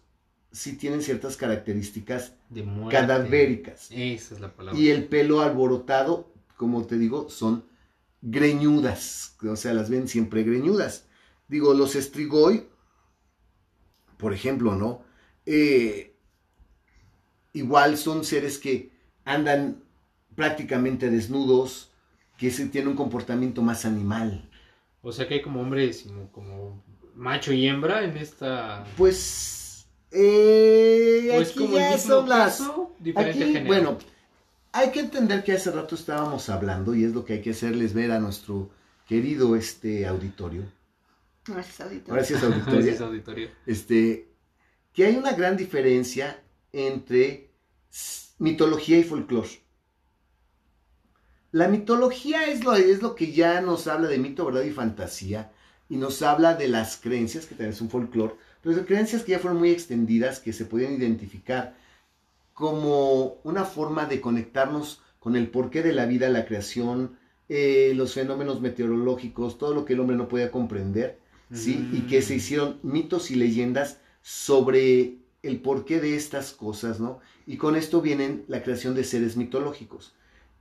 sí 0.53 0.77
tienen 0.77 1.03
ciertas 1.03 1.37
características 1.37 2.35
de 2.49 2.67
cadavéricas. 2.91 3.89
Esa 3.91 4.35
es 4.35 4.41
la 4.41 4.55
palabra. 4.55 4.79
Y 4.79 4.91
el 4.91 5.05
pelo 5.09 5.41
alborotado, 5.41 6.33
como 6.57 6.87
te 6.87 6.99
digo, 6.99 7.31
son 7.31 7.65
greñudas, 8.21 9.37
o 9.43 9.57
sea, 9.57 9.73
las 9.75 9.89
ven 9.89 10.09
siempre 10.09 10.43
greñudas. 10.43 11.07
Digo, 11.49 11.73
los 11.75 11.95
estrigoi, 11.95 12.69
por 14.17 14.35
ejemplo, 14.35 14.75
¿no? 14.75 15.03
Eh, 15.47 16.15
igual 17.53 17.97
son 17.97 18.25
seres 18.25 18.59
que 18.59 18.91
andan 19.25 19.83
prácticamente 20.39 21.11
desnudos, 21.11 21.91
que 22.37 22.53
se 22.53 22.69
tienen 22.69 22.91
un 22.91 22.97
comportamiento 22.97 23.61
más 23.61 23.85
animal. 23.85 24.49
O 25.03 25.11
sea 25.11 25.27
que 25.27 25.35
hay 25.35 25.43
como 25.43 25.61
hombres 25.61 26.05
como, 26.05 26.31
como 26.31 26.85
macho 27.17 27.53
y 27.53 27.67
hembra 27.67 28.05
en 28.05 28.17
esta... 28.17 28.87
Pues, 28.97 29.89
eh, 30.13 31.29
Pues 31.35 31.49
aquí 31.49 31.59
como 31.59 31.75
ya 31.75 31.89
el 31.89 31.95
mismo 31.97 32.15
son 32.15 32.29
las... 32.29 32.59
caso, 32.59 32.95
Aquí, 33.17 33.59
bueno, 33.67 33.99
hay 34.71 34.93
que 34.93 35.01
entender 35.01 35.43
que 35.43 35.55
hace 35.55 35.73
rato 35.73 35.97
estábamos 35.97 36.49
hablando 36.49 36.95
y 36.95 37.03
es 37.03 37.13
lo 37.13 37.25
que 37.25 37.33
hay 37.33 37.43
que 37.43 37.51
hacerles 37.51 37.93
ver 37.93 38.13
a 38.13 38.21
nuestro 38.21 38.71
querido 39.09 39.57
este 39.57 40.07
auditorio. 40.07 40.63
Gracias, 41.45 41.81
auditorio. 41.81 42.15
Gracias, 42.15 42.43
auditorio. 42.45 42.75
Gracias, 42.75 43.01
auditorio. 43.01 43.51
Este, 43.67 44.29
que 44.93 45.05
hay 45.05 45.17
una 45.17 45.33
gran 45.33 45.57
diferencia 45.57 46.41
entre 46.73 47.51
mitología 48.39 48.99
y 48.99 49.03
folclore. 49.03 49.67
La 51.59 51.67
mitología 51.67 52.47
es 52.47 52.63
lo, 52.63 52.77
es 52.77 53.03
lo 53.03 53.17
que 53.17 53.33
ya 53.33 53.61
nos 53.61 53.89
habla 53.89 54.07
de 54.07 54.19
mito, 54.19 54.45
verdad 54.45 54.63
y 54.63 54.71
fantasía, 54.71 55.51
y 55.89 55.97
nos 55.97 56.23
habla 56.23 56.55
de 56.55 56.69
las 56.69 56.99
creencias, 56.99 57.47
que 57.47 57.57
también 57.57 57.73
es 57.73 57.81
un 57.81 57.91
folclore, 57.91 58.37
pero 58.63 58.77
de 58.77 58.85
creencias 58.85 59.25
que 59.25 59.33
ya 59.33 59.41
fueron 59.41 59.59
muy 59.59 59.71
extendidas, 59.71 60.39
que 60.39 60.53
se 60.53 60.67
podían 60.67 60.93
identificar 60.93 61.75
como 62.55 63.39
una 63.43 63.65
forma 63.65 64.07
de 64.07 64.21
conectarnos 64.21 65.03
con 65.19 65.35
el 65.35 65.49
porqué 65.51 65.83
de 65.83 65.93
la 65.93 66.07
vida, 66.07 66.29
la 66.29 66.47
creación, 66.47 67.19
eh, 67.49 67.93
los 67.97 68.15
fenómenos 68.15 68.61
meteorológicos, 68.61 69.59
todo 69.59 69.75
lo 69.75 69.85
que 69.85 69.95
el 69.95 70.01
hombre 70.01 70.17
no 70.17 70.29
podía 70.29 70.53
comprender, 70.53 71.19
¿sí? 71.53 71.89
Y 71.93 72.03
que 72.03 72.23
se 72.23 72.35
Mm. 72.35 72.37
hicieron 72.37 72.79
mitos 72.85 73.33
y 73.33 73.35
leyendas 73.35 73.99
sobre 74.23 75.17
el 75.43 75.61
porqué 75.61 76.01
de 76.01 76.15
estas 76.15 76.53
cosas, 76.53 77.01
¿no? 77.01 77.19
Y 77.49 77.57
con 77.57 77.75
esto 77.75 78.01
vienen 78.01 78.45
la 78.47 78.63
creación 78.63 78.95
de 78.95 79.03
seres 79.03 79.37
mitológicos. 79.37 80.15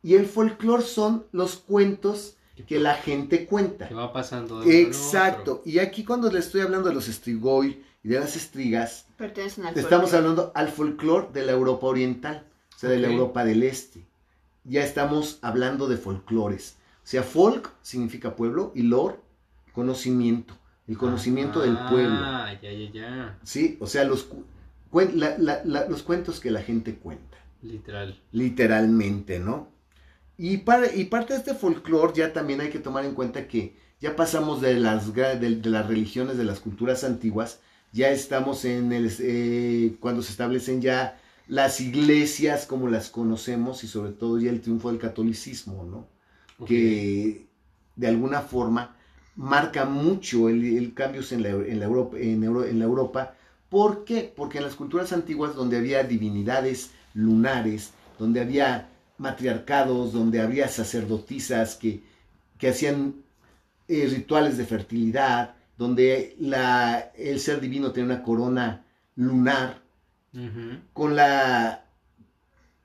Y 0.03 0.15
el 0.15 0.25
folclore 0.25 0.83
son 0.83 1.25
los 1.31 1.57
cuentos 1.57 2.35
que 2.67 2.79
la 2.79 2.95
gente 2.95 3.45
cuenta. 3.45 3.87
Que 3.87 3.93
va 3.93 4.11
pasando 4.13 4.61
de 4.61 4.81
Exacto. 4.81 5.61
Y 5.65 5.79
aquí 5.79 6.03
cuando 6.03 6.31
le 6.31 6.39
estoy 6.39 6.61
hablando 6.61 6.89
de 6.89 6.95
los 6.95 7.07
estrigoi 7.07 7.83
y 8.03 8.07
de 8.09 8.19
las 8.19 8.35
estrigas, 8.35 9.05
al 9.19 9.27
estamos 9.27 10.11
folclore. 10.11 10.17
hablando 10.17 10.51
al 10.55 10.69
folclore 10.69 11.27
de 11.33 11.45
la 11.45 11.51
Europa 11.51 11.87
oriental, 11.87 12.45
o 12.75 12.79
sea, 12.79 12.89
de 12.89 12.99
la. 12.99 13.07
Europa 13.09 13.43
del 13.45 13.63
Este. 13.63 14.05
Ya 14.63 14.83
estamos 14.83 15.39
hablando 15.41 15.87
de 15.87 15.97
folclores. 15.97 16.77
O 17.03 17.07
sea, 17.09 17.23
folk 17.23 17.71
significa 17.81 18.35
pueblo 18.35 18.71
y 18.75 18.83
lore, 18.83 19.15
conocimiento. 19.73 20.53
El 20.87 20.97
conocimiento 20.97 21.59
del 21.61 21.77
pueblo. 21.89 22.17
Ah, 22.19 22.53
ya, 22.61 22.71
ya, 22.71 22.91
ya. 22.91 23.39
¿Sí? 23.43 23.77
O 23.81 23.87
sea, 23.87 24.03
los, 24.05 24.23
cu- 24.23 24.45
cuen- 24.91 25.13
la- 25.15 25.37
la- 25.37 25.61
la- 25.65 25.87
los 25.87 26.01
cuentos 26.03 26.39
que 26.39 26.49
la 26.51 26.61
gente 26.61 26.95
cuenta. 26.95 27.37
Literal. 27.61 28.17
Literalmente, 28.31 29.39
¿no? 29.39 29.67
Y, 30.37 30.57
para, 30.57 30.93
y 30.93 31.05
parte 31.05 31.33
de 31.33 31.39
este 31.39 31.53
folclore 31.55 32.13
ya 32.15 32.31
también 32.33 32.61
hay 32.61 32.69
que 32.69 32.79
tomar 32.79 33.05
en 33.05 33.15
cuenta 33.15 33.47
que 33.47 33.75
ya 33.99 34.15
pasamos 34.15 34.61
de 34.61 34.75
las, 34.75 35.13
de, 35.13 35.37
de 35.39 35.69
las 35.69 35.87
religiones, 35.87 36.37
de 36.37 36.43
las 36.43 36.59
culturas 36.59 37.03
antiguas, 37.03 37.59
ya 37.91 38.09
estamos 38.09 38.63
en 38.65 38.91
el, 38.91 39.11
eh, 39.19 39.95
cuando 39.99 40.21
se 40.21 40.31
establecen 40.31 40.81
ya 40.81 41.19
las 41.47 41.81
iglesias 41.81 42.65
como 42.67 42.89
las 42.89 43.09
conocemos 43.09 43.83
y 43.83 43.87
sobre 43.87 44.11
todo 44.11 44.39
ya 44.39 44.51
el 44.51 44.61
triunfo 44.61 44.91
del 44.91 44.99
catolicismo, 44.99 45.83
¿no? 45.85 46.05
Que 46.65 47.47
de 47.95 48.07
alguna 48.07 48.41
forma 48.41 48.95
marca 49.35 49.85
mucho 49.85 50.49
el, 50.49 50.63
el 50.77 50.93
cambios 50.93 51.31
en 51.31 51.43
la, 51.43 51.49
en 51.49 51.79
la 51.79 51.85
Europa, 51.85 52.17
en, 52.19 52.43
Euro- 52.43 52.65
en 52.65 52.79
la 52.79 52.85
Europa. 52.85 53.35
¿Por 53.69 54.03
qué? 54.03 54.31
Porque 54.35 54.57
en 54.59 54.65
las 54.65 54.75
culturas 54.75 55.13
antiguas 55.13 55.55
donde 55.55 55.77
había 55.77 56.03
divinidades 56.03 56.91
lunares, 57.13 57.91
donde 58.19 58.41
había 58.41 58.89
matriarcados, 59.17 60.13
donde 60.13 60.41
había 60.41 60.67
sacerdotisas 60.67 61.75
que, 61.75 62.01
que 62.59 62.69
hacían 62.69 63.15
eh, 63.87 64.07
rituales 64.09 64.57
de 64.57 64.65
fertilidad, 64.65 65.55
donde 65.77 66.35
la, 66.39 67.11
el 67.17 67.39
ser 67.39 67.61
divino 67.61 67.91
tenía 67.93 68.15
una 68.15 68.23
corona 68.23 68.85
lunar, 69.15 69.81
con 70.93 71.15
la 71.15 71.83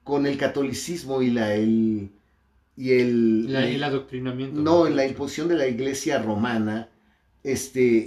con 0.04 0.26
el 0.26 0.36
catolicismo 0.38 1.22
y 1.22 1.30
la 1.30 1.54
el 1.54 2.12
y 2.76 2.92
el 2.92 3.52
La- 3.52 3.66
el 3.68 3.82
adoctrinamiento. 3.84 4.60
no, 4.62 4.86
mejor 4.86 4.90
la 4.96 5.06
imposición 5.06 5.48
de 5.48 5.56
la 5.56 5.68
iglesia 5.68 6.20
romana, 6.22 6.88
este, 7.44 8.06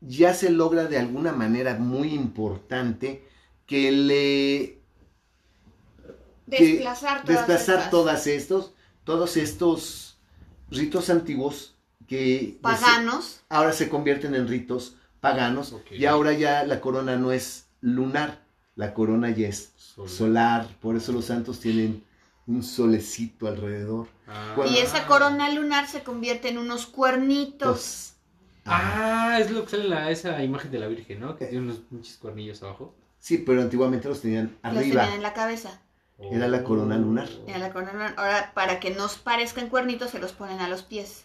ya 0.00 0.34
se 0.34 0.50
logra 0.50 0.86
de 0.86 0.98
alguna 0.98 1.32
manera 1.32 1.76
muy 1.78 2.14
importante 2.14 3.24
que 3.66 3.92
le 3.92 4.80
Desplazar 6.46 7.22
todas 7.24 7.46
desplazar 7.46 7.76
estas 7.76 7.90
todas 7.90 8.26
estos, 8.26 8.72
todos 9.04 9.36
estos 9.36 10.16
ritos 10.70 11.10
antiguos 11.10 11.74
que 12.06 12.58
paganos. 12.60 13.40
ahora 13.48 13.72
se 13.72 13.88
convierten 13.88 14.34
en 14.34 14.46
ritos 14.48 14.96
paganos 15.20 15.74
y 15.90 16.04
ahora 16.04 16.32
ya 16.32 16.64
la 16.64 16.80
corona 16.80 17.16
no 17.16 17.32
es 17.32 17.66
lunar, 17.80 18.42
la 18.76 18.92
corona 18.92 19.30
ya 19.30 19.48
es 19.48 19.72
Sol. 19.76 20.08
solar, 20.08 20.68
por 20.80 20.96
eso 20.96 21.12
los 21.12 21.26
santos 21.26 21.60
tienen 21.60 22.04
un 22.46 22.62
solecito 22.62 23.46
alrededor. 23.46 24.08
Ah. 24.28 24.52
Cuando- 24.54 24.74
Y 24.74 24.78
esa 24.78 25.06
corona 25.06 25.50
lunar 25.50 25.86
se 25.88 26.02
convierte 26.02 26.48
en 26.50 26.58
unos 26.58 26.86
cuernitos. 26.86 28.10
Ah, 28.66 29.10
Ah, 29.34 29.40
es 29.40 29.50
lo 29.50 29.64
que 29.64 29.70
sale 29.72 29.84
en 29.84 29.90
la, 29.90 30.10
esa 30.10 30.42
imagen 30.42 30.70
de 30.70 30.78
la 30.78 30.86
Virgen, 30.86 31.20
¿no? 31.20 31.36
Que 31.36 31.46
tiene 31.46 31.64
unos 31.64 31.78
pinches 31.78 32.16
cuernillos 32.18 32.62
abajo. 32.62 32.94
sí, 33.18 33.38
pero 33.38 33.62
antiguamente 33.62 34.08
los 34.08 34.20
tenían 34.20 34.56
Los 34.62 34.74
tenían 34.74 34.98
arriba. 34.98 35.14
en 35.14 35.22
la 35.22 35.32
cabeza. 35.32 35.80
Era 36.18 36.48
la 36.48 36.62
corona 36.62 36.96
lunar. 36.96 37.28
Era 37.46 37.58
la 37.58 37.72
corona 37.72 37.92
lunar. 37.92 38.14
Ahora, 38.16 38.52
para 38.54 38.80
que 38.80 38.90
nos 38.90 39.16
parezcan 39.16 39.68
cuernitos, 39.68 40.10
se 40.10 40.18
los 40.18 40.32
ponen 40.32 40.60
a 40.60 40.68
los 40.68 40.82
pies. 40.82 41.24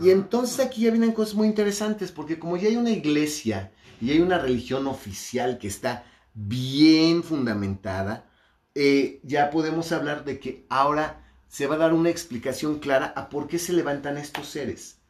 Y 0.00 0.10
entonces 0.10 0.64
aquí 0.64 0.82
ya 0.82 0.90
vienen 0.90 1.12
cosas 1.12 1.34
muy 1.34 1.48
interesantes, 1.48 2.12
porque 2.12 2.38
como 2.38 2.56
ya 2.56 2.68
hay 2.68 2.76
una 2.76 2.90
iglesia 2.90 3.72
y 4.00 4.10
hay 4.10 4.20
una 4.20 4.38
religión 4.38 4.86
oficial 4.86 5.58
que 5.58 5.68
está 5.68 6.04
bien 6.34 7.24
fundamentada, 7.24 8.26
eh, 8.74 9.20
ya 9.24 9.50
podemos 9.50 9.90
hablar 9.90 10.24
de 10.24 10.38
que 10.38 10.66
ahora 10.68 11.24
se 11.48 11.66
va 11.66 11.74
a 11.76 11.78
dar 11.78 11.94
una 11.94 12.10
explicación 12.10 12.78
clara 12.78 13.12
a 13.16 13.28
por 13.28 13.48
qué 13.48 13.58
se 13.58 13.72
levantan 13.72 14.18
estos 14.18 14.46
seres. 14.46 15.00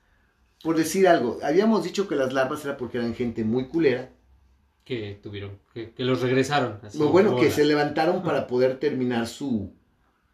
Por 0.62 0.76
decir 0.76 1.06
algo, 1.06 1.38
habíamos 1.42 1.84
dicho 1.84 2.08
que 2.08 2.16
las 2.16 2.32
larvas 2.32 2.64
era 2.64 2.76
porque 2.76 2.98
eran 2.98 3.14
gente 3.14 3.44
muy 3.44 3.68
culera. 3.68 4.10
Que 4.88 5.20
tuvieron, 5.22 5.58
que, 5.74 5.90
que 5.92 6.02
los 6.02 6.22
regresaron. 6.22 6.80
así, 6.82 6.98
O 6.98 7.10
bueno, 7.10 7.36
que 7.36 7.50
se 7.50 7.66
levantaron 7.66 8.22
para 8.22 8.46
poder 8.46 8.78
terminar 8.78 9.26
su, 9.26 9.70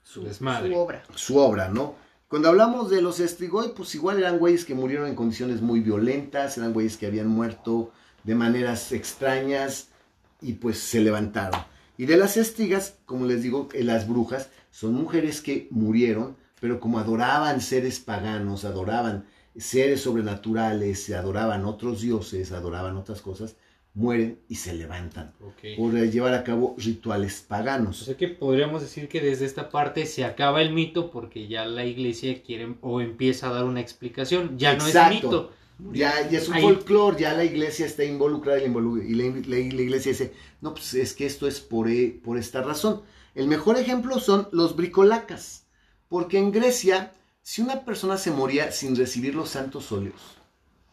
Su 0.05 0.23
desmadre. 0.23 0.73
Su 0.73 0.79
obra. 0.79 1.03
su 1.17 1.39
obra, 1.39 1.69
¿no? 1.71 1.97
Cuando 2.29 2.51
hablamos 2.51 2.89
de 2.89 3.03
los 3.03 3.19
Strigoi, 3.19 3.75
pues 3.75 3.97
igual 3.97 4.19
eran 4.19 4.39
güeyes 4.39 4.65
que 4.65 4.77
murieron 4.77 5.09
en 5.09 5.17
condiciones 5.17 5.61
muy 5.61 5.81
violentas, 5.81 6.57
eran 6.57 6.73
güeyes 6.73 6.97
que 6.97 7.07
habían 7.07 7.27
muerto 7.27 7.91
de 8.23 8.37
maneras 8.37 8.93
extrañas 8.93 9.89
y 10.41 10.53
pues 10.53 10.79
se 10.79 11.01
levantaron. 11.01 11.61
Y 11.99 12.07
de 12.07 12.17
las 12.17 12.37
estrigas, 12.37 12.95
como 13.07 13.27
les 13.27 13.43
digo, 13.43 13.69
eh, 13.73 13.83
las 13.83 14.07
brujas 14.07 14.51
son 14.71 14.95
mujeres 14.95 15.41
que 15.41 15.67
murieron, 15.73 16.37
pero 16.61 16.79
como 16.79 17.01
adoraban 17.01 17.61
seres 17.61 17.99
paganos, 17.99 18.65
adoraban 18.65 19.27
seres 19.57 20.03
sobrenaturales, 20.03 21.11
adoraban 21.11 21.65
otros 21.65 22.03
dioses, 22.03 22.53
adoraban 22.53 22.97
otras 22.97 23.21
cosas, 23.21 23.57
mueren 23.95 24.41
y 24.49 24.57
se 24.57 24.75
levantan 24.75 25.33
Ok. 25.41 25.77
por 25.77 25.93
llevar 25.95 26.35
a 26.35 26.43
cabo 26.43 26.75
rituales 26.79 27.43
O 27.45 27.49
paganos. 27.49 27.99
sea 27.99 28.17
que 28.17 28.29
podríamos 28.29 28.83
decir 28.83 29.09
que 29.09 29.21
desde 29.21 29.45
esta 29.47 29.69
parte 29.71 30.05
se 30.07 30.25
acaba 30.25 30.61
el 30.63 30.73
mito 30.73 31.11
porque 31.13 31.47
ya 31.47 31.65
la 31.65 31.85
iglesia 31.87 32.43
quiere 32.43 32.75
o 32.81 33.01
empieza 33.01 33.49
a 33.49 33.53
dar 33.53 33.65
una 33.65 33.81
explicación. 33.81 34.59
Ya 34.59 34.75
no 34.77 34.87
es 34.87 34.97
mito. 35.11 35.53
Ya, 35.93 36.29
ya 36.29 36.39
es 36.39 36.49
un 36.49 36.61
folclore, 36.61 37.19
ya 37.21 37.33
la 37.35 37.45
iglesia 37.45 37.85
está 37.87 38.05
involucrada 38.05 38.59
y 38.59 38.63
la, 38.63 38.69
involu- 38.69 39.05
y 39.05 39.15
la- 39.15 39.25
la- 39.25 39.75
la 39.75 39.83
iglesia 39.83 40.13
dice, 40.13 40.33
no, 40.61 40.73
pues 40.73 40.95
es 40.95 41.15
que 41.15 41.27
esto 41.27 41.49
es 41.49 41.61
por, 41.61 41.89
e- 41.89 42.21
por 42.25 42.39
esta 42.39 42.63
razón. 42.63 43.03
El 43.35 43.49
mejor 43.49 43.77
ejemplo 43.77 44.21
son 44.21 44.49
los 44.53 44.77
bricolacas, 44.77 45.67
porque 46.09 46.39
en 46.39 46.53
Grecia, 46.53 47.13
si 47.43 47.61
una 47.61 47.85
persona 47.85 48.17
se 48.19 48.31
moría 48.31 48.71
sin 48.71 48.95
recibir 48.95 49.35
los 49.35 49.49
santos 49.51 49.91
óleos, 49.91 50.39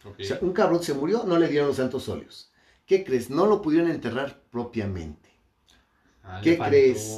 o 0.04 0.24
sea, 0.24 0.39
un 0.41 0.52
cabrón 0.52 0.82
se 0.82 0.95
murió, 0.95 1.24
no 1.28 1.38
le 1.38 1.47
dieron 1.47 1.68
los 1.68 1.78
santos 1.78 2.10
óleos. 2.10 2.51
¿Qué 2.92 3.06
crees? 3.06 3.30
No 3.30 3.46
lo 3.46 3.62
pudieron 3.62 3.89
enterrar 3.89 4.42
propiamente. 4.52 5.30
Ah, 6.26 6.42
¿qué 6.44 6.58
crees? 6.58 7.18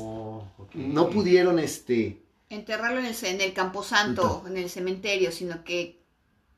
No 0.75 1.09
pudieron, 1.09 1.57
este, 1.57 2.21
Enterrarlo 2.47 2.99
en 2.99 3.05
el, 3.07 3.15
en 3.23 3.41
el 3.41 3.53
camposanto, 3.53 4.43
en 4.45 4.57
el 4.57 4.69
cementerio, 4.69 5.31
sino 5.31 5.63
que 5.63 5.99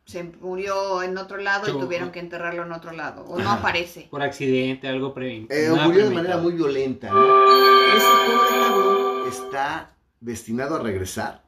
se 0.06 0.22
murió 0.26 1.02
en 1.02 1.18
otro 1.18 1.38
lado 1.38 1.66
Yo- 1.66 1.78
y 1.78 1.80
tuvieron 1.80 2.12
que 2.12 2.20
enterrarlo 2.20 2.66
en 2.66 2.74
otro 2.74 2.92
lado. 2.92 3.24
O 3.24 3.40
no 3.40 3.50
aparece. 3.52 4.10
Por 4.12 4.22
accidente, 4.22 4.90
algo 4.90 5.14
pre 5.14 5.48
Eh, 5.50 5.70
murió 5.86 6.10
de 6.10 6.14
manera 6.16 6.36
muy 6.38 6.52
violenta. 6.52 7.10
¿no? 7.10 7.94
Ese 7.96 8.06
pobre 8.28 8.50
cabrón 8.50 9.28
está 9.30 9.96
destinado 10.20 10.76
a 10.76 10.80
regresar 10.80 11.46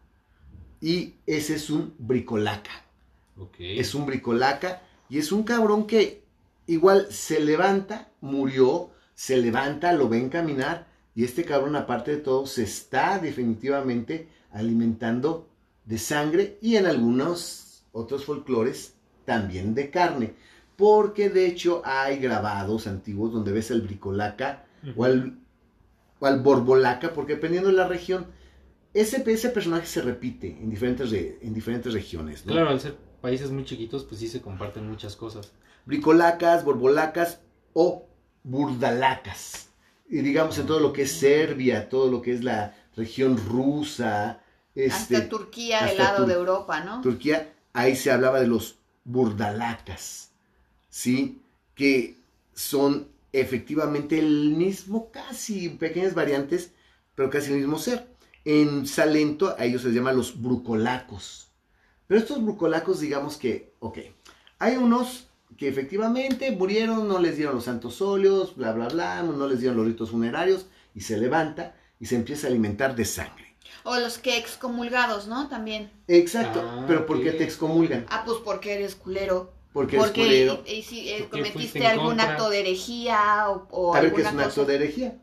y 0.80 1.16
ese 1.26 1.56
es 1.56 1.70
un 1.70 1.94
bricolaca. 1.98 2.86
Ok. 3.38 3.56
Es 3.60 3.94
un 3.94 4.06
bricolaca 4.06 4.84
y 5.10 5.18
es 5.18 5.34
un 5.34 5.44
cabrón 5.44 5.86
que 5.86 6.26
igual 6.68 7.08
se 7.12 7.40
levanta, 7.40 8.10
murió, 8.22 8.92
se 9.16 9.38
levanta, 9.38 9.94
lo 9.94 10.10
ven 10.10 10.30
caminar 10.30 10.88
y 11.16 11.24
este 11.24 11.44
cabrón 11.46 11.76
aparte 11.76 12.12
de 12.12 12.18
todo 12.18 12.46
se 12.46 12.64
está 12.64 13.18
definitivamente 13.20 14.30
alimentando 14.52 15.50
de 15.86 15.98
sangre 15.98 16.58
y 16.62 16.76
en 16.76 16.86
algunos 16.86 17.84
otros 17.92 18.26
folclores 18.26 18.94
también 19.26 19.74
de 19.74 19.90
carne. 19.90 20.34
Porque 20.76 21.30
de 21.30 21.48
hecho 21.48 21.82
hay 21.86 22.18
grabados 22.20 22.86
antiguos 22.86 23.34
donde 23.34 23.52
ves 23.52 23.72
al 23.72 23.82
bricolaca 23.82 24.66
Ujú. 24.84 25.02
o 25.02 25.06
al, 25.06 25.40
o 26.20 26.26
al 26.28 26.42
borbolaca, 26.42 27.14
porque 27.14 27.34
dependiendo 27.36 27.70
de 27.70 27.76
la 27.76 27.88
región, 27.88 28.28
ese, 28.94 29.24
ese 29.32 29.50
personaje 29.50 29.88
se 29.88 30.02
repite 30.04 30.50
en 30.62 30.70
diferentes, 30.70 31.10
re- 31.10 31.40
en 31.42 31.54
diferentes 31.54 31.94
regiones. 31.94 32.46
¿no? 32.46 32.52
Claro, 32.52 32.70
al 32.70 32.80
ser 32.80 32.96
países 33.22 33.50
muy 33.50 33.66
chiquitos, 33.66 34.04
pues 34.04 34.20
sí 34.20 34.28
se 34.28 34.42
comparten 34.42 34.88
muchas 34.88 35.16
cosas. 35.16 35.52
Bricolacas, 35.88 36.64
borbolacas 36.64 37.40
o 37.74 38.06
burdalacas. 38.44 39.70
Y 40.10 40.18
digamos 40.18 40.58
en 40.58 40.68
todo 40.68 40.80
lo 40.80 40.94
que 40.94 41.04
es 41.04 41.12
Serbia, 41.14 41.90
todo 41.90 42.12
lo 42.12 42.22
que 42.22 42.34
es 42.34 42.44
la 42.44 42.76
región 42.96 43.38
rusa, 43.38 44.42
este, 44.76 45.16
hasta 45.18 45.30
Turquía, 45.30 45.80
del 45.80 45.90
hasta 45.90 46.04
lado 46.04 46.26
Tur- 46.26 46.28
de 46.28 46.34
Europa, 46.36 46.80
¿no? 46.82 47.02
Turquía, 47.02 47.54
ahí 47.74 47.96
se 47.96 48.12
hablaba 48.12 48.40
de 48.40 48.48
los 48.48 48.78
burdalacas, 49.06 50.32
¿sí? 50.90 51.42
Que 51.74 52.18
son 52.54 53.08
efectivamente 53.34 54.20
el 54.20 54.52
mismo, 54.56 55.12
casi 55.12 55.70
pequeñas 55.70 56.14
variantes, 56.14 56.72
pero 57.16 57.30
casi 57.30 57.52
el 57.52 57.60
mismo 57.60 57.80
ser. 57.80 58.08
En 58.46 58.86
Salento 58.88 59.56
a 59.58 59.66
ellos 59.66 59.82
se 59.82 59.88
les 59.90 59.98
llama 59.98 60.14
los 60.14 60.42
brucolacos. 60.42 61.52
Pero 62.08 62.20
estos 62.20 62.42
brucolacos, 62.44 63.00
digamos 63.02 63.36
que, 63.38 63.74
ok, 63.80 63.98
hay 64.60 64.78
unos 64.78 65.27
que 65.56 65.68
efectivamente 65.68 66.52
murieron, 66.52 67.08
no 67.08 67.20
les 67.20 67.38
dieron 67.38 67.56
los 67.56 67.66
santos 67.66 68.02
óleos, 68.02 68.56
bla, 68.56 68.74
bla, 68.74 68.88
bla, 68.90 69.24
no 69.24 69.48
les 69.48 69.60
dieron 69.60 69.78
los 69.78 69.86
ritos 69.88 70.12
funerarios, 70.12 70.68
y 70.94 71.02
se 71.02 71.18
levanta 71.18 71.76
y 72.00 72.06
se 72.08 72.16
empieza 72.16 72.48
a 72.48 72.50
alimentar 72.50 72.96
de 72.96 73.06
sangre. 73.06 73.56
O 73.84 73.96
los 73.98 74.18
que 74.18 74.38
excomulgados, 74.38 75.28
¿no? 75.28 75.48
También. 75.50 75.90
Exacto, 76.08 76.62
Ah, 76.64 76.84
pero 76.88 77.06
¿por 77.06 77.22
qué 77.24 77.32
te 77.32 77.44
excomulgan? 77.44 78.06
Ah, 78.10 78.24
pues 78.26 78.40
porque 78.44 78.74
eres 78.74 78.96
culero. 78.96 79.54
Porque 79.74 79.96
eres 79.96 80.08
Porque 80.08 80.22
culero. 80.22 80.64
eh, 80.66 80.84
si, 80.84 81.10
eh, 81.10 81.28
cometiste 81.30 81.86
algún 81.86 82.20
acto 82.20 82.50
de 82.50 82.60
herejía 82.62 83.50
o, 83.50 83.68
o 83.72 83.96
A 83.96 84.02
ver 84.02 84.14
qué 84.14 84.22
es 84.22 84.32
un 84.32 84.40
acto 84.40 84.66
de 84.66 84.76
herejía. 84.76 85.18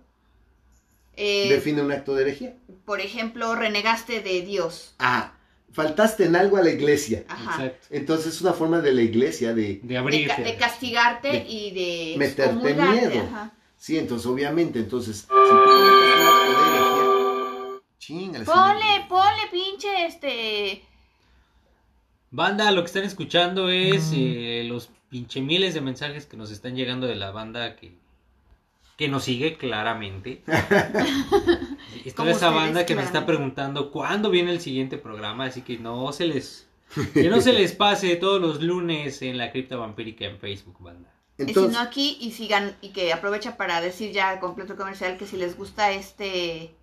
Eh, 1.16 1.48
Define 1.50 1.82
un 1.82 1.92
acto 1.92 2.14
de 2.14 2.22
herejía. 2.22 2.56
por 2.84 3.00
ejemplo, 3.00 3.54
renegaste 3.54 4.20
de 4.20 4.42
Dios. 4.42 4.94
Ah, 4.98 5.33
faltaste 5.74 6.24
en 6.24 6.36
algo 6.36 6.56
a 6.56 6.62
la 6.62 6.70
iglesia. 6.70 7.24
Ajá. 7.28 7.64
Exacto. 7.66 7.86
Entonces 7.90 8.34
es 8.34 8.40
una 8.40 8.52
forma 8.54 8.80
de 8.80 8.92
la 8.94 9.02
iglesia 9.02 9.52
de, 9.54 9.62
De 9.62 9.80
De, 9.82 9.94
ca- 9.94 10.00
abrirte. 10.00 10.42
de 10.42 10.56
castigarte 10.56 11.28
De 11.28 11.44
y 11.48 11.70
de 11.72 12.14
meterte 12.18 12.74
miedo. 12.74 13.20
ajá. 13.30 13.52
Sí, 13.76 13.98
entonces 13.98 14.26
obviamente, 14.26 14.78
entonces, 14.78 15.16
si 15.18 15.26
tú 15.26 15.34
cometes 15.34 15.74
un 16.16 16.26
acto 16.26 16.50
de 16.50 16.76
herejía, 16.76 17.82
chingale. 17.98 18.44
Ponle, 18.46 19.04
ponle 19.08 19.42
pinche 19.52 20.06
este. 20.06 20.82
Banda, 22.30 22.70
lo 22.72 22.80
que 22.82 22.86
están 22.86 23.04
escuchando 23.04 23.68
es 23.68 24.10
eh, 24.14 24.64
los 24.66 24.88
pinche 25.10 25.40
miles 25.40 25.74
de 25.74 25.80
mensajes 25.80 26.26
que 26.26 26.36
nos 26.36 26.50
están 26.50 26.74
llegando 26.74 27.06
de 27.06 27.14
la 27.14 27.30
banda 27.30 27.76
que, 27.76 27.96
que 28.96 29.08
nos 29.08 29.24
sigue 29.24 29.56
claramente. 29.56 30.42
Esta 32.04 32.16
Como 32.16 32.30
es 32.30 32.36
esa 32.36 32.50
banda 32.50 32.84
que 32.86 32.94
nos 32.94 33.04
está 33.04 33.12
claramente. 33.20 33.26
preguntando 33.26 33.90
cuándo 33.90 34.30
viene 34.30 34.52
el 34.52 34.60
siguiente 34.60 34.98
programa, 34.98 35.46
así 35.46 35.62
que 35.62 35.78
no 35.78 36.12
se 36.12 36.26
les 36.26 36.66
que 37.14 37.28
no 37.28 37.40
se 37.40 37.52
les 37.52 37.72
pase 37.72 38.14
todos 38.16 38.40
los 38.40 38.62
lunes 38.62 39.22
en 39.22 39.38
la 39.38 39.50
cripta 39.50 39.76
vampírica 39.76 40.26
en 40.26 40.38
Facebook, 40.38 40.76
banda. 40.80 41.10
y 41.38 41.42
si 41.44 41.48
Entonces, 41.48 41.72
no 41.72 41.80
aquí 41.80 42.18
y 42.20 42.30
sigan 42.32 42.76
y 42.82 42.90
que 42.90 43.12
aprovecha 43.12 43.56
para 43.56 43.80
decir 43.80 44.12
ya 44.12 44.38
completo 44.38 44.76
comercial 44.76 45.16
que 45.16 45.26
si 45.26 45.36
les 45.36 45.56
gusta 45.56 45.90
este 45.92 46.74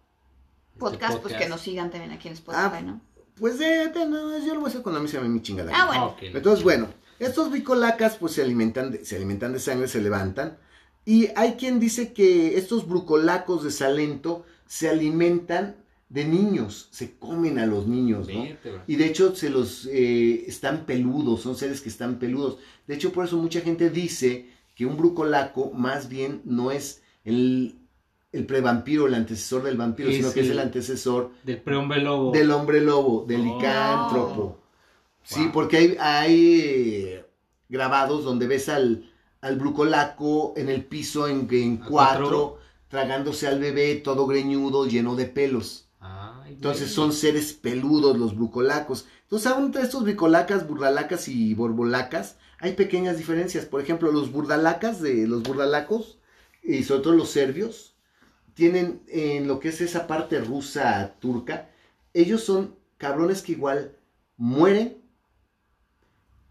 podcast, 0.80 1.12
pues 1.14 1.22
podcast. 1.34 1.42
que 1.44 1.50
nos 1.50 1.62
sigan 1.62 1.92
también 1.92 2.12
aquí 2.12 2.28
en 2.28 2.34
Spotify, 2.34 2.66
Ah, 2.78 2.82
¿no? 2.82 3.02
pues 3.38 3.58
de, 3.60 3.88
de- 3.90 4.06
no, 4.08 4.38
yo 4.46 4.54
lo 4.54 4.60
voy 4.62 4.66
a 4.68 4.70
hacer 4.70 4.82
cuando 4.82 5.00
a 5.00 5.04
mí 5.04 5.08
se 5.08 5.20
me 5.22 5.30
mi 5.30 5.42
chingada. 5.42 5.72
Ah, 5.74 5.86
bueno. 5.88 6.16
Entonces, 6.22 6.64
bueno, 6.64 6.90
estos 7.20 7.50
bricolacas 7.52 8.18
pues 8.18 8.34
se 8.34 8.42
alimentan, 8.42 8.92
de, 8.92 9.06
se 9.06 9.16
alimentan 9.16 9.54
de 9.54 9.60
sangre, 9.60 9.88
se 9.88 10.02
levantan. 10.02 10.58
Y 11.06 11.30
hay 11.36 11.54
quien 11.54 11.80
dice 11.80 12.14
que 12.14 12.58
estos 12.58 12.88
brucolacos 12.88 13.64
de 13.64 13.72
Salento 13.72 14.46
se 14.68 14.90
alimentan 14.90 15.76
de 16.10 16.26
niños, 16.26 16.90
se 16.92 17.18
comen 17.18 17.58
a 17.58 17.66
los 17.66 17.88
niños, 17.88 18.28
¿no? 18.28 18.44
Vértebra. 18.44 18.84
Y 18.86 18.96
de 18.98 19.06
hecho 19.06 19.34
se 19.36 19.50
los 19.50 19.86
eh, 19.92 20.44
están 20.48 20.86
peludos, 20.86 21.42
son 21.42 21.56
seres 21.56 21.82
que 21.82 21.90
están 21.90 22.20
peludos. 22.20 22.58
De 22.86 22.96
hecho, 22.96 23.12
por 23.14 23.26
eso 23.26 23.38
mucha 23.38 23.62
gente 23.62 23.90
dice 23.90 24.50
que 24.76 24.86
un 24.86 24.98
brucolaco 24.98 25.72
más 25.74 26.10
bien 26.10 26.42
no 26.44 26.72
es 26.72 27.02
el, 27.24 27.76
el 28.34 28.46
prevampiro, 28.46 29.08
el 29.08 29.14
antecesor 29.14 29.64
del 29.64 29.78
vampiro, 29.78 30.10
Es 30.10 30.18
sino 30.18 30.34
que 30.34 30.42
es 30.42 30.50
el- 30.50 30.60
antecesor 30.60 31.32
Del 31.44 31.62
prehombre 31.62 32.02
lobo. 32.02 32.32
del 32.32 32.52
hombre 32.52 32.82
lobo, 32.82 33.26
del 33.28 33.42
Oh. 33.42 33.56
licántropo. 33.58 34.58
Sí, 35.24 35.50
porque 35.54 35.78
hay, 35.78 35.98
hay, 36.00 36.62
eh, 36.64 37.26
grabados 37.70 38.24
donde 38.26 38.48
ves 38.48 38.68
al, 38.70 39.11
al 39.42 39.58
brucolaco 39.58 40.54
en 40.56 40.70
el 40.70 40.86
piso 40.86 41.28
en, 41.28 41.48
en 41.52 41.78
cuatro, 41.78 41.90
cuatro. 41.90 42.60
tragándose 42.88 43.48
al 43.48 43.60
bebé 43.60 43.96
todo 43.96 44.28
greñudo, 44.28 44.86
lleno 44.86 45.16
de 45.16 45.26
pelos. 45.26 45.88
Ay, 46.00 46.54
Entonces 46.54 46.92
son 46.92 47.12
seres 47.12 47.54
peludos 47.54 48.18
los 48.18 48.36
brucolacos. 48.36 49.06
Entonces, 49.24 49.52
aún 49.52 49.66
entre 49.66 49.84
estos 49.84 50.04
bricolacas, 50.04 50.68
burdalacas 50.68 51.28
y 51.28 51.54
borbolacas, 51.54 52.38
hay 52.60 52.74
pequeñas 52.74 53.18
diferencias. 53.18 53.66
Por 53.66 53.82
ejemplo, 53.82 54.12
los 54.12 54.32
burdalacas 54.32 55.02
de 55.02 55.28
los 55.28 55.44
burdalacos, 55.44 56.20
y 56.64 56.84
sobre 56.84 57.02
todo 57.02 57.14
los 57.14 57.32
serbios, 57.32 57.96
tienen 58.54 59.02
en 59.08 59.48
lo 59.48 59.60
que 59.60 59.70
es 59.70 59.82
esa 59.82 60.06
parte 60.08 60.40
rusa 60.40 61.16
turca, 61.20 61.70
ellos 62.14 62.44
son 62.44 62.76
cabrones 62.98 63.42
que 63.42 63.54
igual 63.54 63.96
mueren 64.38 65.02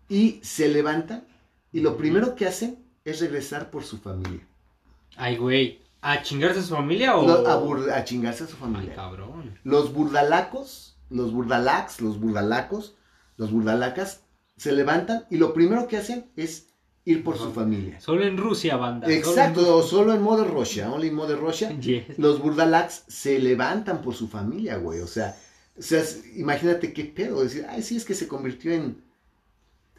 y 0.08 0.40
se 0.42 0.68
levantan 0.68 1.29
y 1.72 1.80
lo 1.80 1.96
primero 1.96 2.34
que 2.34 2.46
hacen 2.46 2.78
es 3.04 3.20
regresar 3.20 3.70
por 3.70 3.84
su 3.84 3.98
familia. 3.98 4.46
Ay, 5.16 5.36
güey. 5.36 5.80
¿A 6.02 6.22
chingarse 6.22 6.60
a 6.60 6.62
su 6.62 6.74
familia 6.74 7.16
o...? 7.16 7.28
A, 7.46 7.62
bur- 7.62 7.90
a 7.92 8.04
chingarse 8.04 8.44
a 8.44 8.46
su 8.46 8.54
Ay, 8.56 8.60
familia. 8.60 8.94
cabrón. 8.94 9.58
Los 9.64 9.92
burdalacos, 9.92 10.96
los 11.10 11.32
burdalacs, 11.32 12.00
los 12.00 12.18
burdalacos, 12.18 12.94
los 13.36 13.50
burdalacas 13.52 14.22
se 14.56 14.72
levantan 14.72 15.24
y 15.30 15.36
lo 15.36 15.52
primero 15.52 15.88
que 15.88 15.96
hacen 15.98 16.30
es 16.36 16.68
ir 17.04 17.22
por 17.24 17.36
su 17.38 17.52
familia. 17.52 18.00
Solo 18.00 18.24
en 18.24 18.36
Rusia, 18.36 18.76
banda. 18.76 19.06
solo 19.06 19.12
en 19.14 19.18
Exacto, 19.20 19.82
solo 19.82 20.14
en 20.14 20.22
Mother 20.22 20.48
Russia, 20.48 20.90
only 20.92 21.08
in 21.08 21.14
Mother 21.14 21.38
Russia. 21.38 21.70
Yes. 21.80 22.18
Los 22.18 22.40
burdalacs 22.40 23.04
se 23.08 23.38
levantan 23.38 24.00
por 24.02 24.14
su 24.14 24.28
familia, 24.28 24.76
güey. 24.76 25.00
O 25.00 25.06
sea, 25.06 25.36
o 25.78 25.82
sea, 25.82 26.02
imagínate 26.36 26.92
qué 26.92 27.04
pedo. 27.04 27.42
Decir, 27.42 27.66
ay, 27.68 27.82
sí, 27.82 27.96
es 27.96 28.04
que 28.04 28.14
se 28.14 28.28
convirtió 28.28 28.72
en 28.72 29.02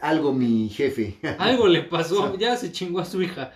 algo 0.02 0.34
mi 0.34 0.70
jefe. 0.70 1.18
Algo 1.40 1.68
le 1.68 1.84
pasó, 1.84 2.36
ya 2.38 2.56
se 2.58 2.72
chingó 2.72 3.00
a 3.00 3.06
su 3.06 3.22
hija. 3.22 3.52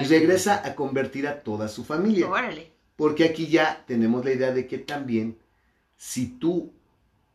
y 0.00 0.04
regresa 0.04 0.62
a 0.64 0.74
convertir 0.74 1.26
a 1.26 1.42
toda 1.42 1.68
su 1.68 1.84
familia. 1.84 2.28
Órale. 2.28 2.72
Porque 2.96 3.24
aquí 3.24 3.46
ya 3.48 3.84
tenemos 3.86 4.24
la 4.24 4.32
idea 4.32 4.52
de 4.52 4.66
que 4.66 4.78
también, 4.78 5.38
si 5.96 6.26
tú 6.38 6.72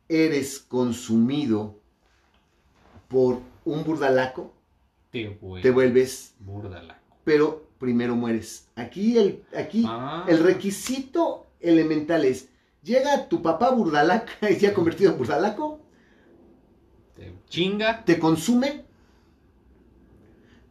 eres 0.08 0.58
consumido 0.60 1.78
por 3.08 3.40
un 3.64 3.84
burdalaco, 3.84 4.54
Te 5.10 5.28
vuelves 5.28 5.62
te 5.62 5.70
vuelves, 5.70 6.34
búrdala. 6.40 6.98
pero 7.24 7.66
primero 7.78 8.14
mueres. 8.16 8.68
Aquí 8.76 9.16
el, 9.18 9.44
aquí 9.56 9.84
Ah. 9.86 10.24
el 10.28 10.42
requisito 10.42 11.46
elemental 11.60 12.24
es, 12.24 12.48
llega 12.82 13.28
tu 13.28 13.40
papá 13.42 13.70
burdalaca, 13.70 14.32
ya 14.60 14.74
convertido 14.74 15.12
en 15.12 15.18
burdalaco, 15.18 15.80
Te 17.18 17.32
chinga, 17.48 18.04
te 18.04 18.18
consume, 18.18 18.84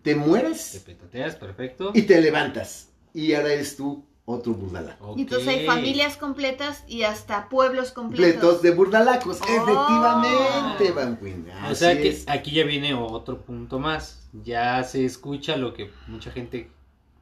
te 0.02 0.14
te 0.14 0.16
mueres 0.16 0.82
petateas, 0.86 1.36
perfecto. 1.36 1.92
y 1.94 2.04
te 2.04 2.22
levantas. 2.22 2.90
Y 3.14 3.34
ahora 3.34 3.52
eres 3.54 3.76
tú 3.76 4.06
otro 4.26 4.54
burdalaco. 4.54 5.16
Y 5.18 5.22
entonces 5.22 5.48
hay 5.50 5.66
familias 5.66 6.18
completas 6.18 6.84
y 6.88 7.04
hasta 7.04 7.50
pueblos 7.50 7.92
Completos 7.92 8.34
completos. 8.36 8.62
de 8.62 8.72
burdalacos, 8.72 9.40
Oh. 9.42 9.46
efectivamente, 9.46 10.92
Van 10.92 11.18
Quinn. 11.18 11.46
O 11.70 11.76
sea 11.76 11.98
que 11.98 12.10
es. 12.10 12.24
aquí 12.28 12.52
ya 12.52 12.64
viene 12.66 12.94
otro 12.94 13.42
punto 13.42 13.80
más. 13.80 14.30
Ya 14.44 14.84
se 14.84 15.04
escucha 15.06 15.58
lo 15.58 15.74
que 15.74 15.92
mucha 16.08 16.32
gente 16.32 16.70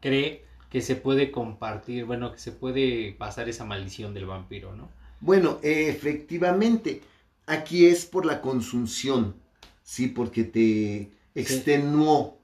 cree 0.02 0.46
que 0.70 0.82
se 0.82 0.96
puede 0.96 1.32
compartir, 1.32 2.06
bueno, 2.06 2.32
que 2.32 2.40
se 2.40 2.52
puede 2.52 3.14
pasar 3.18 3.50
esa 3.50 3.66
maldición 3.66 4.14
del 4.14 4.26
vampiro, 4.26 4.76
¿no? 4.76 4.90
Bueno, 5.22 5.60
efectivamente, 5.64 7.02
aquí 7.48 7.86
es 7.86 8.06
por 8.06 8.26
la 8.26 8.42
consunción, 8.42 9.36
sí, 9.84 10.08
porque 10.08 10.44
te 10.44 11.12
extenuó, 11.36 12.38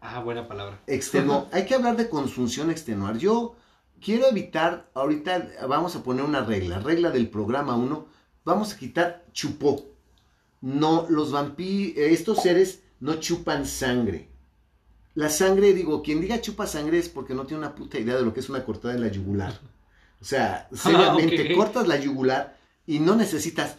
Ah, 0.00 0.20
buena 0.20 0.48
palabra. 0.48 0.80
extenuó. 0.86 1.48
Hay 1.52 1.64
que 1.64 1.74
hablar 1.74 1.96
de 1.96 2.08
consunción 2.08 2.70
extenuar. 2.70 3.18
Yo 3.18 3.54
quiero 4.00 4.26
evitar, 4.28 4.90
ahorita 4.94 5.48
vamos 5.68 5.94
a 5.94 6.02
poner 6.02 6.24
una 6.24 6.44
regla, 6.44 6.80
regla 6.80 7.10
del 7.10 7.28
programa 7.28 7.76
1, 7.76 8.06
vamos 8.44 8.72
a 8.72 8.78
quitar 8.78 9.24
chupó. 9.32 9.86
No, 10.60 11.06
los 11.08 11.30
vampiros, 11.32 11.96
estos 11.98 12.42
seres 12.42 12.80
no 13.00 13.14
chupan 13.20 13.64
sangre. 13.66 14.28
La 15.14 15.28
sangre, 15.28 15.72
digo, 15.74 16.02
quien 16.02 16.20
diga 16.20 16.40
chupa 16.40 16.66
sangre 16.66 16.98
es 16.98 17.08
porque 17.08 17.34
no 17.34 17.44
tiene 17.44 17.58
una 17.64 17.74
puta 17.74 17.98
idea 17.98 18.16
de 18.16 18.22
lo 18.22 18.32
que 18.32 18.40
es 18.40 18.48
una 18.48 18.64
cortada 18.64 18.94
en 18.94 19.02
la 19.02 19.08
yugular. 19.08 19.60
O 20.20 20.24
sea, 20.24 20.68
seriamente, 20.72 21.52
ok. 21.52 21.56
cortas 21.56 21.86
la 21.86 21.96
yugular 21.98 22.56
y 22.86 22.98
no 22.98 23.14
necesitas 23.14 23.76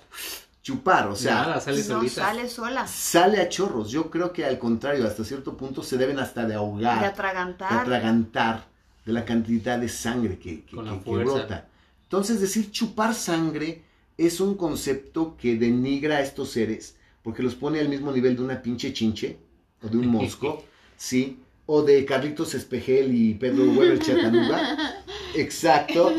chupar, 0.63 1.07
o 1.09 1.15
sea, 1.15 1.35
Nada, 1.35 1.61
sale 1.61 1.83
no 1.87 2.07
sale 2.09 2.49
sola. 2.49 2.87
sale 2.87 3.39
a 3.41 3.49
chorros. 3.49 3.91
Yo 3.91 4.09
creo 4.09 4.33
que 4.33 4.45
al 4.45 4.57
contrario, 4.57 5.05
hasta 5.05 5.23
cierto 5.23 5.55
punto 5.57 5.83
se 5.83 5.97
deben 5.97 6.17
hasta 6.19 6.45
de 6.45 6.55
ahogar, 6.55 6.95
De 6.95 7.01
de 7.01 7.07
atragantar. 7.07 7.73
atragantar 7.81 8.65
de 9.05 9.13
la 9.13 9.25
cantidad 9.25 9.77
de 9.77 9.89
sangre 9.89 10.39
que, 10.39 10.63
que- 10.63 10.75
que- 10.77 10.99
que 11.03 11.11
brota. 11.11 11.67
Entonces, 12.03 12.39
decir 12.39 12.71
chupar 12.71 13.13
sangre 13.13 13.83
es 14.17 14.39
un 14.39 14.55
concepto 14.55 15.35
que 15.37 15.55
denigra 15.57 16.17
a 16.17 16.21
estos 16.21 16.51
seres 16.51 16.95
porque 17.23 17.43
los 17.43 17.55
pone 17.55 17.79
al 17.79 17.89
mismo 17.89 18.11
nivel 18.11 18.35
de 18.37 18.43
una 18.43 18.61
pinche 18.61 18.93
chinche 18.93 19.37
o 19.81 19.87
de 19.89 19.97
un 19.97 20.07
mosco, 20.07 20.63
¿sí? 20.97 21.39
O 21.65 21.81
de 21.81 22.05
Carlitos 22.05 22.53
Espejel 22.55 23.13
y 23.13 23.33
Pedro 23.35 23.63
Weber 23.71 23.99
Chatanuga. 23.99 24.95
Exacto. 25.35 26.13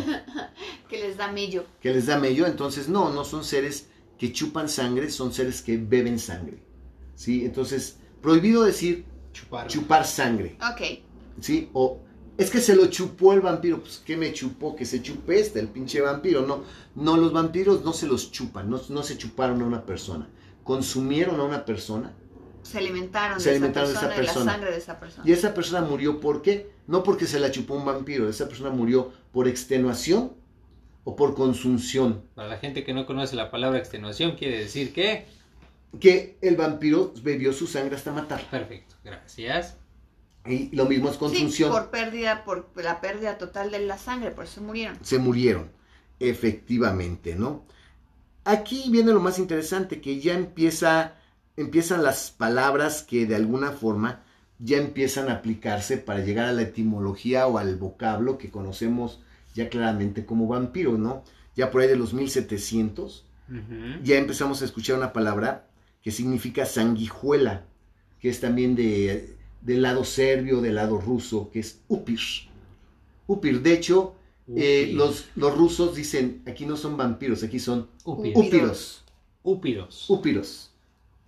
Que 0.88 0.98
les 1.00 1.16
da 1.16 1.28
millo. 1.32 1.64
que 1.80 1.92
les 1.94 2.06
da 2.06 2.18
mello, 2.18 2.46
entonces 2.46 2.88
no, 2.88 3.10
no 3.10 3.24
son 3.24 3.44
seres 3.44 3.86
que 4.18 4.32
chupan 4.32 4.68
sangre, 4.68 5.10
son 5.10 5.32
seres 5.32 5.62
que 5.62 5.76
beben 5.76 6.18
sangre. 6.18 6.58
¿Sí? 7.14 7.44
Entonces, 7.44 7.98
prohibido 8.20 8.64
decir 8.64 9.04
Chupar. 9.32 9.66
chupar 9.66 10.06
sangre, 10.06 10.56
Ok. 10.72 11.00
¿sí? 11.40 11.68
O 11.72 12.00
es 12.36 12.50
que 12.50 12.60
se 12.60 12.74
lo 12.74 12.86
chupó 12.86 13.32
el 13.32 13.40
vampiro, 13.40 13.80
pues 13.80 14.02
¿qué 14.04 14.16
me 14.16 14.32
chupó? 14.32 14.74
Que 14.74 14.84
se 14.84 15.02
chupe 15.02 15.38
este, 15.38 15.60
el 15.60 15.68
pinche 15.68 16.00
vampiro. 16.00 16.44
No, 16.46 16.62
no, 16.96 17.16
los 17.16 17.32
vampiros 17.32 17.84
no 17.84 17.92
se 17.92 18.06
los 18.06 18.30
chupan, 18.32 18.68
no, 18.70 18.80
no 18.88 19.02
se 19.02 19.16
chuparon 19.18 19.62
a 19.62 19.64
una 19.66 19.84
persona. 19.86 20.28
Consumieron 20.64 21.38
a 21.40 21.44
una 21.44 21.64
persona 21.64 22.14
Se 22.62 22.78
alimentaron, 22.78 23.38
Se 23.40 23.50
de, 23.50 23.56
alimentaron 23.56 23.90
de 23.90 23.96
esa 23.96 24.06
esa 24.06 24.14
persona, 24.16 24.40
de 24.40 24.46
la 24.46 24.52
sangre 24.52 24.70
de 24.72 24.78
esa 24.78 24.98
persona. 24.98 25.24
y 25.28 25.32
esa 25.32 25.52
persona 25.54 25.82
murió 25.82 26.20
¿por 26.20 26.40
qué? 26.42 26.70
No 26.86 27.02
porque 27.02 27.26
se 27.26 27.38
la 27.38 27.50
chupó 27.50 27.74
un 27.74 27.84
vampiro, 27.84 28.28
esa 28.28 28.48
persona 28.48 28.70
murió 28.70 29.12
por 29.32 29.46
extenuación 29.46 30.32
o 31.04 31.14
por 31.16 31.34
consunción. 31.34 32.24
Para 32.34 32.48
la 32.48 32.56
gente 32.58 32.82
que 32.84 32.94
no 32.94 33.06
conoce 33.06 33.36
la 33.36 33.50
palabra 33.50 33.78
extenuación, 33.78 34.36
quiere 34.36 34.58
decir 34.58 34.92
que... 34.92 35.26
Que 36.00 36.38
el 36.40 36.56
vampiro 36.56 37.12
bebió 37.22 37.52
su 37.52 37.68
sangre 37.68 37.94
hasta 37.94 38.10
matar. 38.12 38.42
Perfecto, 38.50 38.96
gracias. 39.04 39.76
Y 40.44 40.74
lo 40.74 40.86
mismo 40.86 41.06
es 41.08 41.14
Sí, 41.14 41.20
consunción. 41.20 41.70
por 41.70 41.90
pérdida, 41.90 42.44
por 42.44 42.68
la 42.74 43.00
pérdida 43.00 43.38
total 43.38 43.70
de 43.70 43.78
la 43.78 43.96
sangre, 43.96 44.32
por 44.32 44.44
eso 44.44 44.60
murieron. 44.60 44.98
Se 45.02 45.18
murieron, 45.18 45.70
efectivamente, 46.18 47.36
¿no? 47.36 47.64
Aquí 48.44 48.86
viene 48.90 49.12
lo 49.12 49.20
más 49.20 49.38
interesante, 49.38 50.00
que 50.00 50.20
ya 50.20 50.34
empieza, 50.34 51.14
empiezan 51.56 52.02
las 52.02 52.30
palabras 52.30 53.02
que 53.02 53.24
de 53.26 53.36
alguna 53.36 53.70
forma 53.70 54.22
ya 54.58 54.76
empiezan 54.78 55.28
a 55.28 55.34
aplicarse 55.34 55.96
para 55.96 56.20
llegar 56.20 56.46
a 56.46 56.52
la 56.52 56.62
etimología 56.62 57.46
o 57.46 57.56
al 57.56 57.76
vocablo 57.76 58.36
que 58.36 58.50
conocemos 58.50 59.22
ya 59.54 59.68
claramente 59.68 60.26
como 60.26 60.46
vampiro, 60.46 60.98
¿no? 60.98 61.24
Ya 61.56 61.70
por 61.70 61.80
ahí 61.80 61.88
de 61.88 61.96
los 61.96 62.12
1700, 62.12 63.24
Ujú. 63.48 63.60
ya 64.02 64.16
empezamos 64.18 64.60
a 64.62 64.64
escuchar 64.64 64.96
una 64.96 65.12
palabra 65.12 65.66
que 66.02 66.10
significa 66.10 66.66
sanguijuela, 66.66 67.64
que 68.20 68.28
es 68.28 68.40
también 68.40 68.74
de, 68.74 69.34
del 69.60 69.82
lado 69.82 70.04
serbio, 70.04 70.60
del 70.60 70.74
lado 70.74 71.00
ruso, 71.00 71.50
que 71.50 71.60
es 71.60 71.80
upir. 71.88 72.18
Upir, 73.26 73.62
de 73.62 73.72
hecho, 73.72 74.14
eh, 74.54 74.90
los, 74.92 75.26
los 75.36 75.56
rusos 75.56 75.94
dicen, 75.94 76.42
aquí 76.46 76.66
no 76.66 76.76
son 76.76 76.96
vampiros, 76.96 77.42
aquí 77.42 77.58
son 77.58 77.88
úpiros. 78.04 79.04
Úpiros. 79.42 80.08
Úpiros. 80.08 80.70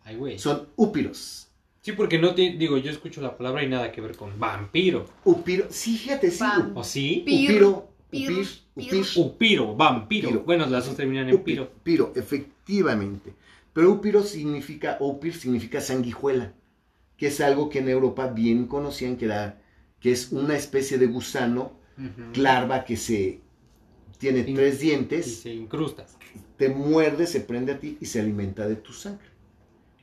Ay, 0.05 0.17
güey. 0.17 0.39
Son 0.39 0.69
úpiros. 0.77 1.49
Sí, 1.83 1.93
porque 1.93 2.19
no 2.19 2.35
te... 2.35 2.51
Digo, 2.53 2.79
yo 2.79 2.91
escucho 2.91 3.21
la 3.21 3.37
palabra 3.37 3.63
y 3.63 3.69
nada 3.69 3.93
que 3.93 4.01
ver 4.01 4.17
con 4.17 4.39
vampiro. 4.39 5.07
Upiro. 5.25 5.67
Sí, 5.71 5.97
fíjate, 5.97 6.31
sí. 6.31 6.45
¿O 6.75 6.83
sí? 6.83 7.23
Pir, 7.25 7.51
Upiro. 7.51 7.89
Pir, 8.17 8.31
Upir. 8.31 8.47
pir. 8.75 8.87
Upir. 8.95 9.07
Upiro, 9.17 9.77
vampiro. 9.77 10.29
Piro. 10.29 10.43
Bueno, 10.45 10.67
las 10.67 10.87
dos 10.87 10.97
terminan 10.97 11.29
en 11.29 11.37
Upi- 11.37 11.45
piro. 11.45 11.71
Piro, 11.83 12.13
efectivamente. 12.17 13.35
Pero 13.73 13.91
upiro 13.93 14.23
significa, 14.23 14.97
upir 15.01 15.35
significa 15.35 15.81
sanguijuela, 15.81 16.53
que 17.17 17.27
es 17.29 17.41
algo 17.41 17.69
que 17.69 17.81
en 17.81 17.89
Europa 17.89 18.27
bien 18.29 18.67
conocían 18.67 19.17
que 19.17 19.27
era, 19.27 19.61
que 20.01 20.13
es 20.13 20.33
una 20.33 20.57
especie 20.57 20.99
de 20.99 21.07
gusano, 21.07 21.73
Ujú. 21.99 22.41
larva 22.41 22.85
que 22.85 22.97
se 22.97 23.41
tiene 24.19 24.41
In- 24.41 24.55
tres 24.55 24.83
Y 24.83 24.87
dientes, 24.87 25.41
se 25.41 25.53
incrustas. 25.55 26.17
te 26.57 26.69
muerde, 26.71 27.27
se 27.27 27.41
prende 27.41 27.73
a 27.73 27.79
ti 27.81 27.99
y 28.01 28.07
se 28.07 28.21
alimenta 28.21 28.67
de 28.67 28.77
tu 28.77 28.93
sangre. 28.93 29.27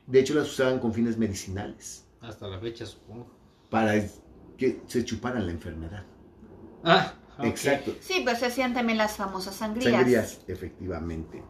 De 0.06 0.20
hecho, 0.20 0.34
las 0.34 0.48
usaban 0.50 0.78
con 0.78 0.92
fines 0.92 1.16
medicinales, 1.16 2.04
Hasta 2.20 2.46
la 2.46 2.60
fecha, 2.60 2.84
supongo. 2.86 3.26
para 3.70 3.94
que 4.56 4.80
se 4.86 5.04
chuparan 5.04 5.46
la 5.46 5.52
enfermedad. 5.52 6.04
Ah, 6.84 7.14
Exacto. 7.42 7.94
Sí, 8.00 8.20
pues 8.24 8.38
se 8.38 8.46
hacían 8.46 8.74
también 8.74 8.98
las 8.98 9.16
famosas 9.16 9.56
sangrías. 9.56 9.92
Sangrías, 9.92 10.40
efectivamente. 10.46 11.42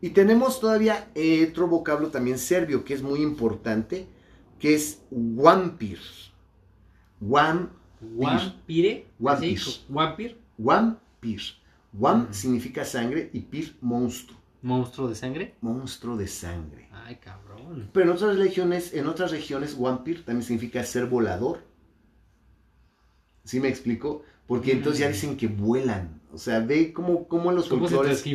Y 0.00 0.10
tenemos 0.10 0.60
todavía 0.60 1.10
eh, 1.14 1.46
otro 1.50 1.66
vocablo 1.68 2.08
también 2.08 2.38
serbio 2.38 2.84
que 2.84 2.94
es 2.94 3.02
muy 3.02 3.20
importante, 3.22 4.08
que 4.58 4.74
es 4.74 5.02
wampir. 5.10 5.98
Wam, 7.20 7.70
Vampire. 8.00 9.06
Vampir. 9.18 9.60
¿sí? 9.60 9.84
Vampir. 9.88 10.38
wampir. 10.58 11.40
Wam 11.92 12.28
Mm. 12.28 12.32
significa 12.32 12.84
sangre 12.84 13.30
y 13.32 13.40
pir 13.40 13.76
monstruo. 13.80 14.38
Monstruo 14.62 15.08
de 15.08 15.14
sangre. 15.14 15.54
Monstruo 15.60 16.16
de 16.16 16.28
sangre. 16.28 16.88
Ay, 16.92 17.16
cabrón. 17.16 17.90
Pero 17.92 18.06
en 18.10 18.16
otras 18.16 18.36
regiones, 18.36 18.94
en 18.94 19.06
otras 19.06 19.30
regiones, 19.32 19.74
wampir 19.78 20.24
también 20.24 20.44
significa 20.44 20.82
ser 20.84 21.06
volador. 21.06 21.64
¿Sí 23.44 23.58
me 23.58 23.68
explico? 23.68 24.22
Porque 24.50 24.72
entonces 24.72 24.98
ya 24.98 25.08
Mm. 25.08 25.12
dicen 25.12 25.36
que 25.36 25.46
vuelan. 25.46 26.20
O 26.34 26.38
sea, 26.38 26.58
ve 26.58 26.92
cómo, 26.92 27.28
cómo 27.28 27.52
los 27.52 27.68
¿Cómo 27.68 27.86
se 27.88 27.94
folclores 27.94 28.26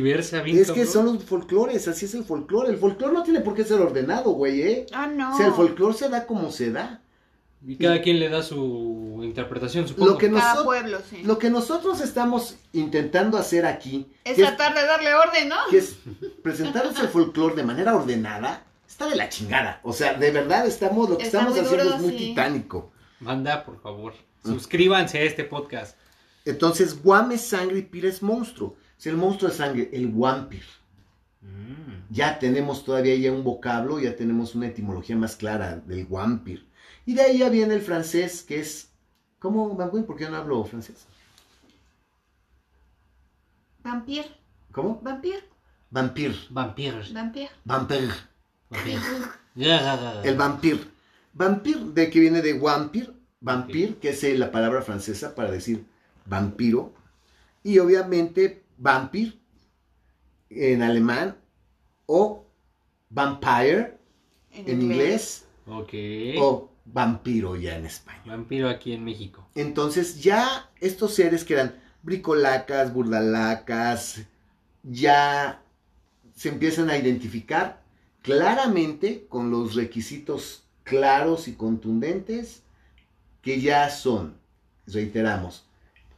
Es 0.46 0.70
que 0.72 0.86
son 0.86 1.04
los 1.06 1.24
folclores, 1.24 1.88
así 1.88 2.06
es 2.06 2.14
el 2.14 2.24
folclore. 2.24 2.70
El 2.70 2.78
folclore 2.78 3.12
no 3.12 3.22
tiene 3.22 3.40
por 3.40 3.52
qué 3.54 3.64
ser 3.64 3.80
ordenado, 3.82 4.30
güey, 4.30 4.62
¿eh? 4.62 4.86
Ah, 4.92 5.06
no. 5.06 5.34
O 5.34 5.36
sea, 5.36 5.48
el 5.48 5.52
folclore 5.52 5.92
se 5.94 6.08
da 6.08 6.24
como 6.26 6.50
se 6.50 6.72
da. 6.72 7.02
Y 7.66 7.76
cada 7.76 8.00
quien 8.00 8.18
le 8.18 8.30
da 8.30 8.42
su 8.42 9.20
interpretación, 9.22 9.86
supongo. 9.88 10.12
Lo 10.12 10.18
que, 10.18 10.30
Cada 10.30 10.54
noso- 10.54 10.64
pueblo, 10.64 10.98
sí. 11.10 11.22
lo 11.22 11.38
que 11.38 11.50
nosotros 11.50 12.00
estamos 12.00 12.56
intentando 12.72 13.36
hacer 13.36 13.66
aquí, 13.66 14.06
Es 14.24 14.36
tratar 14.36 14.74
de 14.74 14.86
darle 14.86 15.14
orden, 15.14 15.48
¿no? 15.50 15.56
que 15.70 15.78
es 15.78 15.96
presentarles 16.42 16.98
el 16.98 17.08
folclore 17.08 17.56
de 17.56 17.62
manera 17.64 17.94
ordenada, 17.94 18.64
está 18.88 19.06
de 19.06 19.16
la 19.16 19.28
chingada. 19.28 19.80
O 19.82 19.92
sea, 19.92 20.14
de 20.14 20.30
verdad 20.30 20.66
estamos, 20.66 21.10
lo 21.10 21.18
que 21.18 21.24
Está 21.24 21.40
estamos 21.40 21.58
haciendo 21.58 21.84
duro, 21.84 21.96
es 21.96 22.02
muy 22.02 22.12
sí. 22.12 22.18
titánico. 22.28 22.90
Manda, 23.20 23.64
por 23.64 23.80
favor, 23.82 24.14
suscríbanse 24.44 25.18
a 25.18 25.22
este 25.22 25.44
podcast. 25.44 25.96
Entonces, 26.46 27.02
Guam 27.02 27.32
es 27.32 27.40
sangre 27.40 27.80
y 27.80 27.82
Pir 27.82 28.06
es 28.06 28.22
monstruo. 28.22 28.76
Si 28.96 29.08
el 29.08 29.16
monstruo 29.16 29.50
es 29.50 29.56
sangre, 29.56 29.90
el 29.92 30.06
Wampir. 30.06 30.62
Mm. 31.42 32.06
Ya 32.14 32.38
tenemos 32.38 32.84
todavía 32.84 33.16
ya 33.16 33.32
un 33.32 33.42
vocablo, 33.42 33.98
ya 33.98 34.14
tenemos 34.14 34.54
una 34.54 34.68
etimología 34.68 35.16
más 35.16 35.34
clara 35.34 35.76
del 35.76 36.06
Wampir. 36.08 36.64
Y 37.04 37.14
de 37.14 37.22
ahí 37.22 37.38
ya 37.38 37.50
viene 37.50 37.74
el 37.74 37.82
francés, 37.82 38.44
que 38.44 38.60
es... 38.60 38.92
¿Cómo, 39.40 39.74
Banguin? 39.74 40.04
¿Por 40.04 40.16
qué 40.16 40.30
no 40.30 40.36
hablo 40.36 40.64
francés? 40.64 41.06
Vampir, 43.82 44.24
¿Cómo? 44.72 45.00
vampir, 45.02 45.44
Vampir. 45.90 46.36
Vampiros. 46.50 47.12
vampir. 47.12 47.48
Vampir. 47.64 48.10
Vampiros. 48.70 49.04
Ya, 49.54 49.80
ya, 49.80 49.96
ya, 49.96 50.14
ya. 50.14 50.22
El 50.22 50.36
vampir. 50.36 50.92
Vampir, 51.32 51.78
de 51.78 52.10
que 52.10 52.20
viene 52.20 52.40
de 52.42 52.58
vampir, 52.58 53.14
vampir, 53.40 53.96
que 53.98 54.10
es 54.10 54.38
la 54.38 54.50
palabra 54.50 54.82
francesa 54.82 55.34
para 55.34 55.50
decir 55.50 55.86
vampiro. 56.26 56.92
Y 57.62 57.78
obviamente 57.78 58.62
vampir 58.78 59.38
en 60.50 60.82
alemán 60.82 61.36
o 62.06 62.44
vampire 63.10 63.98
en 64.52 64.82
inglés 64.82 65.46
Ok. 65.66 65.92
o 66.38 66.70
vampiro 66.84 67.56
ya 67.56 67.76
en 67.76 67.86
español. 67.86 68.22
Vampiro 68.26 68.68
aquí 68.68 68.92
en 68.92 69.04
México. 69.04 69.48
Entonces 69.54 70.22
ya 70.22 70.70
estos 70.80 71.14
seres 71.14 71.44
que 71.44 71.54
eran 71.54 71.74
bricolacas, 72.02 72.92
burdalacas, 72.92 74.22
ya 74.84 75.60
se 76.34 76.50
empiezan 76.50 76.90
a 76.90 76.96
identificar 76.96 77.82
claramente 78.22 79.26
con 79.28 79.50
los 79.50 79.74
requisitos 79.74 80.62
claros 80.84 81.48
y 81.48 81.54
contundentes 81.54 82.62
que 83.42 83.60
ya 83.60 83.90
son, 83.90 84.36
reiteramos, 84.86 85.65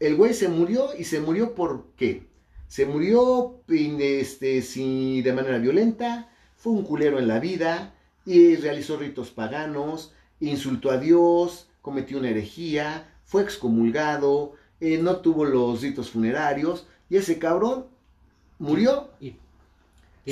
el 0.01 0.17
güey 0.17 0.35
se 0.35 0.49
murió 0.49 0.91
y 0.99 1.05
se 1.05 1.21
murió 1.21 1.55
por 1.55 1.87
qué? 1.97 2.27
Se 2.69 2.85
murió 2.87 3.61
este, 3.69 4.63
sí, 4.63 5.23
de 5.23 5.33
manera 5.33 5.59
violenta, 5.59 6.29
fue 6.57 6.73
un 6.73 6.83
culero 6.85 7.19
en 7.19 7.29
la 7.29 7.41
vida 7.41 7.95
y 8.27 8.57
realizó 8.57 8.97
ritos 8.99 9.31
paganos, 9.31 10.13
insultó 10.41 10.91
a 10.91 10.99
Dios, 10.99 11.69
cometió 11.83 12.19
una 12.19 12.31
herejía, 12.31 13.09
fue 13.25 13.43
excomulgado, 13.43 14.53
eh, 14.81 14.99
no 14.99 15.17
tuvo 15.17 15.45
los 15.45 15.81
ritos 15.83 16.11
funerarios 16.11 16.87
y 17.09 17.17
ese 17.17 17.39
cabrón 17.39 17.87
murió 18.59 19.11
Y 19.21 19.35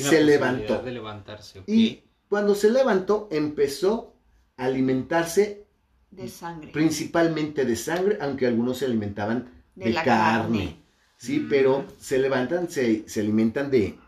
Se 0.00 0.22
levantó. 0.22 0.82
de 0.82 0.92
levantarse, 0.92 1.60
ok. 1.60 1.68
y 1.68 2.02
cuando 2.28 2.54
se 2.54 2.70
levantó 2.70 3.28
empezó 3.30 4.12
a 4.58 4.64
alimentarse 4.66 5.64
De 6.10 6.28
sangre. 6.28 6.70
principalmente 6.72 7.64
de 7.64 7.76
sangre, 7.76 8.18
aunque 8.20 8.46
algunos 8.46 8.78
se 8.78 8.84
alimentaban 8.84 9.50
de, 9.76 9.84
De 9.86 9.92
la 9.92 10.02
carne. 10.04 10.58
carne. 10.58 10.76
Sí, 11.18 11.40
Mm. 11.40 11.48
pero 11.48 11.86
se 12.00 12.18
levantan, 12.18 12.68
se, 12.68 13.08
se 13.08 13.20
alimentan 13.20 13.70
de, 13.70 13.98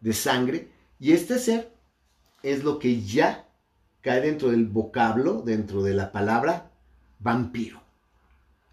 de 0.00 0.12
sangre. 0.12 0.68
Y 0.98 1.12
este 1.12 1.38
ser 1.38 1.72
es 2.42 2.62
lo 2.64 2.78
que 2.78 3.02
ya 3.02 3.48
cae 4.02 4.20
dentro 4.20 4.50
del 4.50 4.66
vocablo, 4.66 5.42
dentro 5.42 5.82
de 5.82 5.94
la 5.94 6.12
palabra 6.12 6.70
vampiro. 7.18 7.80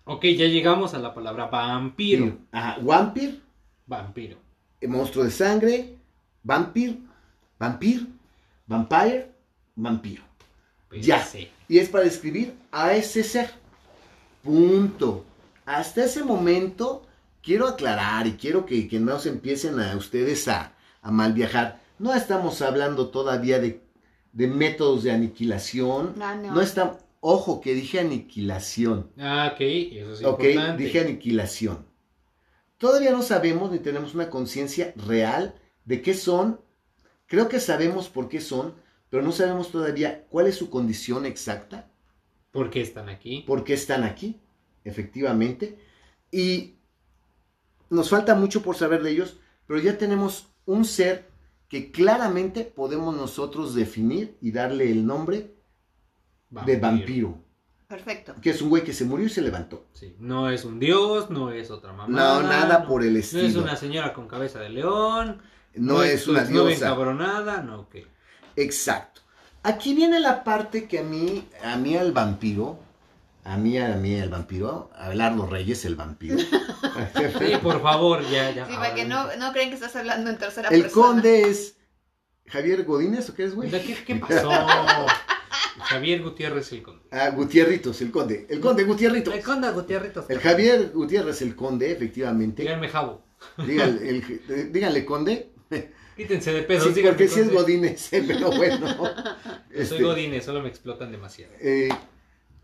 Ok, 0.05 0.25
ya 0.25 0.45
llegamos 0.47 0.93
a 0.93 0.99
la 0.99 1.13
palabra 1.13 1.47
vampiro. 1.47 2.37
Ajá, 2.51 2.77
vampir, 2.81 3.41
Vampiro. 3.87 4.37
eh, 4.81 4.87
monstruo 4.87 5.23
de 5.25 5.31
sangre, 5.31 5.97
vampir, 6.43 6.99
vampir, 7.57 8.07
vampire, 8.67 9.31
vampiro. 9.75 10.23
Ya. 10.91 11.19
PC. 11.19 11.49
Y 11.69 11.79
es 11.79 11.89
para 11.89 12.03
describir 12.03 12.53
a 12.71 12.93
ese 12.93 13.23
ser. 13.23 13.49
Punto. 14.43 15.25
Hasta 15.65 16.05
ese 16.05 16.23
momento 16.23 17.07
quiero 17.41 17.67
aclarar 17.67 18.27
y 18.27 18.33
quiero 18.33 18.65
que, 18.65 18.87
que 18.87 18.99
no 18.99 19.19
se 19.19 19.29
empiecen 19.29 19.79
a 19.79 19.95
ustedes 19.97 20.47
a, 20.47 20.75
a 21.01 21.11
mal 21.11 21.33
viajar. 21.33 21.81
No 21.99 22.13
estamos 22.13 22.61
hablando 22.61 23.09
todavía 23.09 23.59
de, 23.59 23.81
de 24.33 24.47
métodos 24.47 25.03
de 25.03 25.11
aniquilación. 25.11 26.15
No, 26.15 26.35
no. 26.35 26.53
No 26.53 26.61
está, 26.61 26.97
ojo 27.21 27.61
que 27.61 27.73
dije 27.73 27.99
aniquilación. 27.99 29.11
Ah, 29.17 29.51
ok, 29.53 29.61
eso 29.61 30.13
es 30.13 30.23
ok, 30.23 30.43
importante. 30.43 30.83
dije 30.83 30.99
aniquilación. 31.01 31.85
Todavía 32.77 33.11
no 33.11 33.21
sabemos 33.23 33.71
ni 33.71 33.79
tenemos 33.79 34.13
una 34.13 34.29
conciencia 34.29 34.93
real 34.95 35.55
de 35.85 36.01
qué 36.03 36.13
son. 36.13 36.61
Creo 37.27 37.49
que 37.49 37.59
sabemos 37.59 38.09
por 38.09 38.29
qué 38.29 38.41
son, 38.41 38.75
pero 39.09 39.23
no 39.23 39.31
sabemos 39.31 39.71
todavía 39.71 40.25
cuál 40.29 40.47
es 40.47 40.55
su 40.57 40.69
condición 40.69 41.25
exacta 41.25 41.89
¿Por 42.51 42.69
qué 42.69 42.79
están 42.81 43.09
aquí? 43.09 43.45
por 43.45 43.63
qué 43.63 43.73
están 43.73 44.03
aquí, 44.03 44.39
efectivamente. 44.83 45.77
Y 46.31 46.75
nos 47.89 48.09
falta 48.09 48.35
mucho 48.35 48.61
por 48.61 48.75
saber 48.75 49.03
de 49.03 49.11
ellos, 49.11 49.37
pero 49.67 49.79
ya 49.79 49.97
tenemos 49.97 50.47
un 50.65 50.85
ser 50.85 51.29
que 51.69 51.91
claramente 51.91 52.63
podemos 52.63 53.15
nosotros 53.15 53.73
definir 53.75 54.37
y 54.41 54.51
darle 54.51 54.91
el 54.91 55.05
nombre 55.05 55.53
de 56.49 56.77
vampiro. 56.77 57.37
Perfecto. 57.87 58.33
Que 58.41 58.49
es 58.51 58.61
un 58.61 58.69
güey 58.69 58.83
que 58.83 58.93
se 58.93 59.05
murió 59.05 59.27
y 59.27 59.29
se 59.29 59.41
levantó. 59.41 59.85
Sí, 59.93 60.15
no 60.19 60.49
es 60.49 60.65
un 60.65 60.79
dios, 60.79 61.29
no 61.29 61.51
es 61.51 61.69
otra 61.69 61.93
mamá. 61.93 62.07
No, 62.07 62.41
nada 62.41 62.85
por 62.87 63.03
el 63.03 63.13
No 63.13 63.19
es 63.19 63.33
estilo. 63.33 63.61
una 63.63 63.75
señora 63.75 64.13
con 64.13 64.27
cabeza 64.27 64.59
de 64.59 64.69
león. 64.69 65.41
No, 65.75 66.01
es 66.03 66.23
tu 66.25 66.31
una 66.31 66.43
diosa. 66.43 66.73
encabronada, 66.87 67.61
no, 67.61 67.81
ok. 67.81 67.95
Exacto. 68.55 69.21
Aquí 69.63 69.93
viene 69.93 70.19
la 70.19 70.43
parte 70.43 70.87
que 70.87 70.99
a 70.99 71.03
mí, 71.03 71.47
a 71.63 71.77
mí 71.77 71.95
al 71.95 72.11
vampiro, 72.11 72.79
a 73.45 73.57
mí, 73.57 73.77
a 73.77 73.89
mí 73.95 74.13
el 74.15 74.29
vampiro, 74.29 74.89
Abelardo 74.95 75.45
Reyes 75.47 75.85
el 75.85 75.95
vampiro. 75.95 76.37
Sí, 77.39 77.53
por 77.61 77.81
favor, 77.81 78.21
ya, 78.29 78.51
ya. 78.51 78.65
Sí, 78.67 78.73
para 78.75 78.93
que 78.93 79.05
no, 79.05 79.35
no 79.37 79.51
creen 79.51 79.69
que 79.69 79.75
estás 79.75 79.95
hablando 79.95 80.29
en 80.29 80.37
tercera 80.37 80.69
el 80.69 80.83
persona. 80.83 81.07
conde 81.07 81.41
es 81.49 81.77
Javier 82.47 82.83
Godínez, 82.83 83.29
¿o 83.29 83.33
qué 83.35 83.45
es, 83.45 83.55
güey? 83.55 83.69
¿Qué, 83.71 83.97
qué 84.05 84.15
pasó? 84.17 84.49
Javier 85.79 86.21
Gutiérrez 86.21 86.71
el 86.71 86.83
conde. 86.83 87.03
Ah, 87.11 87.29
Gutierritos, 87.29 88.01
el 88.01 88.11
conde. 88.11 88.45
El 88.49 88.59
conde 88.59 88.83
Gutierritos. 88.83 89.33
El 89.33 89.41
conde 89.43 89.71
Gutiérrez. 89.71 90.13
El 90.29 90.39
Javier 90.39 90.91
Gutiérrez, 90.93 91.41
el 91.41 91.55
conde, 91.55 91.91
efectivamente. 91.91 92.61
Díganme 92.63 92.87
Javo. 92.89 93.23
Díganle, 93.57 94.09
el- 94.09 94.41
eh, 94.49 94.69
díganle 94.71 95.05
conde. 95.05 95.51
Quítense 96.15 96.53
de 96.53 96.61
pedos, 96.63 96.93
Sí, 96.93 97.01
porque 97.01 97.27
sí 97.27 97.39
es. 97.39 97.51
Godínez, 97.51 98.07
pero 98.27 98.51
bueno. 98.51 98.87
Yo 98.95 99.25
Este, 99.71 99.85
soy 99.87 100.03
Godines, 100.03 100.45
solo 100.45 100.61
me 100.61 100.69
explotan 100.69 101.11
demasiado. 101.11 101.53
eh, 101.59 101.89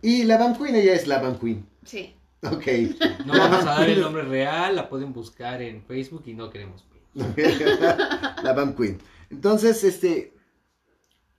y 0.01 0.23
la 0.23 0.37
Van 0.37 0.55
Queen, 0.55 0.75
ella 0.75 0.93
es 0.93 1.07
la 1.07 1.19
Van 1.21 1.37
Queen. 1.39 1.65
Sí. 1.85 2.15
Ok. 2.43 2.65
No 3.25 3.33
vamos 3.37 3.61
a 3.61 3.79
dar 3.79 3.89
el 3.89 3.99
nombre 4.01 4.23
real, 4.23 4.75
la 4.75 4.89
pueden 4.89 5.11
buscar 5.13 5.61
en 5.61 5.83
Facebook 5.83 6.23
y 6.25 6.33
no 6.33 6.49
queremos. 6.49 6.85
la 8.43 8.53
Van 8.53 8.75
Queen. 8.75 8.99
Entonces, 9.29 9.83
este. 9.83 10.33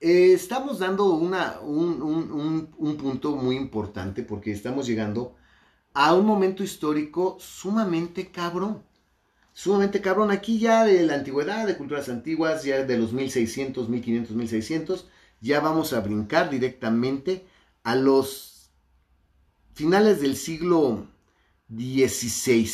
eh, 0.01 0.33
estamos 0.33 0.79
dando 0.79 1.07
una, 1.15 1.61
un, 1.61 2.03
un- 2.03 2.33
un- 2.33 2.75
un 2.79 2.97
punto 2.97 3.37
muy 3.37 3.57
importante 3.57 4.23
porque 4.23 4.53
estamos 4.53 4.87
llegando 4.87 5.37
a 5.95 6.15
un 6.15 6.25
momento 6.27 6.63
histórico 6.63 7.37
sumamente 7.41 8.31
cabrón. 8.31 8.83
Sumamente 9.53 10.01
cabrón. 10.01 10.31
Aquí 10.31 10.59
ya 10.59 10.85
de 10.85 11.03
la 11.05 11.15
antigüedad, 11.15 11.67
de 11.67 11.77
culturas 11.77 12.09
antiguas, 12.09 12.63
ya 12.65 12.85
de 12.85 12.97
los 12.99 13.13
1600, 13.13 13.89
1500, 13.89 14.37
1600, 14.37 15.09
ya 15.41 15.61
vamos 15.61 15.93
a 15.93 16.01
brincar 16.01 16.49
directamente 16.51 17.45
a 17.83 17.97
los 17.97 18.50
finales 19.81 20.21
del 20.21 20.37
siglo 20.37 21.07
XVI. 21.75 22.71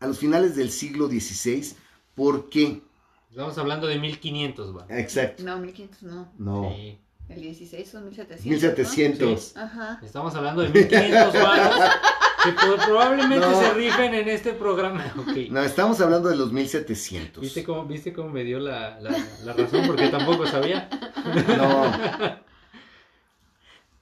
A 0.00 0.06
los 0.06 0.18
finales 0.18 0.56
del 0.56 0.70
siglo 0.70 1.06
XVI. 1.06 1.74
¿Por 2.14 2.48
qué? 2.48 2.80
Estamos 3.28 3.58
hablando 3.58 3.86
de 3.86 3.98
1500, 3.98 4.74
va. 4.74 4.86
Exacto. 4.88 5.42
No, 5.42 5.58
1500 5.58 6.02
no. 6.04 6.32
No. 6.38 6.72
Sí. 6.74 6.98
El 7.28 7.42
16 7.42 7.90
son 7.90 8.04
1700. 8.04 8.46
1700. 8.46 9.52
¿no? 9.54 9.62
Ajá. 9.62 10.00
Estamos 10.02 10.34
hablando 10.34 10.62
de 10.62 10.70
1500 10.70 11.32
varos 11.34 11.76
que 12.44 12.52
probablemente 12.86 13.46
No. 13.46 13.60
se 13.60 13.74
rifen 13.74 14.14
en 14.14 14.28
este 14.30 14.54
programa. 14.54 15.12
Ok. 15.18 15.50
No, 15.50 15.62
estamos 15.62 16.00
hablando 16.00 16.30
de 16.30 16.36
los 16.36 16.52
1700. 16.52 17.42
¿Viste 17.42 17.64
cómo, 17.64 17.84
¿Viste 17.84 18.14
cómo 18.14 18.30
me 18.30 18.44
dio 18.44 18.58
la, 18.60 18.98
la, 18.98 19.10
la 19.44 19.52
razón? 19.52 19.86
Porque 19.86 20.08
tampoco 20.08 20.46
sabía. 20.46 20.88
No. 21.58 22.40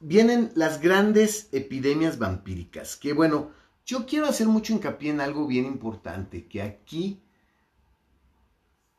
Vienen 0.01 0.51
las 0.55 0.81
grandes 0.81 1.49
epidemias 1.53 2.19
vampíricas. 2.19 2.97
Que 2.97 3.13
bueno, 3.13 3.53
yo 3.87 4.07
quiero 4.07 4.27
hacer 4.27 4.49
mucho 4.49 4.73
hincapié 4.73 5.11
en 5.11 5.21
algo 5.21 5.47
bien 5.47 5.67
importante. 5.67 6.47
Que 6.47 6.63
aquí, 6.63 7.23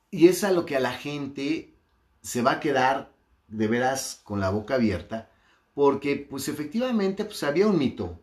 y 0.09 0.27
es 0.27 0.43
a 0.43 0.51
lo 0.51 0.65
que 0.65 0.75
a 0.77 0.79
la 0.79 0.93
gente 0.93 1.75
se 2.21 2.41
va 2.41 2.53
a 2.53 2.59
quedar 2.59 3.11
de 3.47 3.67
veras 3.67 4.21
con 4.23 4.39
la 4.39 4.49
boca 4.49 4.75
abierta. 4.75 5.29
porque 5.73 6.17
pues 6.29 6.47
efectivamente 6.49 7.25
pues 7.25 7.43
había 7.43 7.67
un 7.67 7.77
mito. 7.77 8.19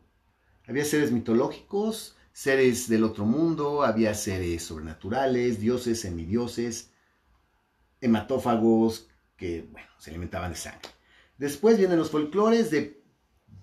Había 0.66 0.84
seres 0.84 1.12
mitológicos, 1.12 2.16
seres 2.32 2.88
del 2.88 3.04
otro 3.04 3.24
mundo, 3.24 3.82
había 3.82 4.14
seres 4.14 4.64
sobrenaturales, 4.64 5.58
dioses, 5.60 6.00
semidioses, 6.02 6.90
hematófagos 8.00 9.08
que, 9.36 9.66
bueno, 9.72 9.88
se 9.98 10.10
alimentaban 10.10 10.52
de 10.52 10.58
sangre. 10.58 10.88
Después 11.38 11.78
vienen 11.78 11.98
los 11.98 12.10
folclores 12.10 12.70
de 12.70 13.02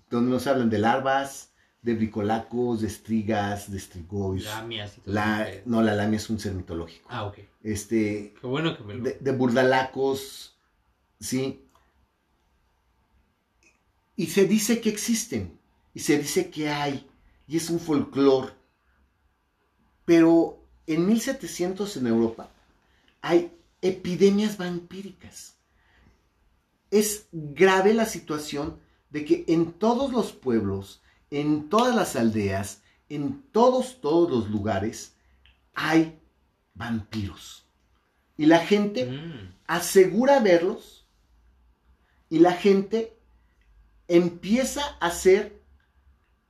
donde 0.10 0.32
nos 0.32 0.48
hablan 0.48 0.70
de 0.70 0.80
larvas, 0.80 1.54
de 1.82 1.94
bricolacos, 1.94 2.82
de 2.82 2.88
estrigas, 2.88 3.70
de 3.70 3.78
estrigois. 3.78 4.46
Lamias 4.46 4.98
y 4.98 5.02
todo 5.02 5.14
La, 5.14 5.48
no, 5.66 5.82
la 5.84 5.94
lamia 5.94 6.18
es 6.18 6.30
un 6.30 6.40
ser 6.40 6.54
mitológico. 6.54 7.08
Ah, 7.12 7.26
ok. 7.26 7.40
Este, 7.62 8.34
Qué 8.40 8.48
bueno 8.48 8.76
que 8.76 8.84
me 8.84 8.96
lo... 8.96 9.04
de, 9.04 9.18
de 9.20 9.32
burdalacos, 9.32 10.58
¿sí? 11.20 11.62
Y 14.16 14.28
se 14.28 14.46
dice 14.46 14.80
que 14.82 14.90
existen, 14.90 15.60
y 15.94 16.00
se 16.00 16.18
dice 16.18 16.50
que 16.50 16.70
hay, 16.70 17.08
y 17.48 17.58
es 17.58 17.70
un 17.70 17.80
folclore. 17.80 18.54
Pero 20.06 20.66
en 20.88 21.06
1700 21.06 21.98
en 21.98 22.08
Europa 22.08 22.50
hay 23.22 23.52
epidemias 23.82 24.58
vampíricas. 24.58 25.55
Es 26.92 27.28
grave 27.32 27.94
la 27.94 28.06
situación 28.06 28.80
de 29.10 29.26
que 29.26 29.46
en 29.48 29.74
todos 29.74 30.12
los 30.12 30.32
pueblos, 30.32 31.02
en 31.32 31.70
todas 31.70 31.96
las 31.96 32.16
aldeas, 32.16 32.82
en 33.10 33.44
todos, 33.52 34.02
todos 34.02 34.30
los 34.30 34.50
lugares, 34.50 35.14
hay 35.74 36.20
vampiros. 36.74 37.66
Y 38.38 38.46
la 38.48 38.60
gente 38.60 39.06
Mm. 39.06 39.56
asegura 39.68 40.40
verlos 40.40 41.06
y 42.30 42.40
la 42.40 42.54
gente 42.54 43.18
empieza 44.08 44.82
a 45.00 45.08
hacer 45.08 45.62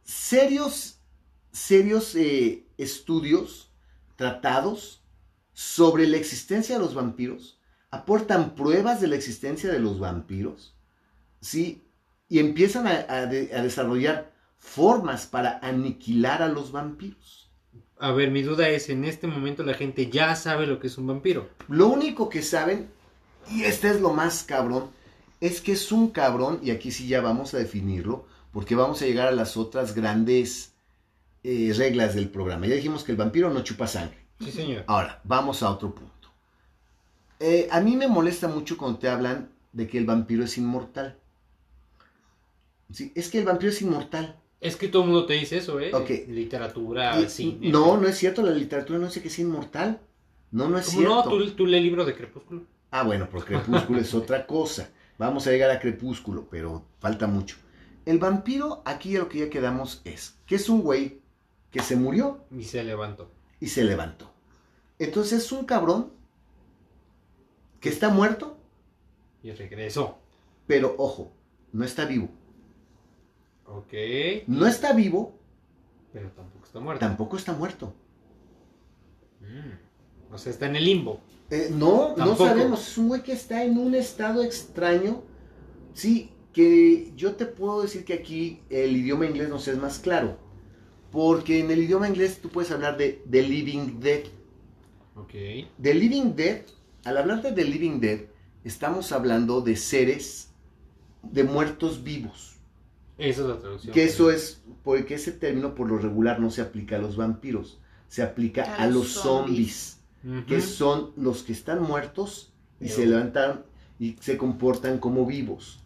serios, 0.03 0.99
serios 1.51 2.15
eh, 2.15 2.65
estudios, 2.77 3.71
tratados 4.15 5.01
sobre 5.53 6.07
la 6.07 6.17
existencia 6.17 6.75
de 6.75 6.81
los 6.81 6.93
vampiros, 6.93 7.55
aportan 7.96 8.56
pruebas 8.56 9.02
de 9.02 9.08
la 9.08 9.16
existencia 9.16 9.72
de 9.72 9.80
los 9.80 10.00
vampiros, 10.00 10.76
¿sí? 11.41 11.84
Y 12.30 12.39
empiezan 12.39 12.88
a, 12.88 13.06
a 13.08 13.26
de- 13.26 13.56
a 13.56 13.62
desarrollar 13.62 14.32
formas 14.58 15.26
para 15.28 15.60
aniquilar 15.62 16.41
a 16.41 16.48
los 16.48 16.72
vampiros. 16.72 17.52
A 18.00 18.12
ver, 18.12 18.30
mi 18.32 18.41
duda 18.41 18.68
es, 18.70 18.89
en 18.89 19.06
este 19.06 19.28
momento 19.28 19.64
la 19.64 19.74
gente 19.74 20.10
ya 20.10 20.36
sabe 20.36 20.68
lo 20.68 20.80
que 20.80 20.88
es 20.88 20.98
un 20.98 21.08
vampiro. 21.08 21.50
Lo 21.70 21.88
único 21.88 22.30
que 22.30 22.41
saben, 22.41 22.89
y 23.50 23.64
este 23.64 23.89
es 23.89 24.02
lo 24.02 24.12
más 24.12 24.43
cabrón, 24.43 24.89
es 25.39 25.62
que 25.62 25.74
es 25.74 25.91
un 25.91 26.10
cabrón, 26.10 26.60
y 26.64 26.72
aquí 26.72 26.91
sí 26.91 27.08
ya 27.08 27.22
vamos 27.22 27.54
a 27.54 27.58
definirlo, 27.58 28.26
porque 28.52 28.76
vamos 28.76 29.02
a 29.02 29.06
llegar 29.06 29.28
a 29.28 29.32
las 29.32 29.56
otras 29.56 29.93
grandes 29.96 30.74
eh, 31.43 31.74
reglas 31.78 32.16
del 32.16 32.30
programa. 32.30 32.68
Ya 32.68 32.76
dijimos 32.76 33.04
que 33.04 33.12
el 33.12 33.18
vampiro 33.18 33.50
no 33.50 33.64
chupa 33.64 33.86
sangre. 33.88 34.26
Sí, 34.39 34.52
señor. 34.52 34.84
Ahora, 34.88 35.22
vamos 35.24 35.62
a 35.64 35.70
otro 35.70 35.93
punto. 35.93 36.12
Eh, 37.39 37.67
a 37.71 37.81
mí 37.81 37.95
me 37.97 38.07
molesta 38.07 38.47
mucho 38.47 38.77
cuando 38.77 38.99
te 38.99 39.09
hablan 39.09 39.49
de 39.73 39.88
que 39.88 39.97
el 39.97 40.05
vampiro 40.05 40.43
es 40.43 40.57
inmortal. 40.57 41.17
Sí, 42.91 43.11
es 43.15 43.29
que 43.29 43.39
el 43.39 43.45
vampiro 43.45 43.71
es 43.71 43.81
inmortal. 43.81 44.39
Es 44.61 44.75
que 44.77 44.88
todo 44.88 45.03
el 45.03 45.09
mundo 45.09 45.25
te 45.25 45.33
dice 45.33 45.57
eso, 45.57 45.79
¿eh? 45.79 45.91
Ok. 45.93 46.09
Literatura, 46.29 47.19
Y- 47.19 47.29
cine. 47.29 47.69
no, 47.69 47.97
no 47.97 48.07
es 48.07 48.17
cierto, 48.17 48.41
la 48.41 48.51
literatura 48.51 48.99
no 48.99 49.05
dice 49.07 49.21
que 49.21 49.27
es 49.27 49.39
inmortal. 49.39 49.99
No, 50.51 50.69
no 50.69 50.77
es 50.77 50.86
¿Cómo 50.88 50.97
cierto. 50.99 51.15
no? 51.15 51.23
¿Tú, 51.45 51.51
tú 51.51 51.65
lee 51.65 51.77
el 51.77 51.83
libro 51.83 52.05
de 52.05 52.15
Crepúsculo. 52.15 52.63
Ah, 52.91 53.03
bueno, 53.03 53.27
pero 53.31 53.43
Crepúsculo 53.43 53.99
es 53.99 54.13
otra 54.13 54.45
cosa. 54.47 54.89
Vamos 55.17 55.45
a 55.47 55.51
llegar 55.51 55.69
a 55.71 55.79
Crepúsculo, 55.79 56.47
pero 56.49 56.86
falta 56.99 57.27
mucho. 57.27 57.57
El 58.05 58.19
vampiro, 58.19 58.81
aquí 58.86 59.17
lo 59.17 59.27
que 59.27 59.39
ya 59.39 59.49
quedamos 59.49 60.01
es 60.05 60.36
que 60.45 60.55
es 60.55 60.69
un 60.69 60.81
güey 60.81 61.19
que 61.71 61.81
se 61.81 61.95
murió 61.95 62.45
Y 62.55 62.63
se 62.63 62.83
levantó. 62.83 63.29
y 63.59 63.67
se 63.67 63.83
levantó. 63.83 64.31
Entonces 64.99 65.43
es 65.43 65.51
un 65.51 65.65
cabrón 65.65 66.11
que 67.86 67.93
está 67.95 68.09
muerto, 68.09 68.57
Y 69.43 69.51
regresó. 69.51 70.17
pero 70.67 70.95
ojo, 70.97 71.31
no 71.71 71.86
está 71.86 72.05
vivo. 72.05 72.29
Ok. 73.65 73.93
No 74.47 74.67
está 74.67 74.93
vivo, 74.93 75.33
Pero 76.13 76.29
tampoco 76.31 76.65
está 76.65 76.79
muerto. 76.79 76.99
tampoco 77.05 77.38
está 77.38 77.53
muerto. 77.53 77.93
Mm. 79.41 80.33
O 80.33 80.38
sea, 80.38 80.51
está 80.51 80.65
en 80.67 80.75
el 80.75 80.86
limbo. 80.86 81.19
Eh, 81.49 81.69
no, 81.71 82.15
no 82.17 82.36
sabemos. 82.36 82.88
Es 82.88 82.97
un 82.97 83.07
güey 83.09 83.21
que 83.23 83.33
está 83.33 83.63
en 83.63 83.77
un 83.77 83.93
estado 83.95 84.43
extraño. 84.43 85.23
Sí, 85.93 86.31
que 86.53 87.11
yo 87.15 87.36
te 87.36 87.45
puedo 87.45 87.81
decir 87.83 88.03
que 88.05 88.13
aquí 88.13 88.61
el 88.69 88.95
idioma 88.97 89.25
inglés 89.25 89.49
nos 89.49 89.67
es 89.67 89.77
más 89.77 89.99
claro. 89.99 90.38
Porque 91.11 91.59
en 91.59 91.71
el 91.71 91.83
idioma 91.83 92.07
inglés 92.09 92.39
tú 92.41 92.49
puedes 92.49 92.71
hablar 92.71 92.97
de 92.97 93.21
The 93.29 93.41
Living 93.43 93.99
Dead. 93.99 94.23
Ok. 95.15 95.33
The 95.81 95.93
Living 95.93 96.36
Dead, 96.36 96.63
al 97.06 97.18
hablar 97.18 97.41
de 97.41 97.51
The 97.53 97.64
Living 97.64 97.99
Dead, 97.99 98.22
estamos 98.64 99.12
hablando 99.12 99.62
de 99.62 99.76
seres, 99.76 100.49
de 101.24 101.43
muertos 101.43 102.03
vivos. 102.03 102.56
Esa 103.18 103.41
es 103.43 103.47
la 103.47 103.60
traducción. 103.60 103.93
Que 103.93 104.03
eso 104.03 104.30
es, 104.32 104.62
porque 104.84 105.16
ese 105.16 105.32
término 105.32 105.76
por 105.76 105.88
lo 105.88 105.97
regular 105.97 106.39
no 106.39 106.51
se 106.51 106.62
aplica 106.62 106.97
a 106.97 106.99
los 106.99 107.16
vampiros, 107.16 107.80
se 108.10 108.24
aplica 108.24 108.64
A 108.64 108.84
a, 108.84 108.88
los 108.88 109.08
zombies 109.10 109.99
que 110.47 110.60
son 110.60 111.12
los 111.16 111.43
que 111.43 111.53
están 111.53 111.84
muertos 111.84 112.51
y 112.80 112.86
Pero- 112.86 112.95
se 112.95 113.06
levantaron 113.06 113.64
y 113.99 114.16
se 114.20 114.38
comportan 114.38 114.97
como 114.97 115.26
vivos. 115.26 115.80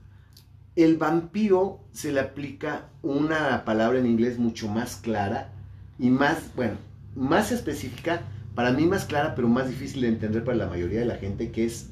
El 0.78 0.96
vampiro 0.98 1.82
se 1.92 2.14
le 2.14 2.22
aplica 2.22 2.88
una 3.04 3.66
palabra 3.66 4.00
en 4.00 4.06
inglés 4.06 4.40
mucho 4.40 4.70
más 4.70 4.96
clara 4.96 5.52
y 6.00 6.10
más, 6.10 6.56
bueno, 6.56 6.78
más 7.16 7.52
específica, 7.52 8.22
para 8.56 8.72
mí 8.72 8.86
más 8.86 9.06
clara, 9.06 9.36
pero 9.36 9.48
más 9.48 9.68
difícil 9.70 10.02
de 10.02 10.10
entender 10.10 10.44
para 10.44 10.58
la 10.58 10.68
mayoría 10.68 11.00
de 11.00 11.06
la 11.06 11.16
gente, 11.18 11.52
que 11.52 11.66
es 11.66 11.90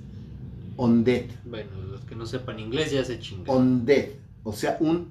undead. 0.76 1.26
Bueno, 1.46 1.70
los 1.90 2.02
que 2.02 2.16
no 2.16 2.26
sepan 2.26 2.60
inglés 2.60 2.92
ya 2.92 3.04
se 3.04 3.20
chingan. 3.20 3.56
Undead, 3.56 4.10
o 4.44 4.54
sea, 4.54 4.78
un 4.80 5.08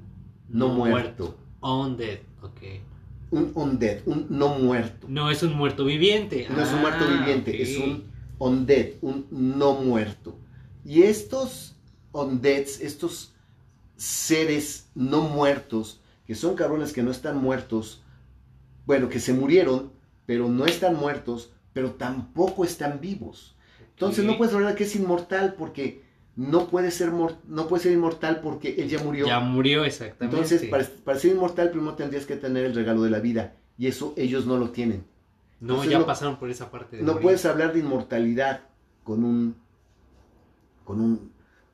no, 0.48 0.68
No 0.68 0.74
muerto. 0.74 1.36
Undead. 1.60 2.18
Ok. 2.42 2.60
Un 3.30 3.50
undead, 3.54 3.98
un 4.06 4.26
no 4.30 4.58
muerto. 4.58 5.06
No 5.10 5.30
es 5.30 5.42
un 5.42 5.54
muerto 5.54 5.84
viviente. 5.84 6.46
No 6.48 6.62
es 6.62 6.72
un 6.72 6.80
muerto 6.80 7.04
Ah, 7.08 7.18
viviente, 7.18 7.60
es 7.60 7.76
un 7.78 8.04
undead, 8.38 8.86
un 9.02 9.26
no 9.30 9.74
muerto. 9.74 10.38
Y 10.84 11.02
estos 11.02 11.74
undeads, 12.12 12.80
estos 12.80 13.34
seres 13.96 14.88
no 14.94 15.22
muertos, 15.22 16.00
que 16.26 16.34
son 16.34 16.54
cabrones 16.54 16.92
que 16.92 17.02
no 17.02 17.10
están 17.10 17.38
muertos, 17.38 18.02
bueno, 18.86 19.08
que 19.08 19.18
se 19.18 19.32
murieron, 19.32 19.90
pero 20.26 20.48
no 20.48 20.66
están 20.66 20.96
muertos, 20.96 21.52
pero 21.72 21.92
tampoco 21.92 22.64
están 22.64 23.00
vivos. 23.00 23.56
Entonces 23.90 24.24
no 24.24 24.36
puedes 24.36 24.52
hablar 24.54 24.74
que 24.74 24.84
es 24.84 24.94
inmortal 24.96 25.54
porque 25.56 26.04
no 26.34 26.66
puede 26.68 26.90
ser 26.90 27.10
mor- 27.12 27.38
no 27.46 27.66
puede 27.66 27.84
ser 27.84 27.92
inmortal 27.92 28.40
porque 28.42 28.74
él 28.78 28.88
ya 28.88 29.02
murió. 29.02 29.26
Ya 29.26 29.40
murió 29.40 29.84
exactamente. 29.84 30.36
Entonces, 30.36 30.68
para, 30.68 30.84
para 31.04 31.18
ser 31.18 31.32
inmortal 31.32 31.70
primero 31.70 31.94
tendrías 31.94 32.26
que 32.26 32.36
tener 32.36 32.66
el 32.66 32.74
regalo 32.74 33.02
de 33.02 33.10
la 33.10 33.20
vida 33.20 33.54
y 33.78 33.86
eso 33.86 34.12
ellos 34.16 34.44
no 34.46 34.58
lo 34.58 34.70
tienen. 34.70 35.04
no, 35.60 35.68
entonces 35.74 35.92
ya 35.92 35.98
no- 36.00 36.06
pasaron 36.06 36.36
por 36.36 36.50
esa 36.50 36.70
parte 36.70 36.96
de 36.98 37.02
No 37.02 37.12
morir. 37.12 37.22
puedes 37.22 37.46
hablar 37.46 37.72
de 37.72 37.78
inmortalidad 37.80 38.60
con 39.02 39.24
un. 39.24 39.56
con 40.84 41.00
un. 41.00 41.32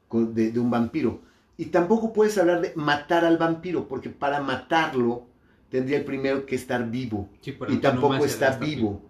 con- 0.09 0.35
de, 0.35 0.53
de 0.53 0.61
un 0.61 0.71
vampiro. 0.71 1.21
Y 1.57 1.67
tampoco 1.67 2.13
puedes 2.13 2.37
hablar 2.39 2.61
de 2.61 2.73
matar 2.77 3.25
al 3.25 3.39
vampiro, 3.39 3.89
porque 3.89 4.11
para 4.11 4.41
matarlo 4.41 5.27
tendría 5.73 5.97
el 5.99 6.05
primero 6.05 6.47
que 6.47 6.55
estar 6.55 6.89
vivo. 6.91 7.29
Sí, 7.41 7.57
Y 7.71 7.77
tampoco 7.79 8.25
está 8.25 8.57
vivo. 8.59 9.03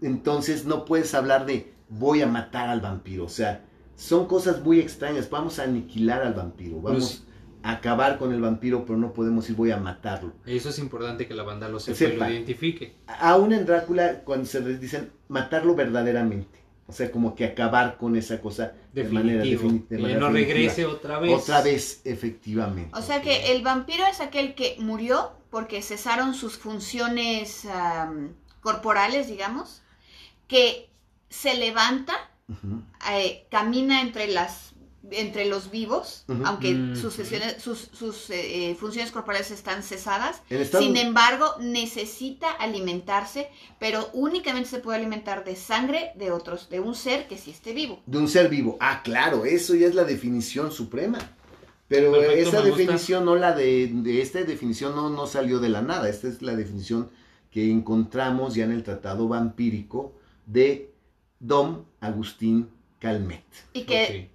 Entonces 0.00 0.64
no 0.64 0.84
puedes 0.84 1.14
hablar 1.14 1.46
de 1.46 1.72
voy 1.88 2.22
a 2.22 2.26
matar 2.26 2.68
al 2.68 2.80
vampiro. 2.80 3.24
O 3.24 3.28
sea, 3.28 3.64
son 3.96 4.26
cosas 4.26 4.62
muy 4.62 4.78
extrañas. 4.78 5.28
Vamos 5.30 5.58
a 5.58 5.64
aniquilar 5.64 6.22
al 6.22 6.34
vampiro. 6.34 6.80
Vamos 6.80 7.24
a 7.62 7.72
acabar 7.72 8.18
con 8.18 8.32
el 8.32 8.40
vampiro, 8.40 8.84
pero 8.84 8.98
no 8.98 9.12
podemos 9.12 9.44
decir 9.44 9.56
voy 9.56 9.70
a 9.72 9.78
matarlo. 9.78 10.32
Eso 10.46 10.68
es 10.68 10.78
importante 10.78 11.26
que 11.26 11.34
la 11.34 11.42
banda 11.42 11.68
lo 11.68 11.80
sepa, 11.80 12.04
y 12.04 12.16
lo 12.16 12.30
identifique. 12.30 12.94
Aún 13.06 13.52
en 13.52 13.66
Drácula, 13.66 14.20
cuando 14.24 14.46
se 14.46 14.60
les 14.60 14.80
dicen 14.80 15.10
matarlo 15.28 15.74
verdaderamente. 15.74 16.58
O 16.86 16.92
sea, 16.92 17.10
como 17.10 17.34
que 17.34 17.44
acabar 17.44 17.98
con 17.98 18.16
esa 18.16 18.40
cosa 18.40 18.72
de 18.94 19.04
manera, 19.04 19.44
defini- 19.44 19.86
de 19.88 19.96
Que 19.96 20.02
manera 20.02 20.20
no 20.20 20.26
definitiva. 20.28 20.54
regrese 20.58 20.86
otra 20.86 21.18
vez. 21.18 21.32
Otra 21.42 21.60
vez, 21.60 22.00
efectivamente. 22.04 22.90
O 22.94 23.02
sea 23.02 23.20
que 23.20 23.52
el 23.52 23.62
vampiro 23.62 24.04
es 24.10 24.20
aquel 24.22 24.54
que 24.54 24.76
murió 24.78 25.32
porque 25.50 25.82
cesaron 25.82 26.34
sus 26.34 26.56
funciones 26.58 27.66
corporales, 28.60 29.28
digamos, 29.28 29.82
que 30.46 30.88
se 31.30 31.54
levanta, 31.54 32.14
eh, 33.12 33.46
camina 33.50 34.00
entre 34.02 34.26
las 34.28 34.66
entre 35.10 35.46
los 35.46 35.70
vivos, 35.70 36.24
aunque 36.44 36.74
Mm, 36.74 36.94
sus, 36.96 37.14
sesiones- 37.14 37.62
sus, 37.62 37.88
sus, 37.94 38.28
eh, 38.28 38.72
eh, 38.72 38.74
funciones 38.74 39.10
corporales 39.10 39.50
están 39.50 39.82
cesadas. 39.82 40.42
Sin 40.82 40.98
embargo, 40.98 41.54
necesita 41.60 42.50
alimentarse, 42.50 43.48
pero 43.78 44.10
únicamente 44.12 44.68
se 44.68 44.80
puede 44.80 44.98
alimentar 44.98 45.44
de 45.44 45.56
sangre 45.56 46.12
de 46.16 46.30
otros, 46.30 46.68
de 46.68 46.80
un 46.80 46.94
ser 46.94 47.26
que 47.26 47.38
sí 47.38 47.52
esté 47.52 47.72
vivo. 47.72 48.02
De 48.04 48.18
un 48.18 48.28
ser 48.28 48.50
vivo. 48.50 48.76
Ah, 48.80 49.00
claro, 49.02 49.46
eso 49.46 49.74
ya 49.74 49.86
es 49.86 49.94
la 49.94 50.04
definición 50.04 50.72
suprema. 50.72 51.18
Pero 51.88 52.12
Perfecto, 52.12 52.36
esa 52.50 52.60
gusta. 52.60 52.76
definición, 52.76 53.24
no 53.24 53.34
la 53.34 53.52
de, 53.54 53.90
de 53.92 54.20
esta 54.20 54.42
definición 54.44 54.94
no, 54.94 55.08
no 55.10 55.26
salió 55.26 55.58
de 55.58 55.70
la 55.70 55.80
nada. 55.82 56.08
Esta 56.08 56.28
es 56.28 56.42
la 56.42 56.54
definición 56.54 57.10
que 57.50 57.70
encontramos 57.70 58.54
ya 58.54 58.64
en 58.64 58.72
el 58.72 58.82
tratado 58.82 59.26
vampírico 59.26 60.12
de 60.44 60.92
Dom 61.40 61.84
Agustín 62.00 62.68
Calmet. 62.98 63.42
Y 63.72 63.84
que 63.84 64.30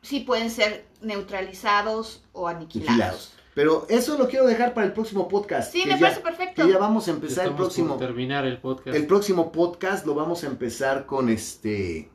sí 0.00 0.20
pueden 0.20 0.48
ser 0.50 0.86
neutralizados 1.00 2.22
o 2.32 2.46
aniquilados. 2.46 2.88
Aniquilados. 2.90 3.32
Pero 3.54 3.84
eso 3.90 4.16
lo 4.16 4.28
quiero 4.28 4.46
dejar 4.46 4.72
para 4.72 4.86
el 4.86 4.92
próximo 4.94 5.28
podcast. 5.28 5.72
Sí, 5.72 5.82
me 5.84 5.90
ya- 5.94 5.98
parece 6.00 6.20
perfecto. 6.20 6.64
Que 6.64 6.70
ya 6.72 6.78
vamos 6.78 7.06
a 7.08 7.10
empezar 7.10 7.44
el 7.46 7.50
Estamos 7.50 7.60
próximo. 7.60 7.88
por 7.88 7.98
terminar 8.06 8.46
el 8.46 8.58
podcast. 8.58 8.96
El 8.96 9.06
próximo 9.06 9.50
podcast 9.52 10.06
lo 10.06 10.14
vamos 10.14 10.42
a 10.44 10.46
empezar 10.46 11.04
con 11.04 11.28
este. 11.28 12.08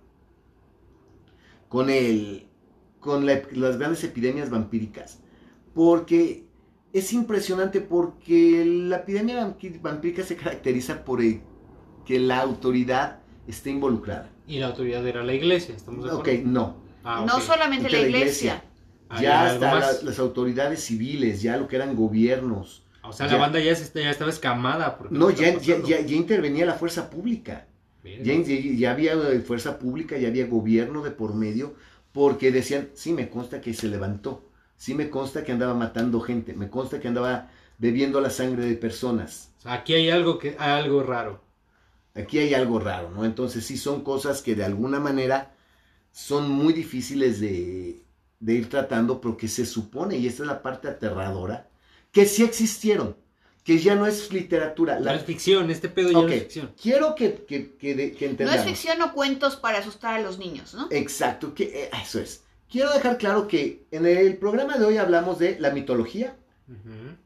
Con 1.70 1.90
el. 1.90 2.47
Con 3.00 3.26
la- 3.26 3.42
las 3.54 3.78
grandes 3.78 4.04
epidemias 4.04 4.50
vampíricas. 4.50 5.20
Porque 5.74 6.46
es 6.94 7.14
impresionante 7.14 7.82
porque 7.82 8.66
la 8.66 8.98
epidemia 8.98 9.54
vampírica 9.82 10.24
se 10.24 10.36
caracteriza 10.36 11.04
por 11.06 11.22
el- 11.22 11.42
que 12.06 12.20
la 12.20 12.40
autoridad 12.40 13.20
esté 13.48 13.70
involucrada. 13.70 14.30
Y 14.48 14.60
la 14.60 14.68
autoridad 14.68 15.06
era 15.06 15.24
la 15.24 15.34
iglesia, 15.34 15.76
¿estamos 15.76 16.06
de 16.06 16.12
Ok, 16.12 16.20
acuerdo? 16.28 16.42
no. 16.46 16.78
Ah, 17.04 17.24
No 17.28 17.36
ok. 17.36 17.42
solamente 17.42 17.90
la 17.90 18.00
la 18.02 18.08
iglesia. 18.08 18.64
ya 19.22 19.46
hasta 19.46 19.80
la- 19.80 20.02
las 20.04 20.20
autoridades 20.20 20.84
civiles, 20.84 21.42
ya 21.42 21.56
lo 21.58 21.68
que 21.70 21.78
eran 21.78 21.96
gobiernos. 21.96 22.84
O 23.04 23.14
sea, 23.14 23.28
ya- 23.28 23.34
la 23.34 23.40
banda 23.40 23.60
ya, 23.62 23.74
se 23.74 23.84
está- 23.84 24.02
ya 24.02 24.10
estaba 24.10 24.30
escamada. 24.32 24.98
porque 24.98 25.16
No, 25.18 25.30
ya, 25.30 25.58
ya, 25.60 25.82
ya, 25.82 26.02
ya 26.02 26.16
intervenía 26.16 26.66
la 26.66 26.74
fuerza 26.74 27.10
pública. 27.10 27.68
Verga. 28.04 28.24
Ya, 28.24 28.34
ya- 28.42 28.76
ya 28.78 28.92
había 28.92 29.14
eh, 29.14 29.40
fuerza 29.40 29.80
pública, 29.80 30.18
ya 30.18 30.28
había 30.28 30.48
gobierno 30.48 31.04
de 31.04 31.12
por 31.12 31.34
medio, 31.36 31.76
porque 32.18 32.52
decían, 32.52 32.90
sí 32.96 33.14
me 33.14 33.30
consta 33.30 33.62
que 33.62 33.76
se 33.76 33.88
levantó, 33.88 34.50
sí 34.76 34.96
me 34.96 35.12
consta 35.12 35.44
que 35.44 35.52
andaba 35.52 35.76
matando 35.76 36.20
gente, 36.20 36.56
me 36.56 36.68
consta 36.68 37.00
que 37.00 37.08
andaba 37.08 37.52
bebiendo 37.78 38.20
la 38.22 38.32
sangre 38.32 38.66
de 38.66 38.74
personas. 38.74 39.52
Aquí 39.66 39.94
hay 39.94 40.10
algo 40.10 40.40
que 40.40 40.56
algo 40.58 41.04
raro. 41.04 41.44
Aquí 42.16 42.40
hay 42.40 42.56
algo 42.56 42.80
raro, 42.80 43.12
¿no? 43.12 43.24
Entonces 43.24 43.68
sí 43.68 43.78
son 43.78 44.04
cosas 44.04 44.42
que 44.42 44.56
de 44.56 44.66
alguna 44.66 45.00
manera 45.00 45.54
son 46.12 46.50
muy 46.50 46.74
difíciles 46.74 47.40
de, 47.40 48.02
de 48.40 48.54
ir 48.54 48.68
tratando, 48.68 49.22
pero 49.22 49.38
que 49.38 49.48
se 49.48 49.68
supone, 49.68 50.18
y 50.18 50.26
esta 50.26 50.42
es 50.42 50.48
la 50.48 50.64
parte 50.64 50.88
aterradora, 50.88 51.70
que 52.12 52.26
sí 52.26 52.44
existieron, 52.44 53.16
que 53.68 53.78
ya 53.80 53.96
no 53.96 54.08
es 54.08 54.32
literatura. 54.32 54.98
La 54.98 55.12
La, 55.16 55.20
ficción, 55.20 55.70
este 55.70 55.90
pedo 55.90 56.10
ya 56.10 56.22
no 56.22 56.28
es 56.30 56.44
ficción. 56.44 56.72
quiero 56.82 57.16
que, 57.16 57.44
que, 57.46 57.76
que, 57.76 57.96
de- 57.96 58.14
que 58.14 58.30
No 58.46 58.50
es 58.54 58.64
ficción 58.64 59.02
o 59.02 59.12
cuentos 59.12 59.58
para 59.58 59.80
asustar 59.80 60.16
a 60.16 60.22
los 60.22 60.40
niños, 60.40 60.74
¿no? 60.74 60.88
Exacto, 60.90 61.54
que, 61.54 61.66
eh, 61.84 61.90
eso 62.02 62.22
es. 62.22 62.44
Quiero 62.72 62.94
dejar 62.94 63.18
claro 63.18 63.46
que 63.50 63.86
en 63.92 64.06
el 64.06 64.38
programa 64.38 64.78
de 64.78 64.86
hoy 64.86 64.96
hablamos 64.98 65.38
de 65.38 65.60
la 65.60 65.72
mitología. 65.72 66.34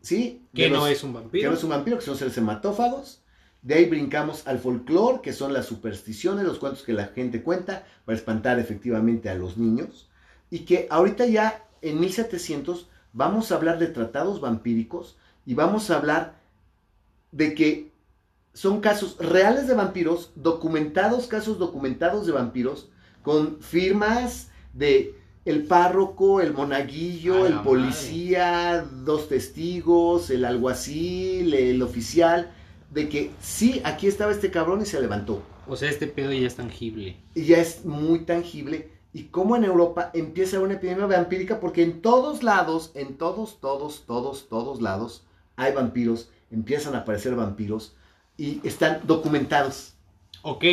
¿sí? 0.01 0.41
Que 0.53 0.69
no 0.69 0.87
es 0.87 1.03
un 1.03 1.13
que 1.13 1.19
vampiro. 1.19 1.51
no 1.51 1.57
es 1.57 1.63
un 1.63 1.69
vampiro, 1.69 1.97
que 1.99 2.05
son 2.05 2.17
seres 2.17 2.37
hematófagos. 2.37 3.21
De 3.61 3.75
ahí 3.75 3.85
brincamos 3.85 4.47
al 4.47 4.57
folclore, 4.59 5.21
que 5.21 5.33
son 5.33 5.53
las 5.53 5.67
supersticiones, 5.67 6.43
los 6.45 6.57
cuentos 6.57 6.81
que 6.81 6.93
la 6.93 7.05
gente 7.07 7.43
cuenta 7.43 7.85
para 8.05 8.17
espantar 8.17 8.57
efectivamente 8.59 9.29
a 9.29 9.35
los 9.35 9.57
niños. 9.57 10.09
Y 10.49 10.59
que 10.59 10.87
ahorita 10.89 11.27
ya 11.27 11.63
en 11.83 11.99
1700 11.99 12.87
vamos 13.13 13.51
a 13.51 13.55
hablar 13.55 13.77
de 13.77 13.87
tratados 13.87 14.41
vampíricos 14.41 15.17
y 15.51 15.53
vamos 15.53 15.89
a 15.89 15.97
hablar 15.97 16.39
de 17.33 17.53
que 17.53 17.91
son 18.53 18.79
casos 18.79 19.17
reales 19.19 19.67
de 19.67 19.73
vampiros, 19.73 20.31
documentados, 20.35 21.27
casos 21.27 21.59
documentados 21.59 22.25
de 22.25 22.31
vampiros, 22.31 22.87
con 23.21 23.59
firmas 23.59 24.47
de 24.71 25.13
el 25.43 25.65
párroco, 25.65 26.39
el 26.39 26.53
monaguillo, 26.53 27.45
el 27.45 27.59
policía, 27.63 28.87
dos 29.03 29.27
testigos, 29.27 30.29
el 30.29 30.45
alguacil, 30.45 31.53
el 31.53 31.81
oficial, 31.81 32.53
de 32.89 33.09
que 33.09 33.31
sí, 33.41 33.81
aquí 33.83 34.07
estaba 34.07 34.31
este 34.31 34.51
cabrón 34.51 34.81
y 34.81 34.85
se 34.85 35.01
levantó. 35.01 35.43
O 35.67 35.75
sea, 35.75 35.89
este 35.89 36.07
pedo 36.07 36.31
ya 36.31 36.47
es 36.47 36.55
tangible. 36.55 37.17
Y 37.35 37.43
ya 37.43 37.57
es 37.57 37.83
muy 37.83 38.19
tangible. 38.19 38.89
Y 39.11 39.23
como 39.23 39.57
en 39.57 39.65
Europa 39.65 40.11
empieza 40.13 40.61
una 40.61 40.75
epidemia 40.75 41.07
vampírica, 41.07 41.59
porque 41.59 41.83
en 41.83 42.01
todos 42.01 42.41
lados, 42.41 42.91
en 42.93 43.17
todos, 43.17 43.59
todos, 43.59 44.05
todos, 44.07 44.47
todos 44.47 44.81
lados, 44.81 45.25
hay 45.61 45.73
vampiros, 45.73 46.29
empiezan 46.49 46.95
a 46.95 46.99
aparecer 46.99 47.35
vampiros 47.35 47.95
y 48.37 48.65
están 48.67 49.01
documentados. 49.05 49.93
Ok, 50.41 50.65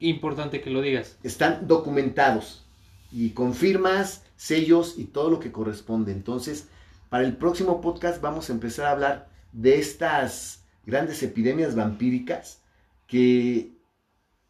importante 0.00 0.60
que 0.60 0.70
lo 0.70 0.82
digas. 0.82 1.16
están 1.22 1.68
documentados 1.68 2.66
y 3.12 3.30
con 3.30 3.54
firmas, 3.54 4.24
sellos 4.36 4.98
y 4.98 5.04
todo 5.04 5.30
lo 5.30 5.38
que 5.38 5.52
corresponde. 5.52 6.12
Entonces, 6.12 6.68
para 7.08 7.24
el 7.24 7.36
próximo 7.36 7.80
podcast 7.80 8.20
vamos 8.20 8.50
a 8.50 8.52
empezar 8.52 8.86
a 8.86 8.92
hablar 8.92 9.28
de 9.52 9.78
estas 9.78 10.64
grandes 10.86 11.22
epidemias 11.22 11.76
vampíricas 11.76 12.60
que 13.06 13.70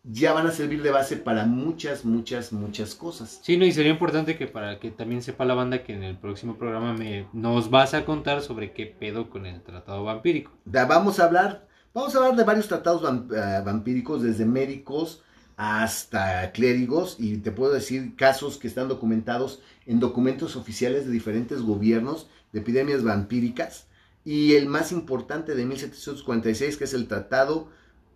ya 0.05 0.33
van 0.33 0.47
a 0.47 0.53
servir 0.53 0.83
de 0.83 0.91
base 0.91 1.17
para 1.17 1.45
muchas, 1.47 2.05
muchas, 2.05 2.53
muchas 2.53 2.95
cosas. 2.95 3.41
Sí, 3.43 3.57
no, 3.57 3.65
y 3.65 3.73
sería 3.73 3.93
importante 3.93 4.37
que 4.37 4.47
para 4.47 4.79
que 4.81 4.91
también 4.91 5.23
sepa 5.23 5.45
la 5.45 5.55
banda 5.55 5.85
que 5.85 5.95
en 5.95 6.03
el 6.03 6.17
próximo 6.19 6.57
programa 6.59 6.93
me, 6.95 7.29
nos 7.33 7.71
vas 7.71 7.95
a 7.95 8.05
contar 8.05 8.43
sobre 8.43 8.73
qué 8.73 8.87
pedo 8.87 9.31
con 9.31 9.47
el 9.47 9.63
tratado 9.63 10.03
vampírico. 10.05 10.51
Da- 10.65 10.87
Vamos 10.87 11.21
a 11.21 11.25
hablar, 11.27 11.69
vamos 11.95 12.15
a 12.15 12.19
hablar 12.19 12.37
de 12.37 12.45
varios 12.45 12.67
tratados 12.69 13.03
eh, 13.31 13.63
vampíricos, 13.65 14.23
desde 14.23 14.45
médicos 14.45 15.23
hasta 15.57 16.51
clérigos, 16.53 17.17
y 17.21 17.37
te 17.39 17.53
puedo 17.53 17.73
decir 17.73 18.17
casos 18.17 18.59
que 18.59 18.67
están 18.67 18.89
documentados 18.89 19.63
en 19.87 20.01
documentos 20.01 20.57
oficiales 20.57 21.07
de 21.07 21.13
diferentes 21.13 21.63
gobiernos 21.63 22.29
de 22.53 22.61
epidemias 22.61 23.05
vampíricas, 23.05 23.87
y 24.25 24.55
el 24.55 24.67
más 24.67 24.91
importante 24.93 25.55
de 25.55 25.65
1746, 25.67 26.77
que 26.77 26.85
es 26.85 26.95
el 26.95 27.07
tratado 27.07 27.69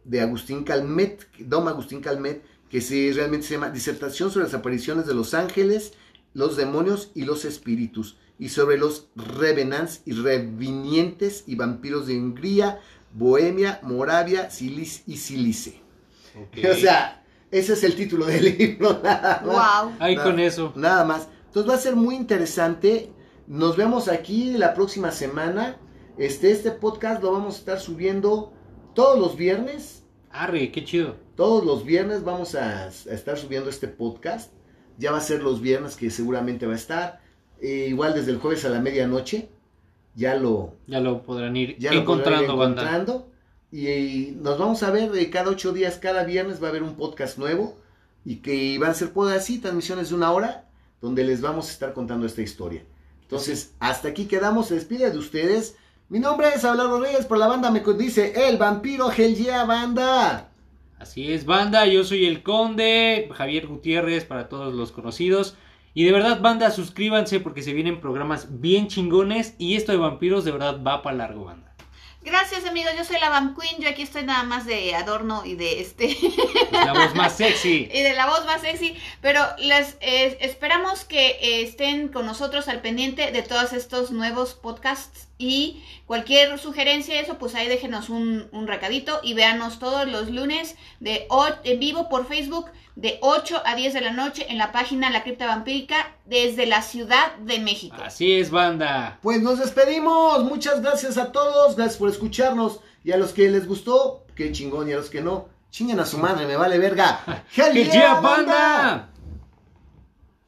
de 0.07 0.21
Agustín 0.21 0.65
Calmet, 0.65 1.27
Dom 1.39 1.69
Agustín 1.69 2.01
Calmet, 2.01 2.43
que 2.71 2.81
se, 2.81 3.13
realmente 3.15 3.47
se 3.47 3.55
llama 3.55 3.71
Disertación 3.71 4.31
sobre 4.31 4.47
las 4.47 4.55
apariciones 4.55 5.07
de 5.07 5.15
los 5.15 5.35
ángeles, 5.35 5.93
los 6.35 6.57
demonios 6.57 7.11
y 7.15 7.23
los 7.23 7.45
espíritus, 7.45 8.17
y 8.39 8.51
sobre 8.51 8.79
los 8.79 9.09
revenants 9.17 10.03
y 10.05 10.13
revinientes 10.13 11.45
y 11.47 11.55
vampiros 11.55 12.07
de 12.07 12.19
Hungría, 12.19 12.81
Bohemia, 13.13 13.81
Moravia 13.83 14.51
Silis 14.51 15.03
y 15.07 15.17
Silice. 15.19 15.81
O 16.71 16.75
sea, 16.75 17.25
ese 17.51 17.73
es 17.73 17.85
el 17.85 17.97
título 17.97 18.27
del 18.27 18.57
libro. 18.59 19.01
Nada 19.05 19.43
más. 19.47 19.85
Wow. 19.85 19.93
Ahí 20.01 20.17
con 20.17 20.39
eso. 20.39 20.73
Nada 20.77 21.05
más. 21.05 21.29
Entonces 21.47 21.71
va 21.71 21.75
a 21.75 21.81
ser 21.81 21.97
muy 21.97 22.15
interesante. 22.15 23.11
Nos 23.47 23.77
vemos 23.77 24.09
aquí 24.09 24.53
la 24.53 24.75
próxima 24.75 25.11
semana. 25.13 25.79
Este, 26.19 26.51
este 26.51 26.71
podcast 26.71 27.23
lo 27.23 27.33
vamos 27.33 27.55
a 27.55 27.59
estar 27.59 27.81
subiendo 27.81 28.53
todos 28.95 29.19
los 29.19 29.37
viernes. 29.37 29.96
Arre, 30.37 30.71
qué 30.71 30.85
chido. 30.85 31.17
Todos 31.35 31.65
los 31.65 31.85
viernes 31.85 32.25
vamos 32.25 32.55
a, 32.55 32.85
a 32.85 32.89
estar 32.89 33.39
subiendo 33.39 33.71
este 33.71 33.89
podcast. 33.89 34.53
Ya 34.99 35.13
va 35.13 35.19
a 35.19 35.23
ser 35.23 35.43
los 35.43 35.61
viernes 35.61 35.97
que 35.97 36.11
seguramente 36.11 36.67
va 36.67 36.73
a 36.73 36.77
estar. 36.77 37.21
Eh, 37.61 37.87
igual 37.89 38.15
desde 38.15 38.33
el 38.33 38.39
jueves 38.39 38.65
a 38.65 38.69
la 38.69 38.81
medianoche. 38.81 39.49
Ya 40.15 40.35
lo, 40.35 40.75
Ya 40.87 41.01
lo 41.01 41.23
podrán 41.23 41.57
ir 41.57 41.77
ya 41.79 41.93
lo 41.93 42.01
encontrando, 42.01 42.55
podrán 42.55 42.71
ir 42.71 42.77
banda. 42.77 42.83
encontrando. 42.83 43.31
Y, 43.71 43.89
y 43.89 44.39
nos 44.41 44.59
vamos 44.59 44.83
a 44.83 44.91
ver 44.91 45.15
eh, 45.17 45.29
cada 45.31 45.51
ocho 45.51 45.73
días, 45.73 45.99
cada 45.99 46.25
viernes 46.25 46.63
va 46.63 46.69
a 46.69 46.71
haber 46.71 46.83
un 46.83 46.97
podcast 46.97 47.39
nuevo. 47.39 47.79
Y 48.25 48.37
que 48.37 48.79
van 48.79 48.91
a 48.91 48.95
ser 48.95 49.13
pues, 49.13 49.35
así, 49.37 49.59
transmisiones 49.59 50.09
de 50.09 50.15
una 50.17 50.33
hora, 50.33 50.69
donde 51.01 51.23
les 51.25 51.41
vamos 51.41 51.69
a 51.69 51.73
estar 51.73 51.93
contando 51.93 52.27
esta 52.27 52.43
historia. 52.43 52.83
Entonces, 53.23 53.75
hasta 53.79 54.09
aquí 54.09 54.27
quedamos. 54.27 54.69
Se 54.69 54.75
despide 54.75 55.11
de 55.11 55.19
ustedes. 55.19 55.77
Mi 56.09 56.21
nombre 56.21 56.51
es 56.55 56.65
Abelardo 56.65 57.01
Reyes, 57.01 57.27
por 57.27 57.37
la 57.37 57.49
banda 57.49 57.73
me 57.73 57.81
dice 57.81 58.49
El 58.49 58.59
Vampiro 58.59 59.11
Hell 59.11 59.35
Yeah 59.35 59.65
Banda. 59.65 60.51
Así 61.01 61.33
es, 61.33 61.45
banda, 61.45 61.85
yo 61.87 62.05
soy 62.05 62.27
el 62.27 62.45
Conde, 62.45 63.29
Javier 63.35 63.67
Gutiérrez 63.67 64.25
para 64.25 64.49
todos 64.49 64.73
los 64.73 64.93
conocidos. 64.93 65.57
Y 65.95 66.05
de 66.05 66.13
verdad, 66.13 66.41
banda, 66.41 66.71
suscríbanse 66.71 67.41
porque 67.41 67.63
se 67.63 67.73
vienen 67.73 68.01
programas 68.01 68.61
bien 68.61 68.87
chingones 68.87 69.57
y 69.59 69.75
esto 69.75 69.91
de 69.91 69.99
vampiros 69.99 70.45
de 70.45 70.53
verdad 70.53 70.81
va 70.81 71.03
para 71.03 71.17
largo, 71.17 71.47
banda. 71.47 71.75
Gracias 72.23 72.65
amigos, 72.67 72.93
yo 72.97 73.05
soy 73.05 73.19
la 73.19 73.29
Vamp 73.29 73.59
Queen, 73.59 73.83
yo 73.83 73.89
aquí 73.89 74.03
estoy 74.03 74.23
nada 74.23 74.45
más 74.45 74.65
de 74.65 74.95
adorno 74.95 75.45
y 75.45 75.57
de 75.57 75.81
este 75.81 76.11
Es 76.11 76.73
la 76.73 76.93
voz 76.93 77.17
más 77.17 77.37
sexy. 77.37 77.89
y 77.93 78.03
de 78.03 78.15
la 78.15 78.27
voz 78.27 78.47
más 78.47 78.61
sexy, 78.61 78.97
pero 79.21 79.41
les 79.59 79.97
eh, 80.01 80.39
esperamos 80.41 81.05
que 81.05 81.31
eh, 81.41 81.63
estén 81.63 82.09
con 82.09 82.27
nosotros 82.27 82.69
al 82.69 82.81
pendiente 82.81 83.33
de 83.33 83.43
todos 83.43 83.73
estos 83.73 84.13
nuevos 84.13 84.55
podcasts 84.55 85.26
y 85.39 85.83
cualquier 86.07 86.59
sugerencia 86.59 87.21
eso 87.21 87.37
pues 87.39 87.55
ahí 87.55 87.69
déjenos 87.69 88.09
un, 88.09 88.49
un 88.53 88.67
recadito 88.67 89.21
y 89.23 89.35
véanos 89.35 89.79
todos 89.79 90.09
los 90.09 90.31
lunes 90.31 90.77
de 91.01 91.27
o- 91.29 91.47
en 91.65 91.79
vivo 91.79 92.09
por 92.09 92.27
Facebook 92.27 92.71
de 92.95 93.19
8 93.21 93.61
a 93.67 93.75
10 93.75 93.93
de 93.93 94.01
la 94.01 94.13
noche 94.13 94.47
en 94.49 94.57
la 94.57 94.73
página 94.73 95.11
La 95.11 95.23
Cripta 95.23 95.47
Vampírica 95.47 96.15
desde 96.25 96.65
la 96.65 96.81
Ciudad 96.81 97.37
de 97.37 97.59
México. 97.59 97.97
Así 98.03 98.33
es, 98.33 98.51
banda. 98.51 99.19
Pues 99.21 99.43
nos 99.43 99.59
despedimos. 99.59 100.43
Muchas 100.45 100.81
gracias 100.81 101.19
a 101.19 101.31
todos. 101.31 101.77
Gracias 101.77 101.99
por 101.99 102.09
escucharnos. 102.09 102.81
Y 103.05 103.13
a 103.13 103.19
los 103.19 103.33
que 103.35 103.51
les 103.51 103.67
gustó, 103.69 104.25
qué 104.35 104.51
chingón. 104.51 104.89
Y 104.89 104.95
a 104.95 104.97
los 104.97 105.11
que 105.11 105.21
no, 105.21 105.49
chinguen 105.71 106.01
a 106.01 106.07
su 106.07 106.17
madre, 106.17 106.47
me 106.47 106.57
vale 106.57 106.79
verga. 106.79 107.21
Hell 107.55 107.75
banda! 108.23 109.11